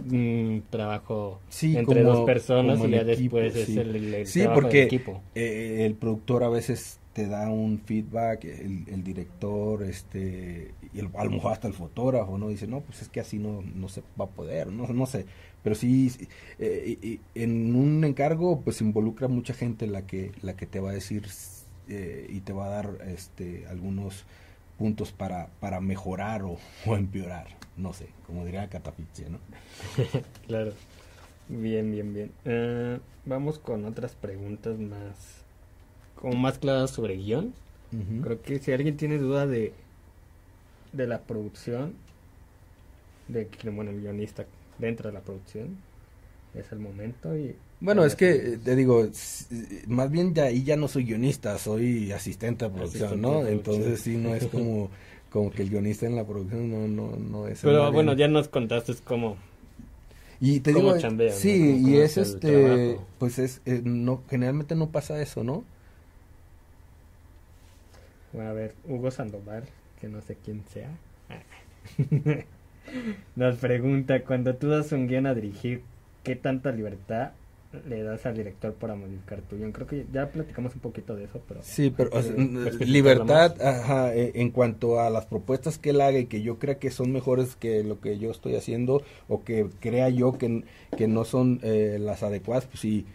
un 0.00 0.62
trabajo 0.70 1.40
Sí, 1.48 1.76
entre 1.76 2.02
como- 2.02 2.14
dos 2.14 2.20
personas 2.26 2.78
como 2.78 2.88
y 2.88 2.92
ya 2.92 3.02
equipo, 3.02 3.36
después 3.38 3.66
sí. 3.66 3.72
es 3.72 3.78
el, 3.78 4.14
el 4.14 4.26
Sí, 4.26 4.40
trabajo 4.40 4.60
porque 4.60 4.82
equipo. 4.84 5.22
eh, 5.34 5.84
el 5.86 5.94
productor 5.94 6.44
a 6.44 6.48
veces 6.48 6.98
te 7.12 7.26
da 7.26 7.48
un 7.50 7.80
feedback 7.80 8.44
el, 8.44 9.02
director, 9.02 9.82
este, 9.82 10.72
y 10.94 10.98
el, 11.00 11.08
a 11.16 11.24
lo 11.24 11.30
mejor 11.32 11.52
hasta 11.52 11.66
el 11.66 11.74
fotógrafo, 11.74 12.38
¿no? 12.38 12.48
Dice, 12.48 12.66
no, 12.68 12.80
pues 12.82 13.02
es 13.02 13.08
que 13.08 13.18
así 13.20 13.38
no, 13.38 13.62
no 13.74 13.88
se 13.88 14.02
va 14.18 14.26
a 14.26 14.28
poder, 14.28 14.68
no, 14.68 14.86
no 14.86 15.06
sé, 15.06 15.26
pero 15.62 15.74
sí, 15.74 16.10
eh, 16.60 17.18
en 17.34 17.74
un 17.74 18.04
encargo, 18.04 18.60
pues 18.60 18.80
involucra 18.80 19.26
mucha 19.28 19.54
gente 19.54 19.86
la 19.88 20.06
que, 20.06 20.30
la 20.42 20.54
que 20.56 20.66
te 20.66 20.78
va 20.80 20.90
a 20.90 20.94
decir 20.94 21.26
eh, 21.88 22.26
y 22.30 22.40
te 22.40 22.52
va 22.52 22.66
a 22.66 22.70
dar 22.70 22.98
este, 23.08 23.66
algunos 23.68 24.24
puntos 24.78 25.10
para, 25.12 25.48
para 25.58 25.80
mejorar 25.80 26.42
o, 26.44 26.58
o 26.86 26.96
empeorar, 26.96 27.48
no 27.80 27.92
sé, 27.92 28.08
como 28.26 28.44
diría 28.44 28.68
Catafixia, 28.68 29.28
¿no? 29.28 29.38
claro. 30.46 30.72
Bien, 31.48 31.90
bien, 31.90 32.14
bien. 32.14 32.30
Eh, 32.44 32.98
vamos 33.24 33.58
con 33.58 33.84
otras 33.84 34.14
preguntas 34.14 34.78
más, 34.78 35.42
como 36.14 36.34
más 36.34 36.58
claras 36.58 36.90
sobre 36.90 37.16
guion. 37.16 37.52
Creo 38.22 38.40
que 38.40 38.60
si 38.60 38.70
alguien 38.70 38.96
tiene 38.96 39.18
duda 39.18 39.48
de, 39.48 39.72
de 40.92 41.06
la 41.08 41.22
producción, 41.22 41.94
de 43.26 43.48
que, 43.48 43.68
bueno, 43.68 43.90
el 43.90 44.00
guionista 44.00 44.46
dentro 44.78 45.08
de 45.08 45.14
la 45.14 45.20
producción, 45.22 45.76
es 46.54 46.70
el 46.70 46.78
momento 46.78 47.36
y... 47.36 47.56
Bueno, 47.80 48.04
es 48.04 48.14
que, 48.14 48.30
eh, 48.30 48.58
te 48.62 48.76
digo, 48.76 49.08
más 49.86 50.10
bien 50.10 50.34
ya 50.34 50.44
ahí 50.44 50.62
ya 50.62 50.76
no 50.76 50.86
soy 50.86 51.04
guionista, 51.04 51.58
soy 51.58 52.12
asistente 52.12 52.66
de 52.66 52.70
producción, 52.70 53.20
¿no? 53.20 53.46
Entonces 53.46 54.02
sí, 54.02 54.16
no 54.16 54.34
es 54.34 54.46
como, 54.46 54.90
como 55.30 55.50
que 55.50 55.62
el 55.62 55.70
guionista 55.70 56.06
en 56.06 56.16
la 56.16 56.26
producción 56.26 56.70
no, 56.70 56.88
no, 56.88 57.16
no 57.16 57.48
es... 57.48 57.60
Pero 57.62 57.90
bueno, 57.92 58.14
ya 58.14 58.28
nos 58.28 58.48
contaste 58.48 58.94
cómo 59.04 59.36
y 60.42 60.60
te 60.60 60.72
digo, 60.72 60.94
sí, 61.32 61.82
y 61.84 61.98
es 61.98 62.16
este, 62.16 62.98
pues 63.18 63.38
es, 63.38 63.60
eh, 63.66 63.82
no, 63.84 64.22
generalmente 64.30 64.74
no 64.74 64.88
pasa 64.88 65.20
eso, 65.20 65.44
¿no? 65.44 65.64
a 68.32 68.52
ver, 68.52 68.74
Hugo 68.88 69.10
Sandoval, 69.10 69.64
que 70.00 70.08
no 70.08 70.22
sé 70.22 70.38
quién 70.42 70.64
sea, 70.72 70.88
nos 73.36 73.56
pregunta, 73.56 74.22
cuando 74.24 74.54
tú 74.54 74.68
das 74.68 74.92
un 74.92 75.08
guion 75.08 75.26
a 75.26 75.34
dirigir, 75.34 75.82
¿qué 76.24 76.36
tanta 76.36 76.72
libertad 76.72 77.32
le 77.88 78.02
das 78.02 78.26
al 78.26 78.36
director 78.36 78.74
para 78.74 78.94
modificar 78.94 79.42
tu 79.42 79.56
guion. 79.56 79.72
Creo 79.72 79.86
que 79.86 80.06
ya 80.12 80.30
platicamos 80.30 80.74
un 80.74 80.80
poquito 80.80 81.14
de 81.14 81.24
eso, 81.24 81.40
pero... 81.46 81.62
Sí, 81.62 81.92
pero 81.96 82.10
libertad 82.80 83.60
ajá, 83.62 84.14
e, 84.14 84.32
en 84.34 84.50
cuanto 84.50 85.00
a 85.00 85.08
las 85.08 85.26
propuestas 85.26 85.78
que 85.78 85.90
él 85.90 86.00
haga 86.00 86.18
y 86.18 86.26
que 86.26 86.42
yo 86.42 86.58
crea 86.58 86.78
que 86.78 86.90
son 86.90 87.12
mejores 87.12 87.54
que 87.56 87.84
lo 87.84 88.00
que 88.00 88.18
yo 88.18 88.30
estoy 88.30 88.56
haciendo 88.56 89.02
o 89.28 89.44
que 89.44 89.68
crea 89.80 90.08
yo 90.08 90.36
que, 90.36 90.64
que 90.96 91.06
no 91.06 91.24
son 91.24 91.60
eh, 91.62 91.98
las 92.00 92.22
adecuadas, 92.24 92.66
pues 92.66 92.80
sí, 92.80 93.06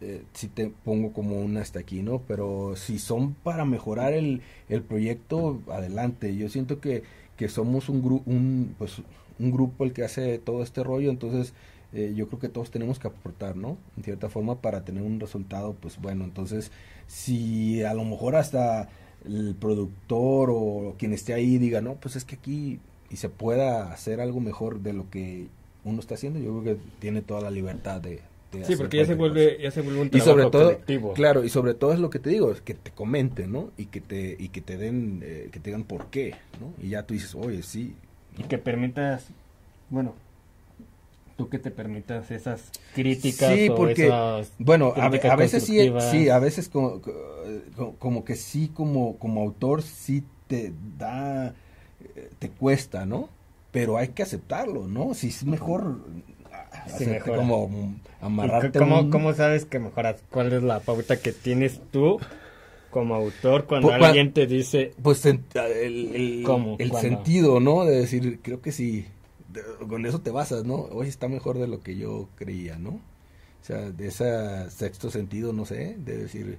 eh, 0.00 0.22
sí 0.32 0.48
te 0.48 0.72
pongo 0.84 1.12
como 1.12 1.40
una 1.40 1.60
hasta 1.60 1.80
aquí, 1.80 2.02
¿no? 2.02 2.22
Pero 2.26 2.76
si 2.76 2.98
son 2.98 3.34
para 3.34 3.64
mejorar 3.64 4.14
el, 4.14 4.40
el 4.68 4.82
proyecto, 4.82 5.60
adelante. 5.68 6.34
Yo 6.34 6.48
siento 6.48 6.80
que, 6.80 7.02
que 7.36 7.48
somos 7.48 7.88
un, 7.88 8.02
grupo 8.02 8.30
un, 8.30 8.74
pues, 8.78 9.02
un 9.38 9.50
grupo 9.50 9.84
el 9.84 9.92
que 9.92 10.04
hace 10.04 10.38
todo 10.38 10.62
este 10.62 10.82
rollo, 10.82 11.10
entonces 11.10 11.52
eh, 11.92 12.12
yo 12.14 12.28
creo 12.28 12.38
que 12.38 12.48
todos 12.48 12.70
tenemos 12.70 12.98
que 12.98 13.08
aportar, 13.08 13.56
¿no? 13.56 13.78
En 13.96 14.04
cierta 14.04 14.28
forma 14.28 14.60
para 14.60 14.84
tener 14.84 15.02
un 15.02 15.20
resultado, 15.20 15.74
pues 15.74 16.00
bueno, 16.00 16.24
entonces 16.24 16.70
si 17.06 17.82
a 17.82 17.94
lo 17.94 18.04
mejor 18.04 18.36
hasta 18.36 18.88
el 19.24 19.54
productor 19.54 20.50
o 20.52 20.94
quien 20.98 21.12
esté 21.12 21.32
ahí 21.34 21.58
diga, 21.58 21.80
no, 21.80 21.94
pues 21.94 22.16
es 22.16 22.24
que 22.24 22.36
aquí 22.36 22.80
y 23.10 23.16
se 23.16 23.28
pueda 23.28 23.92
hacer 23.92 24.20
algo 24.20 24.40
mejor 24.40 24.80
de 24.80 24.92
lo 24.92 25.08
que 25.08 25.46
uno 25.84 26.00
está 26.00 26.14
haciendo, 26.14 26.38
yo 26.38 26.60
creo 26.60 26.76
que 26.76 26.82
tiene 26.98 27.22
toda 27.22 27.40
la 27.40 27.50
libertad 27.50 28.02
de, 28.02 28.20
sí, 28.64 28.76
porque 28.76 28.98
ya 28.98 29.06
se 29.06 29.14
vuelve, 29.14 29.58
ya 29.60 29.70
se 29.70 29.80
vuelve 29.80 30.00
un 30.02 30.10
trabajo 30.10 30.30
y 30.30 30.32
sobre 30.32 30.50
todo, 30.50 30.64
colectivo. 30.64 31.12
Claro, 31.14 31.44
y 31.44 31.48
sobre 31.48 31.74
todo 31.74 31.92
es 31.92 31.98
lo 31.98 32.10
que 32.10 32.18
te 32.18 32.30
digo, 32.30 32.52
es 32.52 32.60
que 32.60 32.74
te 32.74 32.90
comenten, 32.90 33.52
¿no? 33.52 33.70
Y 33.76 33.86
que 33.86 34.00
te, 34.00 34.36
y 34.38 34.48
que 34.48 34.60
te 34.60 34.76
den, 34.76 35.22
eh, 35.22 35.48
que 35.50 35.60
te 35.60 35.70
digan 35.70 35.84
por 35.84 36.06
qué, 36.06 36.34
¿no? 36.60 36.72
Y 36.84 36.90
ya 36.90 37.04
tú 37.04 37.14
dices, 37.14 37.34
oye, 37.34 37.62
sí. 37.62 37.94
Y 38.36 38.42
que 38.44 38.58
permitas, 38.58 39.28
bueno, 39.90 40.14
tú 41.38 41.48
que 41.48 41.60
te 41.60 41.70
permitas 41.70 42.32
esas 42.32 42.72
críticas 42.94 43.54
sí, 43.54 43.70
porque, 43.74 44.12
bueno, 44.58 44.92
a, 44.96 45.08
veces 45.36 45.62
sí, 45.62 45.78
sí, 46.10 46.28
a 46.28 46.40
veces 46.40 46.68
como, 46.68 47.00
como, 48.00 48.24
que 48.24 48.34
sí, 48.34 48.72
como, 48.74 49.16
como 49.18 49.42
autor, 49.42 49.82
sí 49.82 50.24
te 50.48 50.72
da, 50.98 51.54
eh, 52.16 52.30
te 52.40 52.50
cuesta, 52.50 53.06
¿no? 53.06 53.28
Pero 53.70 53.98
hay 53.98 54.08
que 54.08 54.24
aceptarlo, 54.24 54.88
¿no? 54.88 55.14
Si 55.14 55.28
es 55.28 55.44
mejor 55.44 56.00
sí, 56.98 57.06
como 57.24 57.94
amarrarte. 58.20 58.76
¿Cómo, 58.76 59.08
¿Cómo 59.08 59.32
sabes 59.32 59.64
que 59.64 59.78
mejoras? 59.78 60.24
¿Cuál 60.30 60.52
es 60.52 60.64
la 60.64 60.80
pauta 60.80 61.20
que 61.20 61.30
tienes 61.30 61.80
tú 61.92 62.18
como 62.90 63.14
autor 63.14 63.66
cuando 63.66 63.90
pues, 63.90 64.02
alguien 64.02 64.32
te 64.32 64.48
dice... 64.48 64.92
Pues 65.00 65.24
el, 65.24 65.44
el, 65.54 66.44
el 66.78 66.92
sentido, 66.94 67.60
¿no? 67.60 67.84
De 67.84 68.00
decir, 68.00 68.40
creo 68.42 68.60
que 68.60 68.72
sí 69.58 69.86
con 69.88 70.06
eso 70.06 70.20
te 70.20 70.30
basas, 70.30 70.64
¿no? 70.64 70.74
Hoy 70.74 71.08
está 71.08 71.28
mejor 71.28 71.58
de 71.58 71.68
lo 71.68 71.80
que 71.80 71.96
yo 71.96 72.28
creía, 72.36 72.78
¿no? 72.78 72.90
O 72.90 73.64
sea, 73.64 73.90
de 73.90 74.06
ese 74.06 74.70
sexto 74.70 75.10
sentido, 75.10 75.52
no 75.52 75.64
sé, 75.64 75.96
de 75.98 76.16
decir, 76.16 76.58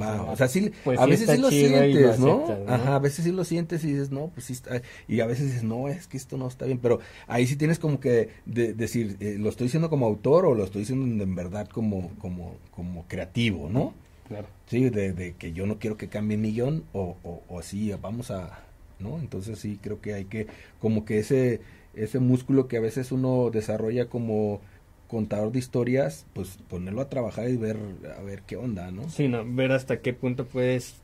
va, 0.00 0.22
o 0.24 0.36
sea, 0.36 0.48
sí, 0.48 0.72
pues 0.84 0.98
a 0.98 1.06
veces 1.06 1.30
sí 1.30 1.38
lo 1.38 1.50
sientes, 1.50 2.18
¿no? 2.18 2.44
Ajá, 2.66 2.96
a 2.96 2.98
veces 2.98 3.24
sí 3.24 3.32
lo 3.32 3.44
sientes 3.44 3.84
y 3.84 3.92
dices, 3.92 4.10
no, 4.10 4.28
pues 4.34 4.46
sí 4.46 4.52
está, 4.54 4.82
y 5.06 5.20
a 5.20 5.26
veces 5.26 5.46
dices, 5.46 5.62
no, 5.62 5.88
es 5.88 6.08
que 6.08 6.16
esto 6.16 6.36
no 6.36 6.48
está 6.48 6.66
bien, 6.66 6.78
pero 6.78 6.98
ahí 7.26 7.46
sí 7.46 7.56
tienes 7.56 7.78
como 7.78 8.00
que 8.00 8.30
decir, 8.44 9.16
eh, 9.20 9.36
lo 9.38 9.48
estoy 9.48 9.66
diciendo 9.66 9.88
como 9.88 10.06
autor 10.06 10.46
o 10.46 10.54
lo 10.54 10.64
estoy 10.64 10.80
diciendo 10.80 11.22
en 11.22 11.34
verdad 11.34 11.68
como, 11.68 12.10
como, 12.18 12.56
como 12.70 13.06
creativo, 13.06 13.68
¿no? 13.70 13.94
Claro. 14.28 14.48
Sí, 14.66 14.88
de, 14.88 15.34
que 15.38 15.52
yo 15.52 15.66
no 15.66 15.78
quiero 15.78 15.96
que 15.96 16.08
cambie 16.08 16.36
mi 16.36 16.52
guion 16.52 16.84
o, 16.92 17.16
o, 17.22 17.42
o 17.48 17.58
así, 17.58 17.92
vamos 18.00 18.30
a, 18.30 18.64
¿no? 18.98 19.18
Entonces 19.18 19.58
sí, 19.58 19.78
creo 19.80 20.00
que 20.00 20.14
hay 20.14 20.24
que, 20.24 20.46
como 20.80 21.04
que 21.04 21.18
ese 21.18 21.60
ese 21.94 22.18
músculo 22.18 22.68
que 22.68 22.76
a 22.76 22.80
veces 22.80 23.12
uno 23.12 23.50
desarrolla 23.50 24.06
como 24.06 24.60
contador 25.08 25.52
de 25.52 25.58
historias, 25.58 26.26
pues 26.32 26.58
ponerlo 26.68 27.02
a 27.02 27.10
trabajar 27.10 27.50
y 27.50 27.56
ver 27.56 27.76
a 28.18 28.22
ver 28.22 28.42
qué 28.46 28.56
onda, 28.56 28.90
¿no? 28.90 29.08
Sí, 29.10 29.28
no, 29.28 29.44
ver 29.44 29.72
hasta 29.72 30.00
qué 30.00 30.14
punto 30.14 30.46
puedes 30.46 30.94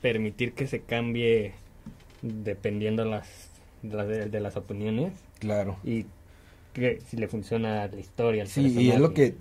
permitir 0.00 0.52
que 0.52 0.66
se 0.66 0.80
cambie 0.80 1.52
dependiendo 2.22 3.04
las 3.04 3.50
de, 3.82 4.40
las 4.40 4.56
opiniones. 4.56 5.12
Claro. 5.38 5.76
Y 5.84 6.06
que 6.72 7.00
si 7.06 7.16
le 7.18 7.28
funciona 7.28 7.86
la 7.88 8.00
historia. 8.00 8.46
sí, 8.46 8.74
y 8.78 8.90
es 8.90 8.98
lo 8.98 9.12
que 9.12 9.34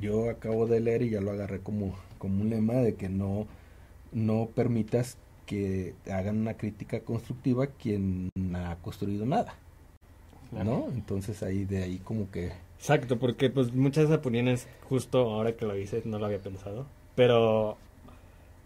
yo 0.00 0.30
acabo 0.30 0.66
de 0.66 0.80
leer 0.80 1.02
y 1.02 1.10
ya 1.10 1.20
lo 1.20 1.32
agarré 1.32 1.58
como, 1.58 1.96
como 2.18 2.42
un 2.42 2.50
lema 2.50 2.74
de 2.74 2.94
que 2.94 3.08
no, 3.08 3.48
no 4.12 4.48
permitas 4.54 5.18
que 5.46 5.94
hagan 6.10 6.38
una 6.38 6.54
crítica 6.54 7.00
constructiva 7.00 7.66
quien 7.66 8.30
no 8.36 8.58
ha 8.66 8.76
construido 8.76 9.26
nada. 9.26 9.56
¿No? 10.52 10.88
Entonces 10.94 11.42
ahí 11.42 11.64
de 11.64 11.82
ahí 11.82 11.98
como 11.98 12.30
que... 12.30 12.52
Exacto, 12.78 13.18
porque 13.18 13.50
pues 13.50 13.72
muchas 13.72 14.10
opiniones, 14.10 14.68
justo 14.88 15.18
ahora 15.18 15.56
que 15.56 15.64
lo 15.64 15.74
dices, 15.74 16.06
no 16.06 16.18
lo 16.18 16.26
había 16.26 16.38
pensado, 16.38 16.86
pero 17.14 17.76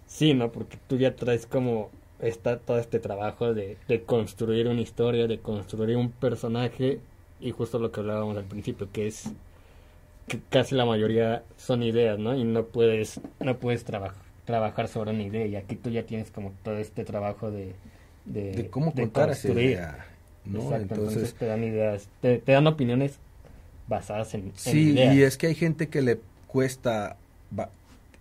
sí, 0.06 0.34
¿no? 0.34 0.50
Porque 0.50 0.78
tú 0.88 0.96
ya 0.96 1.14
traes 1.14 1.46
como 1.46 1.90
está 2.20 2.58
todo 2.58 2.78
este 2.78 2.98
trabajo 2.98 3.54
de, 3.54 3.78
de 3.88 4.02
construir 4.02 4.68
una 4.68 4.80
historia, 4.80 5.26
de 5.26 5.38
construir 5.38 5.96
un 5.96 6.10
personaje 6.10 7.00
y 7.40 7.52
justo 7.52 7.78
lo 7.78 7.92
que 7.92 8.00
hablábamos 8.00 8.36
al 8.36 8.44
principio, 8.44 8.88
que 8.92 9.06
es 9.06 9.30
que 10.28 10.40
casi 10.48 10.74
la 10.74 10.84
mayoría 10.84 11.42
son 11.56 11.82
ideas, 11.82 12.18
¿no? 12.18 12.36
Y 12.36 12.44
no 12.44 12.66
puedes, 12.66 13.20
no 13.40 13.58
puedes 13.58 13.84
trabajar 13.84 14.88
sobre 14.88 15.10
una 15.10 15.22
idea 15.22 15.46
y 15.46 15.56
aquí 15.56 15.76
tú 15.76 15.90
ya 15.90 16.04
tienes 16.04 16.30
como 16.30 16.52
todo 16.62 16.78
este 16.78 17.04
trabajo 17.04 17.50
de... 17.50 17.74
De, 18.26 18.68
cómo 18.70 18.92
contar 18.92 19.30
esa 19.30 19.48
idea 19.48 20.06
¿no? 20.50 20.74
entonces, 20.74 21.34
te 21.34 21.46
dan 21.46 21.64
ideas, 21.64 22.08
te, 22.20 22.42
dan 22.46 22.66
opiniones 22.66 23.18
basadas 23.88 24.34
en, 24.34 24.52
sí, 24.54 24.92
y 24.92 25.22
es 25.22 25.36
que 25.36 25.48
hay 25.48 25.54
gente 25.54 25.88
que 25.88 26.02
le 26.02 26.20
cuesta 26.46 27.16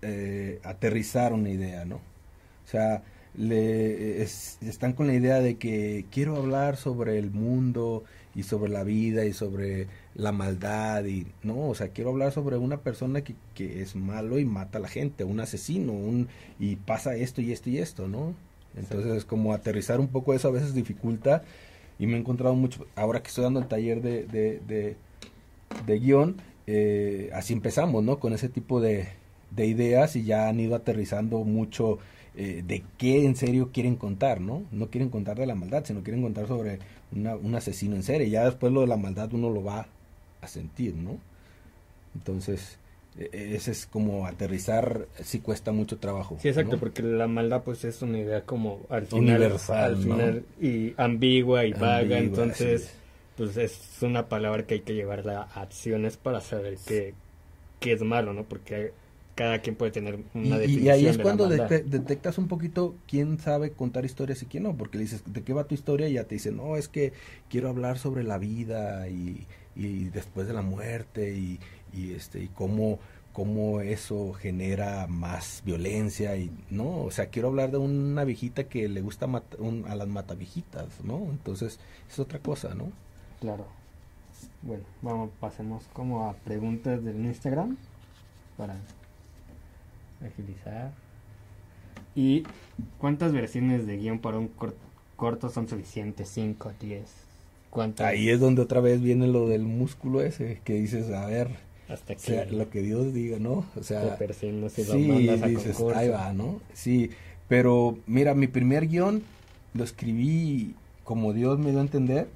eh, 0.01 0.59
aterrizar 0.63 1.33
una 1.33 1.49
idea, 1.49 1.85
¿no? 1.85 1.95
O 1.95 2.71
sea, 2.71 3.03
le 3.35 4.21
están 4.21 4.93
con 4.93 5.07
la 5.07 5.13
idea 5.13 5.39
de 5.39 5.57
que 5.57 6.05
quiero 6.11 6.37
hablar 6.37 6.77
sobre 6.77 7.17
el 7.17 7.31
mundo 7.31 8.03
y 8.35 8.43
sobre 8.43 8.71
la 8.71 8.83
vida 8.83 9.25
y 9.25 9.33
sobre 9.33 9.87
la 10.15 10.31
maldad 10.31 11.05
y 11.05 11.27
no, 11.43 11.67
o 11.67 11.75
sea, 11.75 11.89
quiero 11.89 12.11
hablar 12.11 12.31
sobre 12.31 12.57
una 12.57 12.77
persona 12.77 13.21
que, 13.21 13.35
que 13.55 13.81
es 13.81 13.95
malo 13.95 14.39
y 14.39 14.45
mata 14.45 14.77
a 14.77 14.81
la 14.81 14.87
gente, 14.87 15.23
un 15.23 15.39
asesino, 15.39 15.93
un 15.93 16.27
y 16.59 16.75
pasa 16.77 17.15
esto 17.15 17.41
y 17.41 17.51
esto 17.51 17.69
y 17.69 17.79
esto, 17.79 18.07
¿no? 18.07 18.33
Entonces, 18.77 19.11
es 19.17 19.25
como 19.25 19.53
aterrizar 19.53 19.99
un 19.99 20.07
poco 20.07 20.33
eso 20.33 20.47
a 20.47 20.51
veces 20.51 20.73
dificulta 20.73 21.43
y 21.99 22.07
me 22.07 22.15
he 22.15 22.19
encontrado 22.19 22.55
mucho, 22.55 22.87
ahora 22.95 23.21
que 23.21 23.27
estoy 23.27 23.43
dando 23.43 23.59
el 23.59 23.67
taller 23.67 24.01
de, 24.01 24.23
de, 24.23 24.95
de, 25.85 25.99
guion, 25.99 26.37
eh, 26.65 27.29
así 27.33 27.53
empezamos, 27.53 28.03
¿no? 28.03 28.19
Con 28.19 28.33
ese 28.33 28.47
tipo 28.49 28.79
de, 28.79 29.09
de 29.51 29.65
ideas 29.67 30.15
y 30.15 30.23
ya 30.23 30.47
han 30.47 30.59
ido 30.59 30.75
aterrizando 30.75 31.43
mucho 31.43 31.99
eh, 32.35 32.63
de 32.65 32.83
qué 32.97 33.25
en 33.25 33.35
serio 33.35 33.71
quieren 33.73 33.97
contar, 33.97 34.39
¿no? 34.39 34.63
No 34.71 34.89
quieren 34.89 35.09
contar 35.09 35.37
de 35.37 35.45
la 35.45 35.55
maldad, 35.55 35.83
sino 35.85 36.01
quieren 36.03 36.21
contar 36.21 36.47
sobre 36.47 36.79
un 37.11 37.55
asesino 37.55 37.95
en 37.95 38.03
serie. 38.03 38.29
Ya 38.29 38.45
después 38.45 38.71
lo 38.71 38.81
de 38.81 38.87
la 38.87 38.97
maldad 38.97 39.33
uno 39.33 39.49
lo 39.49 39.63
va 39.63 39.87
a 40.41 40.47
sentir, 40.47 40.95
¿no? 40.95 41.17
Entonces, 42.15 42.78
ese 43.31 43.71
es 43.71 43.85
como 43.85 44.25
aterrizar, 44.27 45.07
sí 45.21 45.39
cuesta 45.39 45.71
mucho 45.71 45.97
trabajo. 45.97 46.37
Sí, 46.37 46.47
exacto, 46.47 46.77
¿no? 46.77 46.79
porque 46.79 47.01
la 47.03 47.27
maldad 47.27 47.63
pues 47.63 47.83
es 47.83 48.01
una 48.01 48.17
idea 48.19 48.45
como 48.45 48.85
al 48.89 49.07
final, 49.07 49.43
Universal, 49.43 49.75
al 49.77 49.97
¿no? 50.07 50.37
final 50.37 50.45
y 50.61 50.93
ambigua 50.97 51.65
y 51.65 51.73
vaga, 51.73 52.17
Ambigua, 52.17 52.19
entonces 52.19 52.89
sí. 52.89 52.99
pues 53.35 53.57
es 53.57 53.97
una 54.01 54.29
palabra 54.29 54.65
que 54.65 54.75
hay 54.75 54.79
que 54.81 54.93
llevarla 54.95 55.41
a 55.53 55.61
acciones 55.61 56.15
para 56.17 56.39
saber 56.39 56.77
qué, 56.85 57.13
qué 57.79 57.93
es 57.93 58.01
malo, 58.03 58.33
¿no? 58.33 58.45
Porque 58.45 58.93
cada 59.35 59.59
quien 59.61 59.75
puede 59.75 59.91
tener 59.91 60.19
una 60.33 60.57
y- 60.59 60.59
definición 60.59 60.85
y 60.85 60.89
ahí 60.89 61.07
es 61.07 61.17
de 61.17 61.25
cuando 61.25 61.47
detectas 61.49 62.37
un 62.37 62.47
poquito 62.47 62.95
quién 63.07 63.39
sabe 63.39 63.71
contar 63.73 64.05
historias 64.05 64.41
y 64.41 64.45
quién 64.45 64.63
no, 64.63 64.75
porque 64.77 64.97
le 64.97 65.03
dices, 65.03 65.23
¿de 65.25 65.43
qué 65.43 65.53
va 65.53 65.65
tu 65.67 65.75
historia? 65.75 66.07
Y 66.07 66.13
ya 66.13 66.23
te 66.25 66.35
dicen, 66.35 66.57
no, 66.57 66.77
es 66.77 66.87
que 66.87 67.13
quiero 67.49 67.69
hablar 67.69 67.97
sobre 67.99 68.23
la 68.23 68.37
vida 68.37 69.09
y, 69.09 69.47
y 69.75 70.05
después 70.05 70.47
de 70.47 70.53
la 70.53 70.61
muerte 70.61 71.33
y, 71.35 71.59
y, 71.93 72.13
este, 72.13 72.43
y 72.43 72.47
cómo, 72.49 72.99
cómo 73.33 73.81
eso 73.81 74.33
genera 74.33 75.07
más 75.07 75.61
violencia 75.65 76.35
y, 76.37 76.51
¿no? 76.69 77.03
O 77.03 77.11
sea, 77.11 77.27
quiero 77.29 77.49
hablar 77.49 77.71
de 77.71 77.77
una 77.77 78.23
viejita 78.25 78.65
que 78.69 78.87
le 78.89 79.01
gusta 79.01 79.27
un- 79.59 79.85
a 79.87 79.95
las 79.95 80.07
mataviejitas, 80.07 81.03
¿no? 81.03 81.27
Entonces, 81.31 81.79
es 82.09 82.19
otra 82.19 82.39
cosa, 82.39 82.73
¿no? 82.75 82.91
Claro. 83.39 83.65
Bueno, 84.61 84.83
vamos, 85.01 85.31
pasemos 85.39 85.87
como 85.93 86.25
a 86.29 86.33
preguntas 86.33 87.03
del 87.03 87.25
Instagram 87.25 87.77
para 88.57 88.75
agilizar. 90.21 90.91
¿Y 92.15 92.43
cuántas 92.97 93.31
versiones 93.33 93.85
de 93.87 93.97
guion 93.97 94.19
para 94.19 94.37
un 94.39 94.47
cor- 94.49 94.75
corto 95.15 95.49
son 95.49 95.67
suficientes? 95.67 96.29
¿5, 96.29 96.71
10? 96.79 97.09
¿Cuántas? 97.69 98.07
Ahí 98.07 98.29
es 98.29 98.39
donde 98.39 98.61
otra 98.61 98.81
vez 98.81 99.01
viene 99.01 99.27
lo 99.27 99.47
del 99.47 99.63
músculo 99.63 100.21
ese, 100.21 100.61
que 100.63 100.73
dices, 100.73 101.11
a 101.11 101.25
ver, 101.27 101.49
Hasta 101.89 102.13
o 102.13 102.15
que 102.15 102.21
sea, 102.21 102.45
lo 102.45 102.69
que 102.69 102.81
Dios 102.81 103.13
diga, 103.13 103.39
¿no? 103.39 103.65
O 103.75 103.83
sea, 103.83 104.15
te 104.17 104.33
sí, 104.33 104.51
mandas 105.07 105.41
a 105.41 105.47
dices, 105.47 105.75
concurso. 105.75 105.97
ahí 105.99 106.09
va, 106.09 106.33
¿no? 106.33 106.61
Sí, 106.73 107.09
pero 107.47 107.97
mira, 108.05 108.35
mi 108.35 108.47
primer 108.47 108.87
guion 108.87 109.23
lo 109.73 109.83
escribí 109.83 110.75
como 111.03 111.33
Dios 111.33 111.57
me 111.57 111.71
dio 111.71 111.79
a 111.79 111.83
entender. 111.83 112.27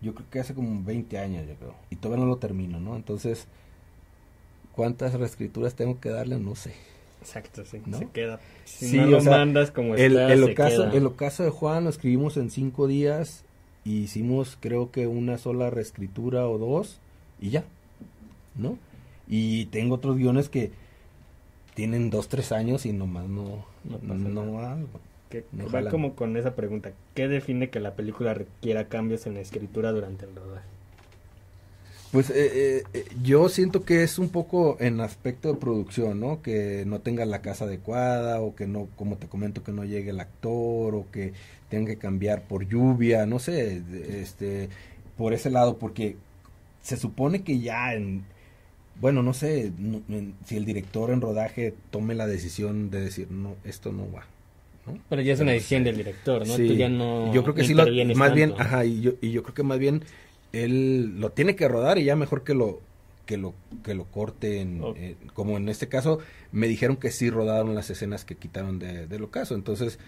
Yo 0.00 0.14
creo 0.14 0.26
que 0.30 0.40
hace 0.40 0.54
como 0.54 0.82
20 0.84 1.18
años, 1.18 1.46
yo 1.46 1.54
creo. 1.56 1.74
Y 1.90 1.96
todavía 1.96 2.24
no 2.24 2.30
lo 2.30 2.36
termino, 2.36 2.80
¿no? 2.80 2.96
Entonces, 2.96 3.46
¿cuántas 4.74 5.14
reescrituras 5.14 5.74
tengo 5.74 6.00
que 6.00 6.08
darle? 6.10 6.38
No 6.38 6.54
sé. 6.54 6.72
Exacto, 7.20 7.64
sí. 7.64 7.82
¿No? 7.84 7.98
Se 7.98 8.06
queda. 8.06 8.40
Si 8.64 8.88
Sí, 8.88 8.96
no 8.96 9.04
o 9.04 9.06
lo 9.10 9.20
sea, 9.20 9.32
mandas 9.32 9.70
como 9.70 9.94
El, 9.94 10.12
está, 10.12 10.32
el 10.32 10.44
ocaso, 10.44 10.90
el 10.92 11.06
ocaso 11.06 11.42
de 11.42 11.50
Juan 11.50 11.84
lo 11.84 11.90
escribimos 11.90 12.36
en 12.36 12.50
cinco 12.50 12.86
días 12.86 13.44
y 13.84 13.98
hicimos 14.04 14.56
creo 14.60 14.90
que 14.90 15.06
una 15.06 15.36
sola 15.36 15.68
reescritura 15.68 16.48
o 16.48 16.56
dos 16.58 16.98
y 17.40 17.50
ya, 17.50 17.64
¿no? 18.60 18.78
Y 19.28 19.66
tengo 19.66 19.96
otros 19.96 20.16
guiones 20.16 20.48
que 20.48 20.72
tienen 21.74 22.10
dos, 22.10 22.28
tres 22.28 22.52
años 22.52 22.84
y 22.86 22.92
nomás 22.92 23.28
no, 23.28 23.64
No 23.84 23.98
no, 24.02 24.14
pasa 24.14 24.14
no 24.28 24.44
nada. 24.46 24.72
algo. 24.74 24.88
Que 25.30 25.44
no 25.52 25.64
va 25.66 25.70
jalan. 25.70 25.90
como 25.90 26.14
con 26.16 26.36
esa 26.36 26.54
pregunta. 26.56 26.92
¿Qué 27.14 27.28
define 27.28 27.70
que 27.70 27.80
la 27.80 27.94
película 27.94 28.34
requiera 28.34 28.88
cambios 28.88 29.26
en 29.26 29.34
la 29.34 29.40
escritura 29.40 29.92
durante 29.92 30.26
el 30.26 30.34
rodaje? 30.34 30.66
Pues 32.10 32.28
eh, 32.30 32.34
eh, 32.52 32.82
eh, 32.92 33.04
yo 33.22 33.48
siento 33.48 33.84
que 33.84 34.02
es 34.02 34.18
un 34.18 34.30
poco 34.30 34.76
en 34.80 35.00
aspecto 35.00 35.52
de 35.52 35.60
producción, 35.60 36.18
¿no? 36.18 36.42
Que 36.42 36.82
no 36.84 37.00
tenga 37.00 37.24
la 37.24 37.40
casa 37.40 37.66
adecuada 37.66 38.40
o 38.40 38.56
que 38.56 38.66
no, 38.66 38.88
como 38.96 39.16
te 39.16 39.28
comento, 39.28 39.62
que 39.62 39.70
no 39.70 39.84
llegue 39.84 40.10
el 40.10 40.18
actor 40.18 40.96
o 40.96 41.06
que 41.12 41.34
tenga 41.68 41.92
que 41.92 41.98
cambiar 41.98 42.42
por 42.48 42.66
lluvia, 42.66 43.26
no 43.26 43.38
sé, 43.38 43.80
este, 44.20 44.68
por 45.16 45.32
ese 45.34 45.50
lado, 45.50 45.78
porque 45.78 46.16
se 46.82 46.96
supone 46.96 47.42
que 47.44 47.60
ya 47.60 47.94
en, 47.94 48.24
bueno, 49.00 49.22
no 49.22 49.32
sé, 49.34 49.72
no- 49.78 50.02
en- 50.08 50.34
si 50.44 50.56
el 50.56 50.64
director 50.64 51.10
en 51.10 51.20
rodaje 51.20 51.74
tome 51.90 52.14
la 52.14 52.26
decisión 52.26 52.90
de 52.90 53.00
decir, 53.00 53.30
no, 53.30 53.54
esto 53.64 53.92
no 53.92 54.10
va, 54.12 54.24
¿no? 54.86 54.98
Pero 55.08 55.22
ya 55.22 55.32
es 55.34 55.40
una 55.40 55.52
decisión 55.52 55.84
del 55.84 55.96
director, 55.96 56.46
¿no? 56.46 56.56
Sí, 56.56 56.66
Tú 56.68 56.74
ya 56.74 56.88
no. 56.88 57.32
yo 57.32 57.42
creo 57.42 57.54
que 57.54 57.64
sí, 57.64 57.74
lo, 57.74 57.84
más 58.16 58.34
bien, 58.34 58.54
ajá, 58.58 58.84
y 58.84 59.00
yo, 59.00 59.12
y 59.20 59.30
yo 59.32 59.42
creo 59.42 59.54
que 59.54 59.62
más 59.62 59.78
bien 59.78 60.02
él 60.52 61.20
lo 61.20 61.30
tiene 61.30 61.56
que 61.56 61.68
rodar 61.68 61.98
y 61.98 62.04
ya 62.04 62.16
mejor 62.16 62.44
que 62.44 62.54
lo 62.54 62.80
que 63.26 63.36
lo 63.36 63.54
que 63.84 63.94
lo 63.94 64.04
corten, 64.06 64.80
Ok. 64.82 64.96
eh, 64.98 65.16
como 65.34 65.56
en 65.56 65.68
este 65.68 65.88
caso 65.88 66.18
me 66.52 66.66
dijeron 66.66 66.96
que 66.96 67.10
sí 67.12 67.30
rodaron 67.30 67.74
las 67.74 67.88
escenas 67.90 68.24
que 68.24 68.34
quitaron 68.36 68.78
de, 68.78 69.06
del 69.06 69.22
ocaso, 69.22 69.54
entonces 69.54 69.98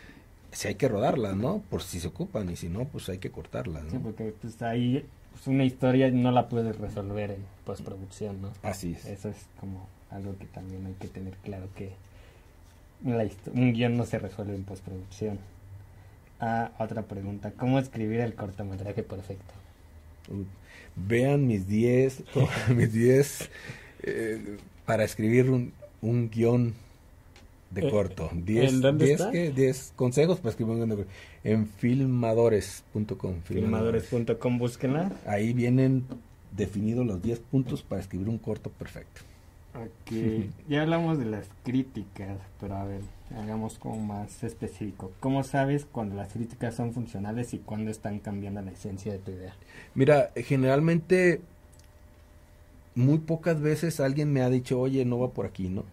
si 0.53 0.68
hay 0.68 0.74
que 0.74 0.88
rodarlas, 0.88 1.36
¿no? 1.36 1.62
Por 1.70 1.82
si 1.82 2.01
se 2.01 2.09
ocupan 2.09 2.51
y 2.51 2.57
si 2.57 2.68
no, 2.68 2.84
pues 2.86 3.09
hay 3.09 3.18
que 3.18 3.30
cortarlas, 3.30 3.84
Sí, 3.88 3.95
¿no? 3.95 4.01
porque 4.03 4.34
pues 4.40 4.61
ahí 4.62 5.05
pues, 5.33 5.47
una 5.47 5.64
historia 5.64 6.11
no 6.11 6.30
la 6.30 6.49
puedes 6.49 6.76
resolver 6.78 7.33
en 7.33 7.45
postproducción, 7.64 8.43
¿no? 8.43 8.53
Así 8.62 8.93
es. 8.93 9.07
Eso 9.07 9.28
es 9.28 9.37
como 9.59 9.87
algo 10.11 10.37
que 10.39 10.47
también 10.47 10.87
hay 10.87 10.95
que 10.95 11.09
tener 11.09 11.35
claro 11.39 11.68
que 11.74 11.93
la 13.05 13.26
un 13.53 13.72
guion 13.72 13.97
no 13.97 14.05
se 14.07 14.18
resuelve 14.18 14.55
en 14.55 14.64
postproducción. 14.64 15.39
Ah, 16.41 16.72
otra 16.78 17.03
pregunta. 17.03 17.53
¿Cómo 17.57 17.78
escribir 17.78 18.20
el 18.20 18.35
cortometraje 18.35 19.03
perfecto? 19.03 19.55
Uh, 20.28 20.45
Vean 20.95 21.47
mis 21.47 21.66
10 21.66 22.24
mis 22.76 22.93
10 22.93 23.51
eh, 24.03 24.59
para 24.85 25.05
escribir 25.05 25.51
un, 25.51 25.72
un 26.01 26.30
guion 26.30 26.74
de 27.75 27.87
Eh, 27.87 27.91
corto. 27.91 28.31
10 28.33 28.73
¿en 28.73 28.81
dónde 28.81 29.07
10 29.07 29.20
está? 29.20 29.33
¿qué? 29.33 29.51
10 29.51 29.93
consejos 29.97 30.39
para 30.39 30.51
escribir 30.51 30.75
un 30.77 30.89
corto. 30.89 31.11
En 31.45 31.66
filmadores.com. 31.66 33.43
Filmadores.com, 33.45 34.59
búsquenla. 34.59 35.12
Ahí 35.27 35.53
vienen 35.53 36.05
definidos 36.57 37.07
los 37.07 37.23
10 37.23 37.39
puntos 37.41 37.83
para 37.83 38.01
escribir 38.01 38.29
un 38.29 38.39
corto 38.39 38.70
perfecto. 38.70 39.23
Ok, 39.75 40.51
ya 40.68 40.83
hablamos 40.83 41.18
de 41.18 41.25
las 41.25 41.49
críticas, 41.64 42.39
pero 42.61 42.77
a 42.77 42.85
ver, 42.85 43.01
hagamos 43.35 43.79
como 43.79 43.99
más 44.05 44.45
específico. 44.45 45.12
¿Cómo 45.18 45.45
sabes 45.45 45.87
cuando 45.91 46.14
las 46.14 46.35
críticas 46.35 46.75
son 46.75 46.93
funcionales 46.93 47.55
y 47.55 47.59
cuando 47.59 47.91
están 47.91 48.18
cambiando 48.18 48.61
la 48.61 48.73
esencia 48.73 49.12
de 49.12 49.18
tu 49.18 49.31
idea? 49.31 49.57
Mira, 49.95 50.31
generalmente 50.37 51.41
muy 52.95 53.18
pocas 53.18 53.62
veces 53.62 53.99
alguien 54.01 54.31
me 54.31 54.43
ha 54.43 54.51
dicho, 54.51 54.79
oye, 54.79 55.07
no 55.07 55.18
va 55.18 55.31
por 55.31 55.47
aquí, 55.47 55.68
¿no? 55.70 55.85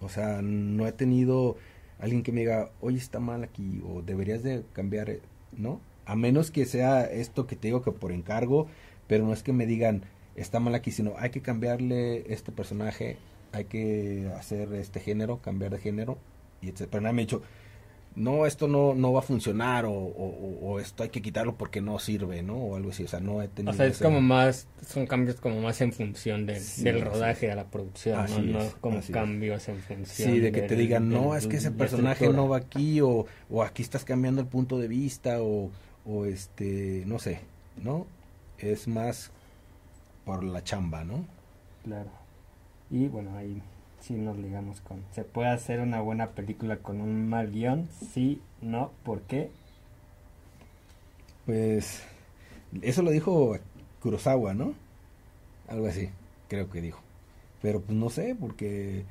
O 0.00 0.08
sea, 0.08 0.40
no 0.42 0.86
he 0.86 0.92
tenido 0.92 1.56
alguien 1.98 2.22
que 2.22 2.32
me 2.32 2.40
diga, 2.40 2.70
oye, 2.80 2.98
está 2.98 3.20
mal 3.20 3.42
aquí, 3.42 3.82
o 3.86 4.02
deberías 4.02 4.42
de 4.42 4.64
cambiar, 4.72 5.16
¿no? 5.52 5.80
A 6.06 6.16
menos 6.16 6.50
que 6.50 6.64
sea 6.64 7.04
esto 7.04 7.46
que 7.46 7.56
te 7.56 7.68
digo 7.68 7.82
que 7.82 7.92
por 7.92 8.12
encargo, 8.12 8.68
pero 9.06 9.26
no 9.26 9.32
es 9.32 9.42
que 9.42 9.52
me 9.52 9.66
digan, 9.66 10.02
está 10.36 10.60
mal 10.60 10.74
aquí, 10.74 10.90
sino 10.90 11.14
hay 11.18 11.30
que 11.30 11.42
cambiarle 11.42 12.32
este 12.32 12.52
personaje, 12.52 13.16
hay 13.52 13.64
que 13.64 14.30
hacer 14.36 14.72
este 14.74 15.00
género, 15.00 15.40
cambiar 15.42 15.72
de 15.72 15.78
género, 15.78 16.18
y 16.60 16.68
etcétera. 16.68 16.90
Pero 16.90 17.02
nadie 17.02 17.14
me 17.14 17.22
ha 17.22 17.26
dicho, 17.26 17.42
no, 18.18 18.44
esto 18.46 18.68
no, 18.68 18.94
no 18.94 19.12
va 19.12 19.20
a 19.20 19.22
funcionar, 19.22 19.84
o, 19.86 19.92
o- 19.92 20.58
o 20.60 20.80
esto 20.80 21.02
hay 21.04 21.08
que 21.08 21.22
quitarlo 21.22 21.56
porque 21.56 21.80
no 21.80 21.98
sirve, 21.98 22.42
¿no? 22.42 22.56
O 22.56 22.76
algo 22.76 22.90
así, 22.90 23.04
o 23.04 23.08
sea, 23.08 23.20
no 23.20 23.40
he 23.40 23.48
tenido... 23.48 23.72
O 23.72 23.76
sea, 23.76 23.86
es 23.86 23.92
ese- 23.94 24.04
como 24.04 24.20
más, 24.20 24.66
son 24.86 25.06
cambios 25.06 25.40
como 25.40 25.60
más 25.60 25.80
en 25.80 25.92
función 25.92 26.44
del, 26.44 26.60
Sí, 26.60 26.82
del 26.82 27.00
rodaje 27.00 27.50
a 27.50 27.54
la 27.54 27.64
producción, 27.64 28.18
Así 28.20 28.40
¿no? 28.42 28.62
No 28.64 28.70
como 28.80 28.98
es. 28.98 29.08
cambios 29.10 29.68
en 29.68 29.78
función. 29.78 30.06
Sí, 30.32 30.40
de 30.40 30.52
que 30.52 30.62
te 30.62 30.68
del- 30.74 30.78
digan, 30.78 31.08
no, 31.08 31.30
del- 31.32 31.38
es 31.38 31.46
que 31.46 31.56
ese 31.58 31.70
de 31.70 31.76
personaje 31.76 32.24
estructura". 32.24 32.42
no 32.42 32.48
va 32.48 32.56
aquí, 32.58 33.00
o, 33.00 33.26
o 33.48 33.62
aquí 33.62 33.82
estás 33.82 34.04
cambiando 34.04 34.40
el 34.40 34.48
punto 34.48 34.78
de 34.78 34.88
vista, 34.88 35.40
o, 35.42 35.70
o 36.04 36.24
este, 36.26 37.04
no 37.06 37.18
sé, 37.18 37.40
¿no? 37.82 38.06
Es 38.58 38.88
más 38.88 39.30
por 40.24 40.42
la 40.44 40.62
chamba, 40.64 41.04
¿no? 41.04 41.24
Claro. 41.84 42.10
Y 42.90 43.06
bueno, 43.08 43.36
ahí 43.36 43.62
sí 44.00 44.14
nos 44.14 44.36
ligamos 44.38 44.80
con. 44.80 45.02
¿Se 45.12 45.24
puede 45.24 45.48
hacer 45.50 45.80
una 45.80 46.00
buena 46.00 46.28
película 46.30 46.78
con 46.78 47.00
un 47.00 47.28
mal 47.28 47.50
guion? 47.50 47.88
Sí, 48.12 48.40
no, 48.60 48.92
¿por 49.04 49.22
qué? 49.22 49.50
Pues, 51.46 52.02
eso 52.82 53.02
lo 53.02 53.10
dijo 53.10 53.56
Kurosawa, 54.02 54.54
¿no? 54.54 54.74
Algo 55.68 55.86
así, 55.88 56.10
creo 56.48 56.70
que 56.70 56.80
dijo. 56.80 57.00
Pero 57.62 57.80
pues 57.82 57.98
no 57.98 58.10
sé, 58.10 58.36
porque 58.38 59.04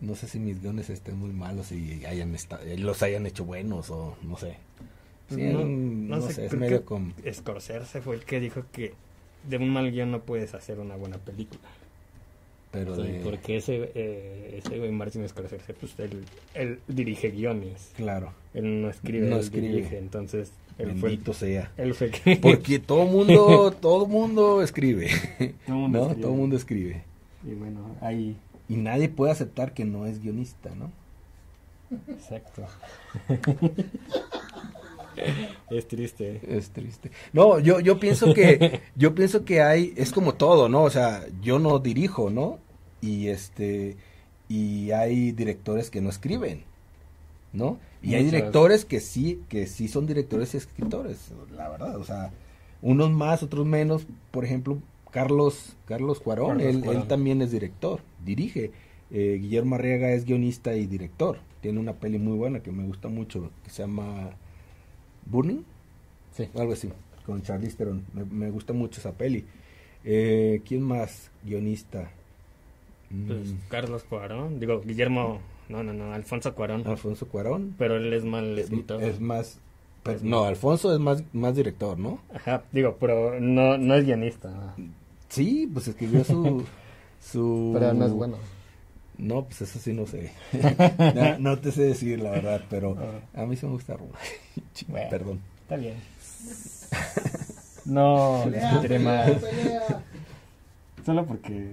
no 0.00 0.14
sé 0.16 0.28
si 0.28 0.38
mis 0.40 0.60
guiones 0.62 0.90
estén 0.90 1.18
muy 1.18 1.30
malos 1.32 1.72
y 1.72 2.04
hayan 2.06 2.34
esta- 2.34 2.60
los 2.78 3.02
hayan 3.02 3.26
hecho 3.26 3.44
buenos, 3.44 3.90
o 3.90 4.16
no 4.22 4.36
sé. 4.38 4.56
Sí, 5.28 5.42
No- 5.42 5.64
no 5.64 6.20
no, 6.20 6.28
sé, 6.28 6.34
sé, 6.34 6.46
es 6.46 6.54
medio 6.54 6.84
con... 6.84 7.14
Scorsese 7.32 8.00
fue 8.00 8.16
el 8.16 8.24
que 8.24 8.40
dijo 8.40 8.64
que 8.72 8.94
de 9.48 9.56
un 9.58 9.70
mal 9.70 9.90
guion 9.90 10.10
no 10.10 10.22
puedes 10.22 10.54
hacer 10.54 10.78
una 10.80 10.96
buena 10.96 11.18
película. 11.18 11.60
Pero 12.84 12.96
de... 12.96 13.20
Porque 13.24 13.56
ese, 13.56 13.90
eh, 13.94 14.60
ese 14.64 14.78
güey 14.78 14.90
Martin 14.90 15.28
Scorsese, 15.28 15.74
pues 15.74 15.94
él, 15.98 16.24
él 16.54 16.78
dirige 16.88 17.30
guiones. 17.30 17.92
Claro, 17.96 18.32
Él 18.54 18.82
no 18.82 18.90
escribe, 18.90 19.28
No 19.28 19.36
él 19.36 19.40
escribe. 19.42 19.68
dirige. 19.68 19.98
Entonces, 19.98 20.52
él 20.78 20.92
fue, 20.98 21.10
bendito 21.10 21.32
sea. 21.32 21.72
él 21.76 21.94
fue 21.94 22.10
que... 22.10 22.36
Porque 22.42 22.78
todo 22.78 23.06
mundo, 23.06 23.70
todo 23.80 24.06
mundo 24.06 24.62
escribe, 24.62 25.08
Todo 25.66 25.76
mundo 25.76 25.98
¿no? 25.98 26.04
escribe. 26.06 26.22
Todo 26.22 26.34
mundo 26.34 26.56
escribe. 26.56 27.02
Y 27.44 27.54
bueno, 27.54 27.96
ahí, 28.00 28.36
Y 28.68 28.76
nadie 28.76 29.08
puede 29.08 29.32
aceptar 29.32 29.72
que 29.72 29.84
no 29.84 30.06
es 30.06 30.22
guionista, 30.22 30.70
¿no? 30.74 30.90
exacto. 32.08 32.66
es 35.70 35.88
triste. 35.88 36.40
Es 36.48 36.70
triste. 36.70 37.10
No, 37.32 37.58
yo, 37.58 37.80
yo 37.80 37.98
pienso 37.98 38.34
que, 38.34 38.80
yo 38.96 39.14
pienso 39.14 39.44
que 39.44 39.62
hay, 39.62 39.94
es 39.96 40.12
como 40.12 40.34
todo, 40.34 40.68
¿no? 40.68 40.82
O 40.82 40.90
sea, 40.90 41.24
yo 41.40 41.58
no 41.58 41.78
dirijo, 41.78 42.30
¿no? 42.30 42.58
Y 43.00 43.28
este 43.28 43.96
y 44.48 44.90
hay 44.92 45.32
directores 45.32 45.90
que 45.90 46.00
no 46.00 46.08
escriben, 46.10 46.62
¿no? 47.52 47.78
Y 48.02 48.14
hay 48.14 48.24
directores 48.24 48.84
que 48.84 49.00
sí 49.00 49.40
que 49.48 49.66
sí 49.66 49.88
son 49.88 50.06
directores 50.06 50.54
y 50.54 50.58
escritores, 50.58 51.32
la 51.52 51.68
verdad, 51.68 51.96
o 51.96 52.04
sea, 52.04 52.30
unos 52.82 53.10
más, 53.10 53.42
otros 53.42 53.66
menos, 53.66 54.06
por 54.30 54.44
ejemplo, 54.44 54.78
Carlos 55.10 55.76
Carlos 55.86 56.20
Cuarón, 56.20 56.58
Carlos 56.58 56.74
él, 56.74 56.80
Cuarón. 56.82 57.02
él 57.02 57.08
también 57.08 57.42
es 57.42 57.50
director, 57.50 58.00
dirige. 58.24 58.70
Eh, 59.10 59.38
Guillermo 59.40 59.76
Arriaga 59.76 60.10
es 60.10 60.24
guionista 60.24 60.74
y 60.74 60.86
director. 60.86 61.38
Tiene 61.60 61.78
una 61.80 61.92
peli 61.94 62.18
muy 62.18 62.36
buena 62.36 62.60
que 62.60 62.72
me 62.72 62.84
gusta 62.84 63.08
mucho, 63.08 63.50
que 63.64 63.70
se 63.70 63.82
llama 63.82 64.30
Burning, 65.26 65.62
Sí. 66.36 66.48
algo 66.56 66.72
así, 66.74 66.90
con 67.24 67.40
Charlize 67.42 67.76
Theron. 67.76 68.04
Me, 68.12 68.24
me 68.24 68.50
gusta 68.50 68.72
mucho 68.72 69.00
esa 69.00 69.12
peli. 69.12 69.44
Eh, 70.04 70.60
¿Quién 70.66 70.82
más 70.82 71.30
guionista? 71.44 72.10
Mm, 73.10 73.26
Pues 73.26 73.54
Carlos 73.68 74.04
Cuarón, 74.04 74.58
digo, 74.60 74.80
Guillermo, 74.80 75.40
no, 75.68 75.82
no, 75.82 75.92
no, 75.92 76.12
Alfonso 76.12 76.54
Cuarón, 76.54 76.86
Alfonso 76.86 77.26
Cuarón. 77.28 77.74
pero 77.78 77.96
él 77.96 78.12
es 78.12 78.24
mal 78.24 78.58
Es, 78.58 78.64
escritor. 78.66 79.02
es 79.02 79.20
más... 79.20 79.58
pero 80.02 80.16
Es 80.18 80.22
no, 80.24 80.40
más- 80.40 80.48
Alfonso 80.48 80.92
es 80.92 80.98
más, 81.00 81.22
más 81.32 81.54
director, 81.56 81.98
¿no? 81.98 82.20
Ajá, 82.34 82.62
digo, 82.72 82.96
pero 83.00 83.38
no, 83.40 83.78
no 83.78 83.94
es 83.94 84.04
guionista. 84.04 84.74
Sí, 85.28 85.68
pues 85.72 85.88
escribió 85.88 86.24
su... 86.24 86.64
su 87.20 87.70
Pero 87.78 87.92
no 87.94 88.06
es 88.06 88.12
bueno. 88.12 88.36
No, 89.18 89.44
pues 89.46 89.62
eso 89.62 89.78
sí 89.78 89.92
no 89.94 90.06
sé. 90.06 90.30
no, 91.14 91.38
no 91.38 91.58
te 91.58 91.72
sé 91.72 91.82
decir 91.82 92.20
la 92.20 92.30
verdad, 92.32 92.62
pero 92.68 92.96
Ah. 93.34 93.42
a 93.42 93.46
mí 93.46 93.56
sí 93.56 93.64
me 93.66 93.72
gusta 93.72 93.94
Roma. 93.96 94.12
Bueno. 94.88 95.08
Perdón. 95.10 95.40
Está 95.62 95.76
bien. 95.76 95.94
No, 97.86 98.42
Pelea, 98.44 98.80
pelea, 98.82 98.98
más. 98.98 99.30
pelea. 99.42 100.02
Solo 101.04 101.24
porque. 101.24 101.70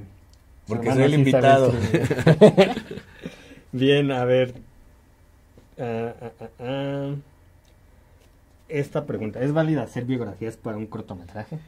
Porque 0.68 0.92
soy 0.92 1.04
el 1.04 1.14
invitado. 1.16 1.74
Bien, 3.72 4.12
a 4.12 4.24
ver. 4.26 4.54
Ah, 5.78 6.14
ah, 6.22 6.48
ah. 6.60 7.16
Esta 8.70 9.06
pregunta: 9.06 9.42
¿es 9.42 9.52
válida 9.52 9.84
hacer 9.84 10.06
biografías 10.06 10.58
para 10.58 10.78
un 10.78 10.88
cortometraje? 10.88 11.60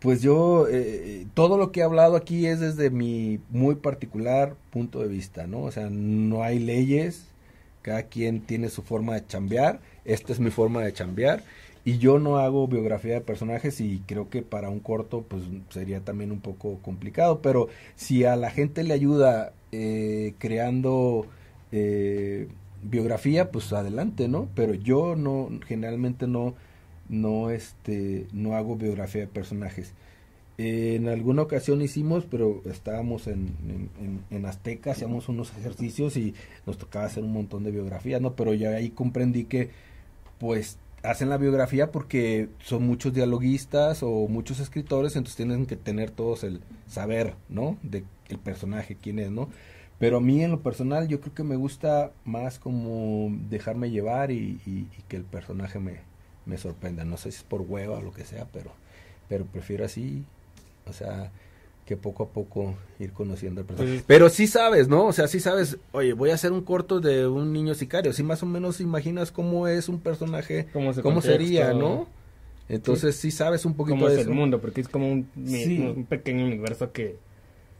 Pues 0.00 0.20
yo, 0.20 0.66
eh, 0.70 1.26
todo 1.32 1.56
lo 1.56 1.72
que 1.72 1.80
he 1.80 1.82
hablado 1.82 2.16
aquí 2.16 2.46
es 2.46 2.60
desde 2.60 2.90
mi 2.90 3.40
muy 3.48 3.76
particular 3.76 4.54
punto 4.70 5.00
de 5.00 5.08
vista, 5.08 5.46
¿no? 5.46 5.62
O 5.62 5.72
sea, 5.72 5.88
no 5.88 6.42
hay 6.42 6.58
leyes, 6.58 7.24
cada 7.80 8.02
quien 8.02 8.42
tiene 8.42 8.68
su 8.68 8.82
forma 8.82 9.14
de 9.14 9.26
chambear, 9.26 9.80
esta 10.04 10.32
es 10.34 10.40
mi 10.40 10.50
forma 10.50 10.82
de 10.82 10.92
chambear, 10.92 11.42
y 11.84 11.98
yo 11.98 12.18
no 12.18 12.38
hago 12.38 12.66
biografía 12.68 13.14
de 13.14 13.20
personajes 13.20 13.80
y 13.80 14.02
creo 14.06 14.30
que 14.30 14.42
para 14.42 14.70
un 14.70 14.80
corto 14.80 15.22
pues 15.28 15.42
sería 15.70 16.00
también 16.00 16.32
un 16.32 16.40
poco 16.40 16.78
complicado, 16.82 17.42
pero 17.42 17.68
si 17.96 18.24
a 18.24 18.36
la 18.36 18.50
gente 18.50 18.84
le 18.84 18.94
ayuda 18.94 19.52
eh, 19.72 20.34
creando 20.38 21.26
eh, 21.72 22.48
biografía, 22.82 23.50
pues 23.50 23.72
adelante, 23.72 24.28
¿no? 24.28 24.48
Pero 24.54 24.74
yo 24.74 25.16
no, 25.16 25.50
generalmente 25.66 26.26
no, 26.26 26.54
no 27.08 27.50
este 27.50 28.26
no 28.32 28.54
hago 28.56 28.76
biografía 28.76 29.22
de 29.22 29.26
personajes 29.28 29.92
Eh, 30.56 30.94
en 30.96 31.08
alguna 31.08 31.42
ocasión 31.42 31.82
hicimos 31.82 32.26
pero 32.30 32.62
estábamos 32.66 33.26
en, 33.26 33.56
en, 34.00 34.20
en- 34.30 34.46
Azteca 34.46 34.92
hacíamos 34.92 35.28
unos 35.28 35.50
ejercicios 35.58 36.16
y 36.16 36.32
nos 36.64 36.78
tocaba 36.78 37.06
hacer 37.06 37.24
un 37.24 37.32
montón 37.32 37.64
de 37.64 37.72
biografías 37.72 38.20
no 38.20 38.36
pero 38.36 38.54
ya 38.54 38.70
ahí 38.70 38.90
comprendí 38.90 39.44
que 39.46 39.70
pues 40.38 40.78
hacen 41.04 41.28
la 41.28 41.36
biografía 41.36 41.92
porque 41.92 42.48
son 42.58 42.86
muchos 42.86 43.14
dialoguistas 43.14 44.02
o 44.02 44.26
muchos 44.28 44.58
escritores 44.58 45.14
entonces 45.16 45.36
tienen 45.36 45.66
que 45.66 45.76
tener 45.76 46.10
todos 46.10 46.44
el 46.44 46.60
saber 46.88 47.34
no 47.48 47.76
de 47.82 48.04
el 48.28 48.38
personaje 48.38 48.96
quién 49.00 49.18
es 49.18 49.30
no 49.30 49.48
pero 49.98 50.18
a 50.18 50.20
mí 50.20 50.42
en 50.42 50.50
lo 50.50 50.60
personal 50.60 51.08
yo 51.08 51.20
creo 51.20 51.34
que 51.34 51.44
me 51.44 51.56
gusta 51.56 52.12
más 52.24 52.58
como 52.58 53.28
dejarme 53.48 53.90
llevar 53.90 54.30
y, 54.30 54.88
que 55.08 55.16
el 55.16 55.24
personaje 55.24 55.78
me, 55.78 56.00
me 56.46 56.58
sorprenda. 56.58 57.04
No 57.04 57.16
sé 57.16 57.30
si 57.30 57.38
es 57.38 57.44
por 57.44 57.62
hueva 57.62 57.98
o 57.98 58.02
lo 58.02 58.12
que 58.12 58.24
sea, 58.24 58.46
pero, 58.52 58.72
pero 59.28 59.46
prefiero 59.46 59.84
así, 59.84 60.24
o 60.86 60.92
sea, 60.92 61.30
que 61.86 61.96
poco 61.96 62.22
a 62.24 62.28
poco 62.28 62.74
ir 62.98 63.12
conociendo 63.12 63.60
al 63.60 63.66
personaje. 63.66 63.96
Pues- 63.96 64.04
pero 64.06 64.28
sí 64.30 64.46
sabes, 64.46 64.88
¿no? 64.88 65.06
O 65.06 65.12
sea, 65.12 65.28
sí 65.28 65.40
sabes, 65.40 65.76
oye, 65.92 66.14
voy 66.14 66.30
a 66.30 66.34
hacer 66.34 66.52
un 66.52 66.62
corto 66.62 67.00
de 67.00 67.26
un 67.26 67.52
niño 67.52 67.74
sicario. 67.74 68.12
Sí 68.12 68.22
más 68.22 68.42
o 68.42 68.46
menos 68.46 68.80
imaginas 68.80 69.30
cómo 69.30 69.68
es 69.68 69.88
un 69.88 70.00
personaje, 70.00 70.66
¿Cómo, 70.72 70.92
sería, 71.20 71.74
¿no? 71.74 72.08
Entonces 72.68 73.16
sí, 73.16 73.30
sabes 73.30 73.66
un 73.66 73.74
poquito 73.74 73.96
¿Cómo 73.96 74.08
de 74.08 74.14
es 74.14 74.20
eso. 74.22 74.30
el 74.30 74.34
mundo? 74.36 74.60
Porque 74.60 74.80
es 74.80 74.88
como 74.88 75.10
un, 75.12 76.06
pequeño 76.08 76.46
universo 76.46 76.92
que. 76.92 77.16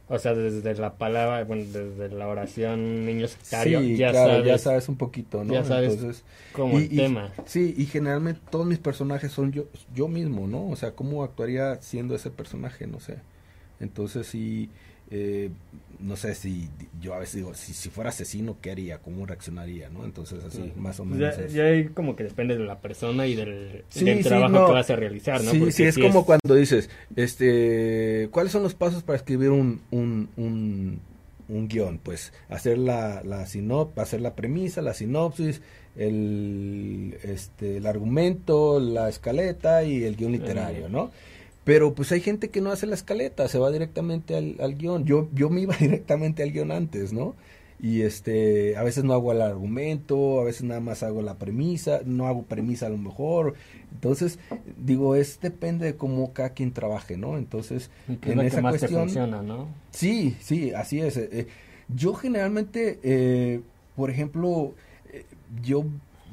O 0.06 0.18
sea, 0.18 0.34
desde 0.34 0.74
la 0.74 0.96
palabra, 0.98 1.44
bueno, 1.44 1.64
desde 1.64 2.14
la 2.14 2.28
oración 2.28 3.06
niño 3.06 3.26
sicario, 3.26 3.80
sí, 3.80 3.96
ya, 3.96 4.10
claro, 4.10 4.32
sabes 4.32 4.46
ya 4.46 4.58
sabes 4.58 4.88
un 4.90 4.96
poquito, 4.96 5.44
¿no? 5.44 5.54
ya 5.54 5.64
sabes 5.64 5.94
Entonces, 5.94 6.24
como 6.52 6.78
y- 6.78 6.82
el 6.84 6.92
y- 6.92 6.96
tema. 6.96 7.30
Sí, 7.46 7.74
y 7.74 7.86
generalmente 7.86 8.38
todos 8.50 8.66
mis 8.66 8.78
personajes 8.78 9.32
son 9.32 9.50
yo, 9.52 9.64
yo 9.94 10.06
mismo, 10.06 10.46
¿no? 10.46 10.68
O 10.68 10.76
sea, 10.76 10.90
¿cómo 10.90 11.24
actuaría 11.24 11.76
siendo 11.80 12.14
ese 12.14 12.30
personaje? 12.30 12.86
No 12.86 13.00
sé. 13.00 13.16
Entonces, 13.80 14.26
sí, 14.26 14.70
eh, 15.10 15.50
no 16.00 16.16
sé 16.16 16.34
si 16.34 16.68
yo 17.00 17.14
a 17.14 17.18
veces 17.18 17.36
digo, 17.36 17.54
si, 17.54 17.72
si 17.72 17.88
fuera 17.90 18.10
asesino, 18.10 18.56
¿qué 18.60 18.70
haría? 18.70 18.98
¿Cómo 18.98 19.26
reaccionaría? 19.26 19.88
¿no? 19.90 20.04
Entonces, 20.04 20.42
así, 20.44 20.72
más 20.76 20.98
o 21.00 21.04
menos. 21.04 21.36
ya, 21.36 21.46
ya 21.46 21.64
ahí 21.64 21.84
como 21.86 22.16
que 22.16 22.24
depende 22.24 22.56
de 22.56 22.64
la 22.64 22.78
persona 22.80 23.26
y 23.26 23.34
del, 23.34 23.84
Sí, 23.90 24.04
del 24.04 24.18
sí, 24.22 24.24
trabajo 24.28 24.52
no. 24.52 24.66
que 24.66 24.72
vas 24.72 24.90
a 24.90 24.96
realizar, 24.96 25.42
¿no? 25.44 25.50
Sí, 25.50 25.58
Porque 25.58 25.72
sí, 25.72 25.82
es 25.84 25.98
como 25.98 26.24
cuando 26.24 26.54
dices, 26.54 26.88
este, 27.16 28.28
¿cuáles 28.30 28.52
son 28.52 28.62
los 28.62 28.74
pasos 28.74 29.02
para 29.02 29.16
escribir 29.16 29.50
un, 29.50 29.80
un, 29.90 30.28
un, 30.36 31.00
un 31.48 31.68
guion? 31.68 31.98
Pues 31.98 32.32
hacer 32.48 32.78
la, 32.78 33.22
la 33.24 33.46
sinop, 33.46 33.98
hacer 33.98 34.20
la 34.20 34.34
premisa, 34.34 34.82
la 34.82 34.94
sinopsis, 34.94 35.62
el, 35.96 37.16
este, 37.22 37.76
el 37.78 37.86
argumento, 37.86 38.80
la 38.80 39.08
escaleta 39.08 39.84
y 39.84 40.04
el 40.04 40.16
guion 40.16 40.32
literario, 40.32 40.88
¿no? 40.88 41.10
Pero 41.64 41.94
pues 41.94 42.12
hay 42.12 42.20
gente 42.20 42.50
que 42.50 42.60
no 42.60 42.70
hace 42.70 42.86
la 42.86 42.94
escaleta, 42.94 43.48
se 43.48 43.58
va 43.58 43.70
directamente 43.70 44.36
al, 44.36 44.56
al 44.60 44.74
guion. 44.76 45.04
Yo, 45.06 45.28
yo 45.34 45.50
me 45.50 45.60
iba 45.62 45.76
directamente 45.76 46.42
al 46.42 46.52
guion 46.52 46.72
antes, 46.72 47.12
¿no? 47.12 47.36
Y 47.80 48.02
este, 48.02 48.76
a 48.76 48.82
veces 48.82 49.04
no 49.04 49.12
hago 49.14 49.32
el 49.32 49.42
argumento, 49.42 50.40
a 50.40 50.44
veces 50.44 50.62
nada 50.62 50.80
más 50.80 51.02
hago 51.02 51.22
la 51.22 51.38
premisa, 51.38 52.00
no 52.04 52.26
hago 52.28 52.44
premisa 52.44 52.86
a 52.86 52.90
lo 52.90 52.98
mejor. 52.98 53.54
Entonces, 53.92 54.38
digo, 54.76 55.16
es 55.16 55.40
depende 55.40 55.86
de 55.86 55.96
cómo 55.96 56.32
cada 56.32 56.50
quien 56.50 56.72
trabaje, 56.72 57.16
¿no? 57.16 57.36
Entonces, 57.36 57.90
que 58.20 58.32
es 58.32 58.36
en 58.36 58.40
que 58.46 58.46
esa 58.46 58.60
más 58.60 58.78
te 58.78 58.78
cuestión, 58.78 59.00
funciona, 59.00 59.42
¿no? 59.42 59.68
Sí, 59.90 60.36
sí, 60.40 60.72
así 60.72 61.00
es. 61.00 61.16
eh, 61.16 61.28
eh, 61.32 61.46
yo 61.88 62.14
generalmente, 62.14 63.00
eh, 63.02 63.62
por 63.96 64.10
ejemplo, 64.10 64.74
eh, 65.12 65.26
yo 65.62 65.84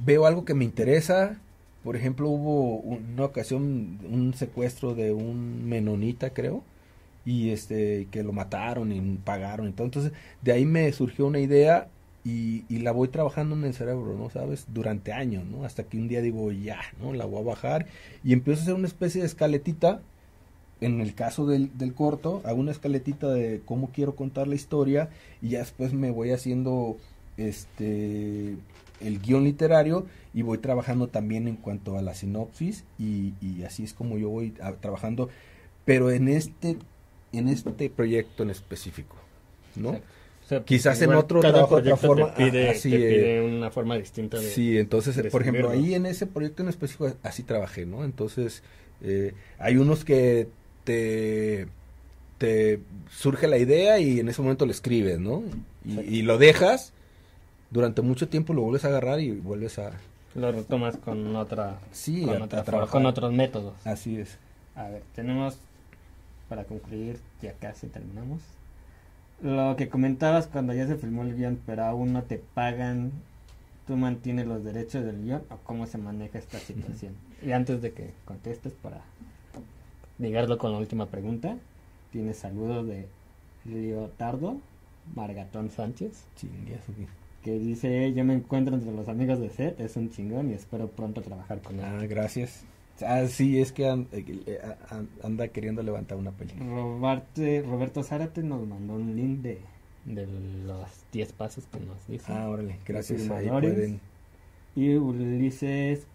veo 0.05 0.25
algo 0.25 0.45
que 0.45 0.53
me 0.53 0.63
interesa. 0.65 1.40
Por 1.83 1.95
ejemplo, 1.95 2.29
hubo 2.29 2.77
una 2.77 3.25
ocasión 3.25 3.99
un 4.09 4.33
secuestro 4.35 4.93
de 4.93 5.11
un 5.13 5.67
menonita, 5.67 6.31
creo, 6.31 6.63
y 7.25 7.49
este 7.49 8.07
que 8.11 8.23
lo 8.23 8.33
mataron 8.33 8.91
y 8.91 9.01
pagaron. 9.23 9.67
Entonces, 9.67 10.11
de 10.41 10.51
ahí 10.51 10.65
me 10.65 10.91
surgió 10.93 11.25
una 11.27 11.39
idea 11.39 11.87
y, 12.23 12.65
y 12.69 12.79
la 12.79 12.91
voy 12.91 13.07
trabajando 13.07 13.55
en 13.55 13.63
el 13.65 13.73
cerebro, 13.73 14.15
¿no? 14.17 14.29
¿Sabes? 14.29 14.65
Durante 14.73 15.13
años, 15.13 15.45
¿no? 15.45 15.65
Hasta 15.65 15.83
que 15.83 15.97
un 15.97 16.07
día 16.07 16.21
digo, 16.21 16.51
ya, 16.51 16.79
¿no? 17.01 17.13
La 17.13 17.25
voy 17.25 17.41
a 17.41 17.45
bajar 17.45 17.87
y 18.23 18.33
empiezo 18.33 18.61
a 18.61 18.63
hacer 18.63 18.75
una 18.75 18.87
especie 18.87 19.21
de 19.21 19.27
escaletita 19.27 20.01
en 20.81 20.99
el 20.99 21.13
caso 21.13 21.45
del, 21.45 21.77
del 21.77 21.93
corto, 21.93 22.41
hago 22.43 22.59
una 22.59 22.71
escaletita 22.71 23.29
de 23.29 23.61
cómo 23.65 23.91
quiero 23.93 24.15
contar 24.15 24.47
la 24.47 24.55
historia 24.55 25.09
y 25.41 25.49
ya 25.49 25.59
después 25.59 25.93
me 25.93 26.09
voy 26.09 26.31
haciendo 26.31 26.97
este 27.37 28.55
el 29.01 29.19
guion 29.21 29.43
literario 29.43 30.05
y 30.33 30.41
voy 30.43 30.57
trabajando 30.59 31.07
también 31.07 31.47
en 31.47 31.55
cuanto 31.55 31.97
a 31.97 32.01
la 32.01 32.13
sinopsis 32.13 32.83
y, 32.99 33.33
y 33.41 33.63
así 33.63 33.83
es 33.83 33.93
como 33.93 34.17
yo 34.17 34.29
voy 34.29 34.53
a- 34.61 34.73
trabajando 34.73 35.29
pero 35.85 36.11
en 36.11 36.27
este 36.27 36.77
en 37.33 37.47
este 37.49 37.89
proyecto 37.89 38.43
en 38.43 38.49
específico 38.51 39.15
¿no? 39.75 39.89
O 39.89 40.47
sea, 40.47 40.63
Quizás 40.65 41.01
en 41.01 41.13
otro 41.13 41.39
cada 41.39 41.53
trabajo, 41.53 41.75
otra 41.75 41.95
forma, 41.95 42.33
Te 42.33 42.45
pide, 42.45 42.69
ah, 42.69 42.73
sí, 42.73 42.89
te 42.89 42.97
pide 42.97 43.41
una 43.41 43.71
forma 43.71 43.97
distinta 43.97 44.37
de. 44.37 44.43
Sí, 44.49 44.77
entonces, 44.77 45.15
de 45.15 45.29
por 45.31 45.43
ejemplo, 45.43 45.69
ahí 45.69 45.93
en 45.93 46.05
ese 46.05 46.25
proyecto 46.27 46.61
en 46.61 46.67
específico 46.67 47.13
así 47.23 47.43
trabajé, 47.43 47.85
¿no? 47.85 48.03
Entonces, 48.03 48.61
eh, 49.01 49.33
hay 49.59 49.77
unos 49.77 50.03
que 50.03 50.49
te, 50.83 51.67
te 52.37 52.81
surge 53.09 53.47
la 53.47 53.59
idea 53.59 53.99
y 53.99 54.19
en 54.19 54.27
ese 54.27 54.41
momento 54.41 54.65
lo 54.65 54.71
escribes, 54.73 55.19
¿no? 55.19 55.41
Y, 55.85 55.99
y 56.17 56.21
lo 56.23 56.37
dejas, 56.37 56.91
durante 57.71 58.01
mucho 58.01 58.29
tiempo 58.29 58.53
lo 58.53 58.61
vuelves 58.61 58.85
a 58.85 58.89
agarrar 58.89 59.19
y 59.19 59.31
vuelves 59.31 59.79
a... 59.79 59.91
Lo 60.35 60.51
retomas 60.51 60.95
con 60.97 61.35
otra. 61.35 61.79
Sí, 61.91 62.23
con, 62.25 62.41
a- 62.41 62.45
otra 62.45 62.59
a 62.61 62.63
forma, 62.63 62.63
trabajar. 62.63 62.91
con 62.91 63.05
otros 63.05 63.33
métodos. 63.33 63.73
Así 63.85 64.17
es. 64.17 64.37
A 64.75 64.87
ver, 64.87 65.03
tenemos. 65.15 65.57
Para 66.47 66.63
concluir, 66.65 67.19
ya 67.41 67.53
casi 67.53 67.87
terminamos. 67.87 68.39
Lo 69.41 69.75
que 69.75 69.89
comentabas 69.89 70.47
cuando 70.47 70.73
ya 70.73 70.85
se 70.87 70.95
filmó 70.95 71.23
el 71.23 71.35
guion, 71.35 71.59
pero 71.65 71.83
aún 71.85 72.13
no 72.13 72.23
te 72.23 72.37
pagan. 72.37 73.11
¿Tú 73.87 73.97
mantienes 73.97 74.47
los 74.47 74.63
derechos 74.63 75.03
del 75.03 75.21
guion 75.23 75.41
o 75.49 75.57
cómo 75.65 75.85
se 75.87 75.97
maneja 75.97 76.37
esta 76.37 76.59
situación? 76.59 77.13
Y 77.41 77.51
antes 77.51 77.81
de 77.81 77.91
que 77.91 78.13
contestes, 78.25 78.71
para 78.81 79.01
ligarlo 80.19 80.57
con 80.57 80.71
la 80.71 80.77
última 80.77 81.07
pregunta, 81.07 81.57
tienes 82.11 82.37
saludos 82.37 82.87
de 82.87 83.07
Leotardo 83.65 84.57
Margatón 85.15 85.71
Sánchez, 85.71 86.23
Chingue. 86.37 86.77
Que 87.43 87.57
dice, 87.59 88.13
yo 88.13 88.23
me 88.23 88.33
encuentro 88.35 88.75
entre 88.75 88.91
los 88.91 89.07
amigos 89.07 89.39
de 89.39 89.49
Seth, 89.49 89.79
es 89.79 89.95
un 89.95 90.09
chingón 90.11 90.51
y 90.51 90.53
espero 90.53 90.87
pronto 90.89 91.21
trabajar 91.21 91.61
con 91.61 91.79
él. 91.79 91.85
Ah, 91.85 92.05
gracias. 92.07 92.63
Ah, 93.03 93.25
sí, 93.27 93.59
es 93.59 93.71
que 93.71 93.87
eh, 93.89 94.05
eh, 94.11 94.59
an- 94.89 95.09
anda 95.23 95.47
queriendo 95.47 95.81
levantar 95.81 96.17
una 96.17 96.31
película. 96.31 96.65
Roberto, 96.69 97.41
Roberto 97.67 98.03
Zárate 98.03 98.43
nos 98.43 98.67
mandó 98.67 98.93
un 98.93 99.15
link 99.15 99.39
de, 99.41 99.59
de 100.05 100.27
los 100.67 100.85
10 101.11 101.33
pasos 101.33 101.65
que 101.65 101.79
nos 101.79 102.05
dice. 102.07 102.25
Ah, 102.31 102.47
órale, 102.47 102.77
gracias. 102.85 103.27
Ahí 103.31 103.49
pueden. 103.49 103.99
Y 104.75 104.93
Ulises 104.95 106.05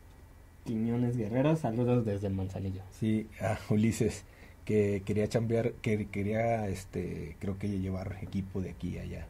Quiñones 0.64 1.16
Guerrero, 1.16 1.56
saludos 1.56 2.04
desde 2.04 2.28
Manzanillo. 2.28 2.82
Sí, 3.00 3.26
a 3.40 3.58
Ulises, 3.68 4.24
que 4.64 5.02
quería 5.04 5.28
chambear, 5.28 5.72
que 5.82 6.06
quería, 6.06 6.68
este, 6.68 7.36
creo 7.40 7.58
que 7.58 7.68
llevar 7.68 8.16
equipo 8.22 8.60
de 8.60 8.70
aquí 8.70 8.98
a 8.98 9.02
allá. 9.02 9.26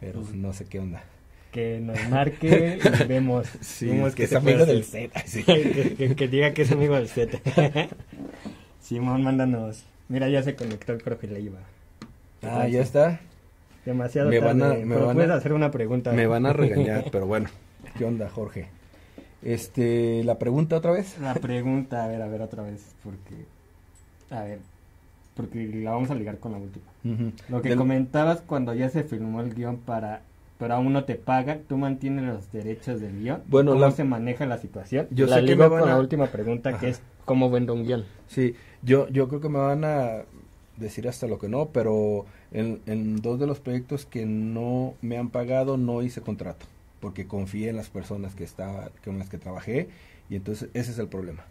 Pero 0.00 0.22
no 0.34 0.52
sé 0.52 0.66
qué 0.66 0.78
onda. 0.78 1.02
Que 1.56 1.80
nos 1.80 1.96
marque 2.10 2.78
y 2.84 3.04
vemos, 3.06 3.46
Sí, 3.62 3.86
vemos 3.86 4.14
que 4.14 4.24
es 4.24 4.34
amigo 4.34 4.66
del 4.66 4.84
sí. 4.84 5.08
que, 5.46 5.94
que- 5.96 6.14
que 6.14 6.28
diga 6.28 6.52
que 6.52 6.60
es 6.62 6.70
amigo 6.72 6.96
del 6.96 7.08
set. 7.08 7.40
Simón, 8.82 9.22
mándanos. 9.22 9.82
Mira, 10.10 10.28
ya 10.28 10.42
se 10.42 10.54
conectó, 10.54 10.98
creo 10.98 11.18
que 11.18 11.26
le 11.28 11.40
iba. 11.40 11.60
Ah, 12.42 12.68
ya 12.68 12.82
está. 12.82 13.20
Demasiado 13.86 14.28
Me 14.28 14.38
van 14.38 14.62
a- 14.62 14.74
me 14.74 14.94
pero 14.94 15.06
van 15.06 15.16
puedes 15.16 15.30
a- 15.30 15.36
hacer 15.36 15.54
una 15.54 15.70
pregunta. 15.70 16.12
Me 16.12 16.26
van 16.26 16.44
a 16.44 16.52
regañar, 16.52 17.06
pero 17.10 17.26
bueno. 17.26 17.48
¿Qué 17.96 18.04
onda, 18.04 18.28
Jorge? 18.28 18.66
Este, 19.42 20.24
la 20.24 20.38
pregunta 20.38 20.76
otra 20.76 20.90
vez. 20.92 21.16
La 21.22 21.32
pregunta, 21.36 22.04
a 22.04 22.08
ver, 22.08 22.20
a 22.20 22.26
ver 22.28 22.42
otra 22.42 22.64
vez, 22.64 22.84
porque... 23.02 23.46
A 24.30 24.42
ver, 24.42 24.58
porque 25.34 25.66
la 25.82 25.92
vamos 25.92 26.10
a 26.10 26.14
ligar 26.16 26.36
con 26.38 26.52
la 26.52 26.58
última. 26.58 26.84
Lo 27.48 27.62
que 27.62 27.70
Del- 27.70 27.78
comentabas 27.78 28.42
cuando 28.42 28.74
ya 28.74 28.90
se 28.90 29.04
filmó 29.04 29.40
el 29.40 29.54
guion 29.54 29.78
para... 29.78 30.20
Pero 30.58 30.74
aún 30.74 30.92
no 30.92 31.04
te 31.04 31.16
pagan, 31.16 31.62
tú 31.68 31.76
mantienes 31.76 32.24
los 32.24 32.50
derechos 32.52 33.00
del 33.00 33.20
guion. 33.20 33.42
Bueno, 33.46 33.72
¿Cómo 33.72 33.82
la- 33.82 33.90
se 33.90 34.04
maneja 34.04 34.46
la 34.46 34.58
situación? 34.58 35.06
Yo 35.10 35.26
la 35.26 35.36
sé 35.36 35.40
que 35.42 35.46
ligo 35.48 35.64
me 35.64 35.68
van 35.68 35.80
con 35.82 35.90
a- 35.90 35.94
la 35.94 36.00
última 36.00 36.26
pregunta, 36.28 36.78
que 36.78 36.88
es 36.88 37.02
¿cómo 37.24 37.50
vendo 37.50 37.74
un 37.74 37.84
guion? 37.84 38.04
Sí, 38.28 38.54
yo, 38.82 39.08
yo 39.08 39.28
creo 39.28 39.40
que 39.40 39.48
me 39.50 39.58
van 39.58 39.84
a 39.84 40.22
decir 40.78 41.08
hasta 41.08 41.26
lo 41.26 41.38
que 41.38 41.48
no, 41.48 41.66
pero 41.66 42.24
en, 42.52 42.80
en 42.86 43.16
dos 43.16 43.38
de 43.38 43.46
los 43.46 43.60
proyectos 43.60 44.06
que 44.06 44.24
no 44.26 44.94
me 45.02 45.18
han 45.18 45.28
pagado 45.30 45.76
no 45.76 46.02
hice 46.02 46.20
contrato, 46.22 46.66
porque 47.00 47.26
confié 47.26 47.68
en 47.68 47.76
las 47.76 47.88
personas 47.90 48.34
que 48.34 48.44
estaba, 48.44 48.90
con 49.04 49.18
las 49.18 49.28
que 49.28 49.38
trabajé, 49.38 49.88
y 50.30 50.36
entonces 50.36 50.68
ese 50.74 50.90
es 50.92 50.98
el 50.98 51.08
problema. 51.08 51.44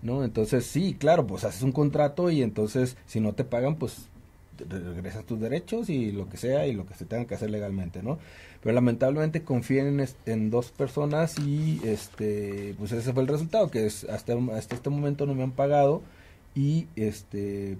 ¿No? 0.00 0.22
Entonces, 0.22 0.64
sí, 0.64 0.94
claro, 0.98 1.26
pues 1.26 1.42
haces 1.44 1.62
un 1.62 1.72
contrato 1.72 2.30
y 2.30 2.42
entonces 2.42 2.96
si 3.06 3.18
no 3.20 3.32
te 3.32 3.42
pagan, 3.44 3.74
pues 3.76 4.08
regresas 4.68 5.24
tus 5.24 5.40
derechos 5.40 5.90
y 5.90 6.12
lo 6.12 6.28
que 6.28 6.36
sea 6.36 6.66
y 6.66 6.72
lo 6.72 6.86
que 6.86 6.94
se 6.94 7.04
tenga 7.04 7.26
que 7.26 7.34
hacer 7.34 7.50
legalmente, 7.50 8.02
¿no? 8.02 8.18
Pero 8.62 8.74
lamentablemente 8.74 9.42
confié 9.42 9.80
en, 10.26 10.50
dos 10.50 10.70
personas 10.70 11.38
y 11.38 11.80
este 11.84 12.74
pues 12.78 12.92
ese 12.92 13.12
fue 13.12 13.22
el 13.22 13.28
resultado, 13.28 13.70
que 13.70 13.86
es 13.86 14.04
hasta, 14.04 14.34
hasta 14.54 14.74
este 14.74 14.90
momento 14.90 15.26
no 15.26 15.34
me 15.34 15.42
han 15.42 15.52
pagado 15.52 16.02
y 16.54 16.86
este 16.96 17.76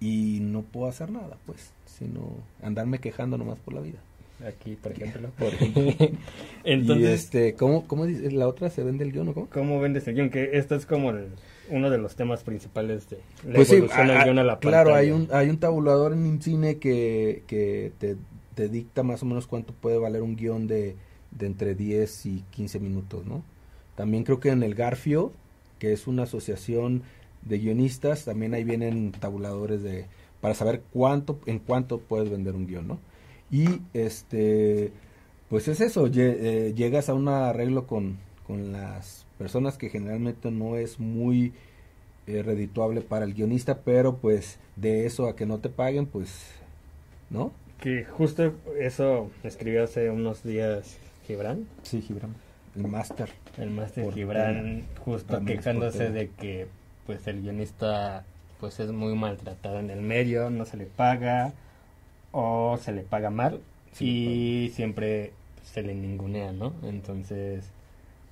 y 0.00 0.40
no 0.40 0.62
puedo 0.62 0.88
hacer 0.88 1.10
nada, 1.10 1.36
pues, 1.46 1.70
sino 1.86 2.32
andarme 2.60 2.98
quejando 2.98 3.38
nomás 3.38 3.58
por 3.60 3.74
la 3.74 3.80
vida. 3.80 3.98
Aquí, 4.46 4.74
por 4.74 4.90
ejemplo. 4.90 5.30
Por 5.38 5.48
ejemplo. 5.54 6.18
Entonces, 6.64 7.08
y 7.08 7.12
este, 7.12 7.54
¿cómo, 7.54 7.86
cómo 7.86 8.06
dice 8.06 8.32
la 8.32 8.48
otra 8.48 8.70
se 8.70 8.82
vende 8.82 9.04
el 9.04 9.12
guion 9.12 9.28
o 9.28 9.34
cómo? 9.34 9.48
¿cómo 9.48 9.80
vendes 9.80 10.08
el 10.08 10.16
guion? 10.16 10.30
Que 10.30 10.56
esto 10.58 10.74
es 10.74 10.86
como 10.86 11.10
el- 11.10 11.28
uno 11.72 11.90
de 11.90 11.98
los 11.98 12.14
temas 12.16 12.42
principales 12.44 13.08
de 13.10 13.18
la 13.46 13.54
Pues 13.54 13.68
sí, 13.68 13.76
evolución 13.76 14.06
del 14.08 14.16
ah, 14.18 14.24
guion 14.24 14.38
a 14.38 14.44
la 14.44 14.58
claro, 14.58 14.90
pantalla. 14.90 14.98
hay 14.98 15.10
un, 15.10 15.28
hay 15.32 15.48
un 15.50 15.58
tabulador 15.58 16.12
en 16.12 16.40
cine 16.40 16.78
que, 16.78 17.42
que 17.46 17.92
te, 17.98 18.16
te 18.54 18.68
dicta 18.68 19.02
más 19.02 19.22
o 19.22 19.26
menos 19.26 19.46
cuánto 19.46 19.72
puede 19.72 19.98
valer 19.98 20.22
un 20.22 20.36
guion 20.36 20.66
de, 20.66 20.96
de 21.30 21.46
entre 21.46 21.74
10 21.74 22.26
y 22.26 22.44
15 22.50 22.80
minutos, 22.80 23.26
¿no? 23.26 23.42
También 23.94 24.24
creo 24.24 24.40
que 24.40 24.50
en 24.50 24.62
el 24.62 24.74
Garfio, 24.74 25.32
que 25.78 25.92
es 25.92 26.06
una 26.06 26.24
asociación 26.24 27.02
de 27.42 27.58
guionistas, 27.58 28.24
también 28.24 28.54
ahí 28.54 28.64
vienen 28.64 29.12
tabuladores 29.12 29.82
de 29.82 30.06
para 30.40 30.54
saber 30.54 30.82
cuánto 30.92 31.38
en 31.46 31.58
cuánto 31.58 31.98
puedes 31.98 32.30
vender 32.30 32.54
un 32.54 32.66
guion, 32.66 32.88
¿no? 32.88 32.98
Y 33.50 33.80
este 33.92 34.92
pues 35.48 35.68
es 35.68 35.80
eso, 35.82 36.08
eh, 36.14 36.72
llegas 36.74 37.10
a 37.10 37.14
un 37.14 37.28
arreglo 37.28 37.86
con, 37.86 38.16
con 38.46 38.72
las 38.72 39.26
personas 39.42 39.76
que 39.76 39.88
generalmente 39.88 40.52
no 40.52 40.76
es 40.76 41.00
muy 41.00 41.52
eh, 42.28 42.44
redituable 42.44 43.00
para 43.00 43.24
el 43.24 43.34
guionista, 43.34 43.80
pero 43.80 44.18
pues 44.18 44.60
de 44.76 45.04
eso 45.04 45.26
a 45.26 45.34
que 45.34 45.46
no 45.46 45.58
te 45.58 45.68
paguen, 45.68 46.06
pues, 46.06 46.52
¿no? 47.28 47.50
Que 47.80 48.04
justo 48.04 48.54
eso 48.78 49.32
escribió 49.42 49.82
hace 49.82 50.10
unos 50.10 50.44
días 50.44 50.96
Gibran, 51.26 51.66
Sí, 51.82 52.00
Gibran. 52.02 52.36
El 52.76 52.86
máster. 52.86 53.30
el 53.58 53.70
máster 53.70 54.12
Gibran, 54.12 54.84
justo 55.04 55.44
quejándose 55.44 56.10
de 56.10 56.30
que 56.30 56.68
pues 57.04 57.26
el 57.26 57.42
guionista 57.42 58.24
pues 58.60 58.78
es 58.78 58.92
muy 58.92 59.16
maltratado 59.16 59.80
en 59.80 59.90
el 59.90 60.02
medio, 60.02 60.50
no 60.50 60.64
se 60.66 60.76
le 60.76 60.86
paga 60.86 61.52
o 62.30 62.78
se 62.80 62.92
le 62.92 63.02
paga 63.02 63.30
mal 63.30 63.60
y 63.98 64.70
siempre 64.72 65.32
se 65.64 65.82
le 65.82 65.96
ningunea, 65.96 66.52
¿no? 66.52 66.72
Entonces, 66.84 67.64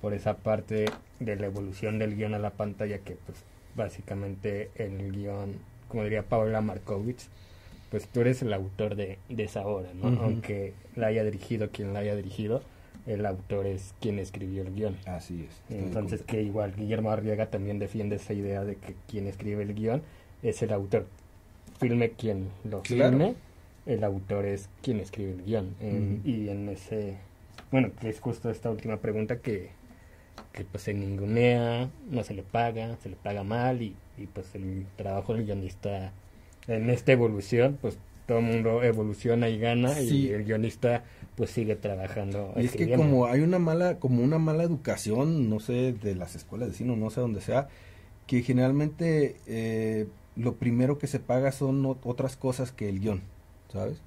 por 0.01 0.13
esa 0.13 0.37
parte 0.37 0.85
de 1.19 1.35
la 1.35 1.45
evolución 1.45 1.99
del 1.99 2.15
guion 2.15 2.33
a 2.33 2.39
la 2.39 2.51
pantalla 2.51 2.99
que 2.99 3.15
pues 3.25 3.43
básicamente 3.75 4.71
el 4.75 5.11
guion, 5.11 5.55
como 5.87 6.03
diría 6.03 6.23
Paula 6.23 6.61
Markovich, 6.61 7.27
pues 7.89 8.07
tú 8.07 8.21
eres 8.21 8.41
el 8.41 8.53
autor 8.53 8.95
de, 8.95 9.17
de 9.29 9.43
esa 9.43 9.65
obra, 9.65 9.89
¿no? 9.93 10.07
Aunque 10.21 10.73
la 10.95 11.07
haya 11.07 11.23
dirigido 11.23 11.69
quien 11.71 11.93
la 11.93 11.99
haya 11.99 12.15
dirigido, 12.15 12.61
el 13.05 13.25
autor 13.25 13.65
es 13.65 13.93
quien 13.99 14.17
escribió 14.19 14.61
el 14.61 14.73
guion. 14.73 14.97
Así 15.05 15.47
es. 15.47 15.75
Entonces 15.75 16.21
que 16.21 16.41
igual 16.41 16.73
Guillermo 16.75 17.11
Arriaga 17.11 17.47
también 17.47 17.79
defiende 17.79 18.15
esa 18.15 18.33
idea 18.33 18.63
de 18.63 18.75
que 18.75 18.95
quien 19.09 19.27
escribe 19.27 19.63
el 19.63 19.73
guion 19.73 20.01
es 20.41 20.61
el 20.61 20.71
autor. 20.71 21.05
Filme 21.79 22.11
quien 22.11 22.49
lo 22.63 22.81
Claro. 22.81 23.11
filme, 23.17 23.35
el 23.87 24.03
autor 24.03 24.45
es 24.45 24.69
quien 24.81 24.99
escribe 24.99 25.31
el 25.31 25.43
guion. 25.43 25.75
En-. 25.81 26.21
Y 26.23 26.49
en 26.49 26.69
ese, 26.69 27.17
bueno, 27.71 27.91
que 27.99 28.09
es 28.09 28.19
justo 28.19 28.49
esta 28.49 28.69
última 28.69 28.97
pregunta 28.97 29.37
que, 29.39 29.69
que 30.53 30.63
pues 30.65 30.83
se 30.83 30.93
ningunea, 30.93 31.89
no 32.09 32.23
se 32.23 32.33
le 32.33 32.43
paga, 32.43 32.97
se 33.01 33.09
le 33.09 33.15
paga 33.15 33.43
mal 33.43 33.81
y, 33.81 33.95
y 34.17 34.27
pues 34.27 34.53
el 34.55 34.85
trabajo 34.97 35.33
del 35.33 35.45
guionista 35.45 36.11
en 36.67 36.89
esta 36.89 37.11
evolución, 37.13 37.77
pues 37.81 37.97
todo 38.27 38.39
el 38.39 38.45
mundo 38.45 38.83
evoluciona 38.83 39.49
y 39.49 39.59
gana 39.59 39.89
Sí. 39.93 40.27
y 40.27 40.29
el 40.31 40.43
guionista 40.45 41.03
pues 41.35 41.49
sigue 41.51 41.75
trabajando. 41.75 42.53
Y 42.57 42.65
es 42.65 42.75
que 42.75 42.91
como 42.93 43.25
hay 43.25 43.41
una 43.41 43.59
mala, 43.59 43.97
como 43.99 44.21
una 44.23 44.37
mala 44.39 44.63
educación, 44.63 45.49
no 45.49 45.59
sé, 45.59 45.93
de 45.93 46.15
las 46.15 46.35
escuelas 46.35 46.69
de 46.69 46.75
cine, 46.75 46.95
no 46.95 47.09
sé 47.09 47.21
dónde 47.21 47.41
sea, 47.41 47.67
que 48.27 48.41
generalmente 48.43 49.37
eh, 49.47 50.07
lo 50.35 50.55
primero 50.55 50.97
que 50.97 51.07
se 51.07 51.19
paga 51.19 51.51
son 51.51 51.83
ot- 51.83 51.97
otras 52.03 52.35
cosas 52.37 52.71
que 52.71 52.89
el 52.89 52.99
guion, 52.99 53.21
¿sabes? 53.71 54.01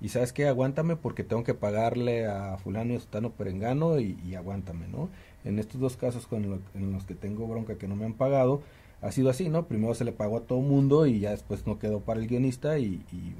Y 0.00 0.08
sabes 0.08 0.32
qué, 0.32 0.46
aguántame 0.46 0.96
porque 0.96 1.24
tengo 1.24 1.44
que 1.44 1.52
pagarle 1.52 2.26
a 2.26 2.56
fulano 2.56 2.94
y 2.94 3.00
sutano 3.00 3.32
perengano 3.32 3.98
y, 4.00 4.16
y 4.26 4.34
aguántame, 4.34 4.88
¿no? 4.88 5.10
En 5.44 5.58
estos 5.58 5.80
dos 5.80 5.96
casos 5.96 6.26
con 6.26 6.48
lo- 6.50 6.60
en 6.74 6.92
los 6.92 7.04
que 7.04 7.14
tengo 7.14 7.46
bronca 7.46 7.76
que 7.76 7.88
no 7.88 7.96
me 7.96 8.04
han 8.04 8.14
pagado, 8.14 8.62
ha 9.02 9.10
sido 9.12 9.30
así, 9.30 9.48
¿no? 9.48 9.66
Primero 9.66 9.94
se 9.94 10.04
le 10.04 10.12
pagó 10.12 10.38
a 10.38 10.40
todo 10.42 10.60
mundo 10.60 11.06
y 11.06 11.20
ya 11.20 11.30
después 11.30 11.66
no 11.66 11.78
quedó 11.78 12.00
para 12.00 12.20
el 12.20 12.26
guionista 12.26 12.78
y, 12.78 13.00
y 13.12 13.34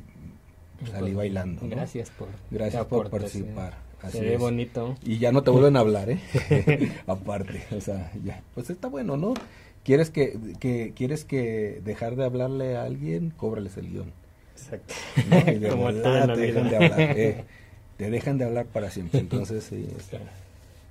salí 0.87 1.01
Pues, 1.13 1.15
bailando, 1.17 1.63
¿no? 1.63 1.69
Gracias 1.69 2.11
por 2.11 2.29
Gracias 2.51 2.85
por 2.87 3.11
participar. 3.11 3.75
Así 4.03 4.17
Se 4.19 4.25
ve 4.25 4.35
es. 4.35 4.41
bonito. 4.41 4.97
Y 5.05 5.19
ya 5.19 5.31
no 5.31 5.43
te 5.43 5.51
vuelven 5.51 5.77
a 5.77 5.81
hablar, 5.81 6.09
¿eh? 6.09 6.19
Aparte, 7.07 7.63
o 7.77 7.81
sea, 7.83 8.11
ya. 8.25 8.43
Pues 8.55 8.71
está 8.71 8.89
bueno, 8.89 9.19
¿no? 9.19 9.35
¿Quieres 9.85 10.09
que, 10.11 10.39
que, 10.59 10.93
¿Quieres 10.97 11.25
que 11.27 11.83
dejar 11.85 12.17
de 12.17 12.25
hablarle 12.25 12.77
a 12.77 12.85
alguien? 12.85 13.31
Cóbrales 13.37 13.77
el 13.77 13.91
guion. 13.91 14.13
Exacto. 14.57 14.95
¿no? 15.29 15.53
Y 15.53 15.59
de 15.59 15.69
Como 15.71 15.89
te 15.93 15.99
dejan 16.01 16.69
de 16.71 16.77
hablar. 16.77 17.01
eh, 17.01 17.45
te 17.99 18.11
dejan 18.11 18.39
de 18.39 18.45
hablar 18.47 18.65
para 18.67 18.91
siempre. 18.91 19.21
Entonces, 19.21 19.65
sí, 19.65 19.87
está. 19.99 20.19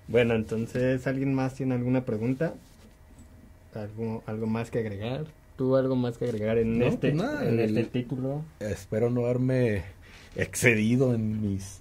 Bueno, 0.09 0.33
entonces, 0.35 1.05
¿alguien 1.07 1.33
más 1.33 1.53
tiene 1.55 1.75
alguna 1.75 2.03
pregunta? 2.03 2.53
¿Algo, 3.75 4.23
algo 4.25 4.47
más 4.47 4.71
que 4.71 4.79
agregar? 4.79 5.25
¿Tú 5.55 5.75
algo 5.75 5.95
más 5.95 6.17
que 6.17 6.25
agregar 6.25 6.57
en 6.57 6.79
No, 6.79 6.85
este, 6.85 7.11
pues 7.11 7.15
nada, 7.15 7.47
en 7.47 7.59
el- 7.59 7.77
este 7.77 7.99
título? 8.01 8.43
Espero 8.59 9.09
no 9.09 9.25
haberme 9.25 9.83
excedido 10.35 11.13
en 11.13 11.41
mis 11.41 11.79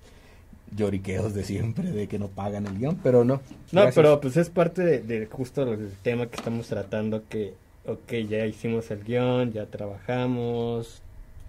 lloriqueos 0.77 1.33
de 1.33 1.45
siempre 1.45 1.91
de 1.91 2.07
que 2.09 2.19
no 2.19 2.29
pagan 2.29 2.67
el 2.67 2.77
guion, 2.79 2.97
pero 3.03 3.25
no. 3.25 3.35
No, 3.35 3.41
Gracias. 3.73 3.95
pero 3.95 4.21
pues 4.21 4.37
es 4.37 4.51
parte 4.51 4.83
de, 4.83 5.01
de 5.01 5.27
justo 5.27 5.63
el 5.63 5.91
tema 6.03 6.27
que 6.27 6.37
estamos 6.37 6.67
tratando, 6.67 7.23
que, 7.29 7.55
ok, 7.87 8.13
ya 8.29 8.45
hicimos 8.45 8.91
el 8.91 9.03
guion, 9.05 9.53
ya 9.53 9.65
trabajamos 9.67 11.01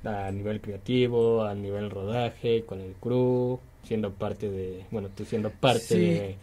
a 0.05 0.31
nivel 0.31 0.61
creativo, 0.61 1.43
a 1.43 1.53
nivel 1.55 1.89
rodaje, 1.89 2.63
con 2.65 2.79
el 2.79 2.93
crew, 2.93 3.59
siendo 3.83 4.11
parte 4.13 4.49
de, 4.49 4.85
bueno, 4.91 5.09
tú 5.13 5.25
siendo 5.25 5.49
parte 5.49 5.79
Sí. 5.81 5.97
de, 5.99 6.35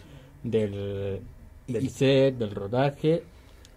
del, 0.50 1.20
del 1.68 1.84
Y- 1.84 1.88
set, 1.90 2.36
del 2.38 2.50
rodaje, 2.52 3.22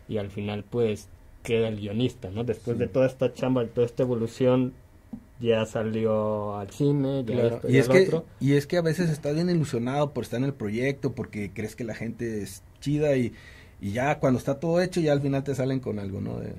y 0.07 0.17
al 0.17 0.29
final 0.29 0.63
pues 0.69 1.07
queda 1.43 1.67
el 1.69 1.77
guionista, 1.79 2.29
¿no? 2.31 2.43
Después 2.43 2.77
Sí. 2.77 2.83
de 2.83 2.87
toda 2.87 3.07
esta 3.07 3.33
chamba, 3.33 3.61
de 3.63 3.69
toda 3.69 3.85
esta 3.87 4.03
evolución 4.03 4.73
ya 5.39 5.65
salió 5.65 6.57
al 6.57 6.69
cine, 6.71 7.23
ya 7.25 7.49
Claro, 7.49 7.61
Y 7.69 7.77
es, 7.77 7.87
que, 7.87 8.03
otro. 8.03 8.25
y 8.39 8.53
es 8.53 8.67
que 8.67 8.77
a 8.77 8.81
veces 8.81 9.09
estás 9.09 9.35
bien 9.35 9.49
ilusionado 9.49 10.13
por 10.13 10.23
estar 10.25 10.39
en 10.39 10.45
el 10.45 10.53
proyecto, 10.53 11.13
porque 11.13 11.51
crees 11.53 11.75
que 11.75 11.83
la 11.85 11.95
gente 11.95 12.41
es 12.43 12.63
chida 12.81 13.15
y, 13.15 13.33
y 13.81 13.91
ya 13.93 14.19
cuando 14.19 14.37
está 14.39 14.59
todo 14.59 14.81
hecho, 14.81 14.99
ya 15.01 15.13
al 15.13 15.21
final 15.21 15.43
te 15.43 15.55
salen 15.55 15.79
con 15.79 15.99
algo, 15.99 16.19
¿no? 16.21 16.39
De, 16.39 16.53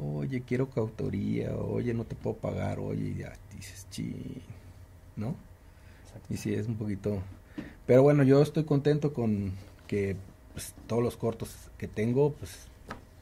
oye, 0.00 0.42
quiero 0.46 0.70
coautoría, 0.70 1.54
oye, 1.56 1.94
no 1.94 2.04
te 2.04 2.14
puedo 2.16 2.36
pagar, 2.36 2.78
oye, 2.78 3.08
y 3.10 3.18
ya 3.18 3.32
dices, 3.56 3.86
chi, 3.90 4.42
¿no? 5.16 5.34
Y 6.30 6.36
sí, 6.36 6.54
es 6.54 6.68
un 6.68 6.76
poquito... 6.76 7.22
Pero 7.86 8.02
bueno, 8.02 8.22
yo 8.22 8.42
estoy 8.42 8.64
contento 8.64 9.12
con 9.12 9.52
que 9.86 10.16
pues, 10.52 10.74
todos 10.86 11.02
los 11.02 11.16
cortos 11.16 11.54
que 11.78 11.88
tengo, 11.88 12.32
pues, 12.32 12.68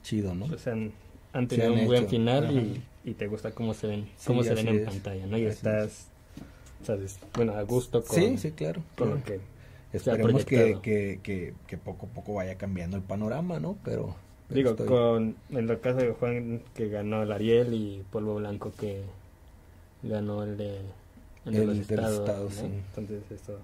chido, 0.02 0.34
¿no? 0.34 0.46
Pues 0.46 0.66
han, 0.66 0.92
han 1.32 1.48
tenido 1.48 1.72
han 1.72 1.78
un 1.80 1.86
buen 1.86 1.98
hecho, 2.00 2.10
final 2.10 2.50
y, 2.50 2.82
y 3.04 3.14
te 3.14 3.26
gusta 3.26 3.52
cómo 3.52 3.74
se 3.74 3.86
ven, 3.86 4.08
Sí, 4.16 4.26
cómo 4.26 4.42
se 4.42 4.54
ven 4.54 4.68
en 4.68 4.76
es. 4.76 4.86
pantalla, 4.86 5.26
¿no? 5.26 5.38
Y 5.38 5.46
Así 5.46 5.56
estás, 5.56 6.08
sabes, 6.84 7.18
bueno, 7.34 7.52
a 7.54 7.62
gusto 7.62 8.04
con, 8.04 8.18
sí, 8.18 8.38
sí, 8.38 8.52
claro. 8.52 8.82
con 8.96 9.08
claro. 9.08 9.16
lo 9.18 9.22
que 9.24 9.40
Esperemos 9.92 10.44
que, 10.44 10.78
que, 10.82 11.20
que, 11.22 11.54
que 11.66 11.78
poco 11.78 12.06
a 12.06 12.08
poco 12.10 12.34
vaya 12.34 12.56
cambiando 12.58 12.96
el 12.98 13.02
panorama, 13.02 13.58
¿no? 13.58 13.76
Pero, 13.84 14.14
pero 14.48 14.56
Digo, 14.56 14.70
estoy- 14.70 14.86
con 14.86 15.36
en 15.50 15.70
el 15.70 15.80
caso 15.80 15.98
de 15.98 16.10
Juan 16.12 16.62
que 16.74 16.88
ganó 16.88 17.22
el 17.22 17.32
Ariel 17.32 17.72
y 17.74 18.04
Polvo 18.10 18.34
Blanco 18.36 18.72
que 18.78 19.02
ganó 20.02 20.42
el 20.44 20.56
de, 20.56 20.80
el 21.46 21.52
de 21.56 21.58
El 21.62 21.66
los 21.66 21.78
estados, 21.78 22.18
estados, 22.20 22.54
¿no? 22.56 22.62
sí. 22.62 22.68
Entonces 22.96 23.22
eso... 23.30 23.60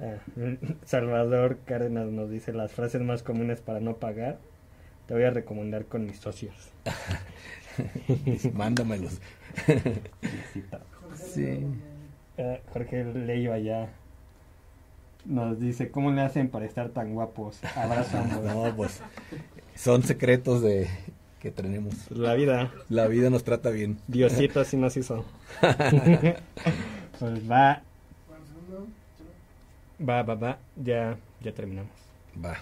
Ah, 0.00 0.16
Salvador 0.84 1.58
Cárdenas 1.64 2.06
nos 2.08 2.30
dice 2.30 2.52
las 2.52 2.72
frases 2.72 3.02
más 3.02 3.22
comunes 3.22 3.60
para 3.60 3.80
no 3.80 3.96
pagar. 3.96 4.38
Te 5.06 5.14
voy 5.14 5.24
a 5.24 5.30
recomendar 5.30 5.84
con 5.84 6.06
mis 6.06 6.18
socios. 6.18 6.54
Mándamelos. 8.54 9.20
Sí. 11.14 11.60
Ah, 12.38 12.58
Jorge 12.72 13.04
Leiva 13.04 13.58
ya 13.58 13.88
nos 15.24 15.60
dice, 15.60 15.90
¿cómo 15.90 16.10
le 16.10 16.20
hacen 16.22 16.48
para 16.48 16.64
estar 16.66 16.88
tan 16.90 17.14
guapos? 17.14 17.60
Abrazo 17.76 18.18
ambos. 18.32 18.44
No, 18.44 18.76
pues 18.76 19.00
son 19.74 20.02
secretos 20.02 20.62
de 20.62 20.88
que 21.40 21.50
tenemos. 21.50 22.10
La 22.10 22.34
vida, 22.34 22.72
La 22.88 23.06
vida 23.06 23.30
nos 23.30 23.44
trata 23.44 23.70
bien. 23.70 23.98
Diosito 24.08 24.60
así 24.60 24.76
nos 24.76 24.96
hizo. 24.96 25.24
pues 27.18 27.50
va, 27.50 27.82
va, 30.08 30.22
va, 30.22 30.34
va, 30.34 30.58
ya, 30.76 31.16
ya 31.40 31.52
terminamos. 31.52 31.92
Va. 32.44 32.56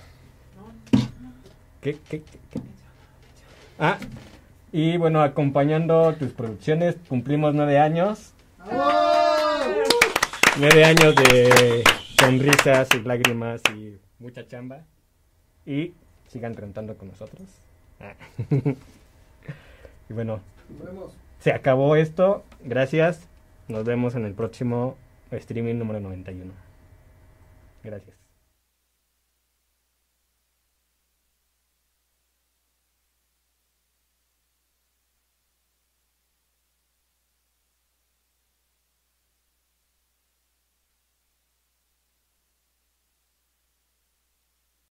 ¿Qué, 1.81 1.99
qué, 2.09 2.23
qué, 2.23 2.39
qué? 2.51 2.61
Ah, 3.79 3.99
y 4.71 4.97
bueno, 4.97 5.23
acompañando 5.23 6.15
tus 6.15 6.33
producciones, 6.33 6.97
cumplimos 7.09 7.55
nueve 7.55 7.79
años. 7.79 8.33
Nueve 10.59 10.85
años 10.85 11.15
de 11.17 11.83
sonrisas 12.21 12.89
y 12.95 13.01
lágrimas 13.03 13.61
y 13.75 13.99
mucha 14.19 14.47
chamba. 14.47 14.85
Y 15.67 15.95
sigan 16.29 16.55
cantando 16.55 16.97
con 16.97 17.09
nosotros. 17.09 17.43
Ah. 18.01 18.15
y 20.09 20.13
bueno, 20.13 20.41
Nos 20.79 20.87
vemos. 20.87 21.13
se 21.41 21.53
acabó 21.53 21.97
esto. 21.97 22.45
Gracias. 22.63 23.29
Nos 23.69 23.85
vemos 23.85 24.15
en 24.15 24.25
el 24.27 24.35
próximo 24.35 24.97
streaming 25.31 25.77
número 25.77 26.01
91. 26.01 26.53
Gracias. 27.83 28.22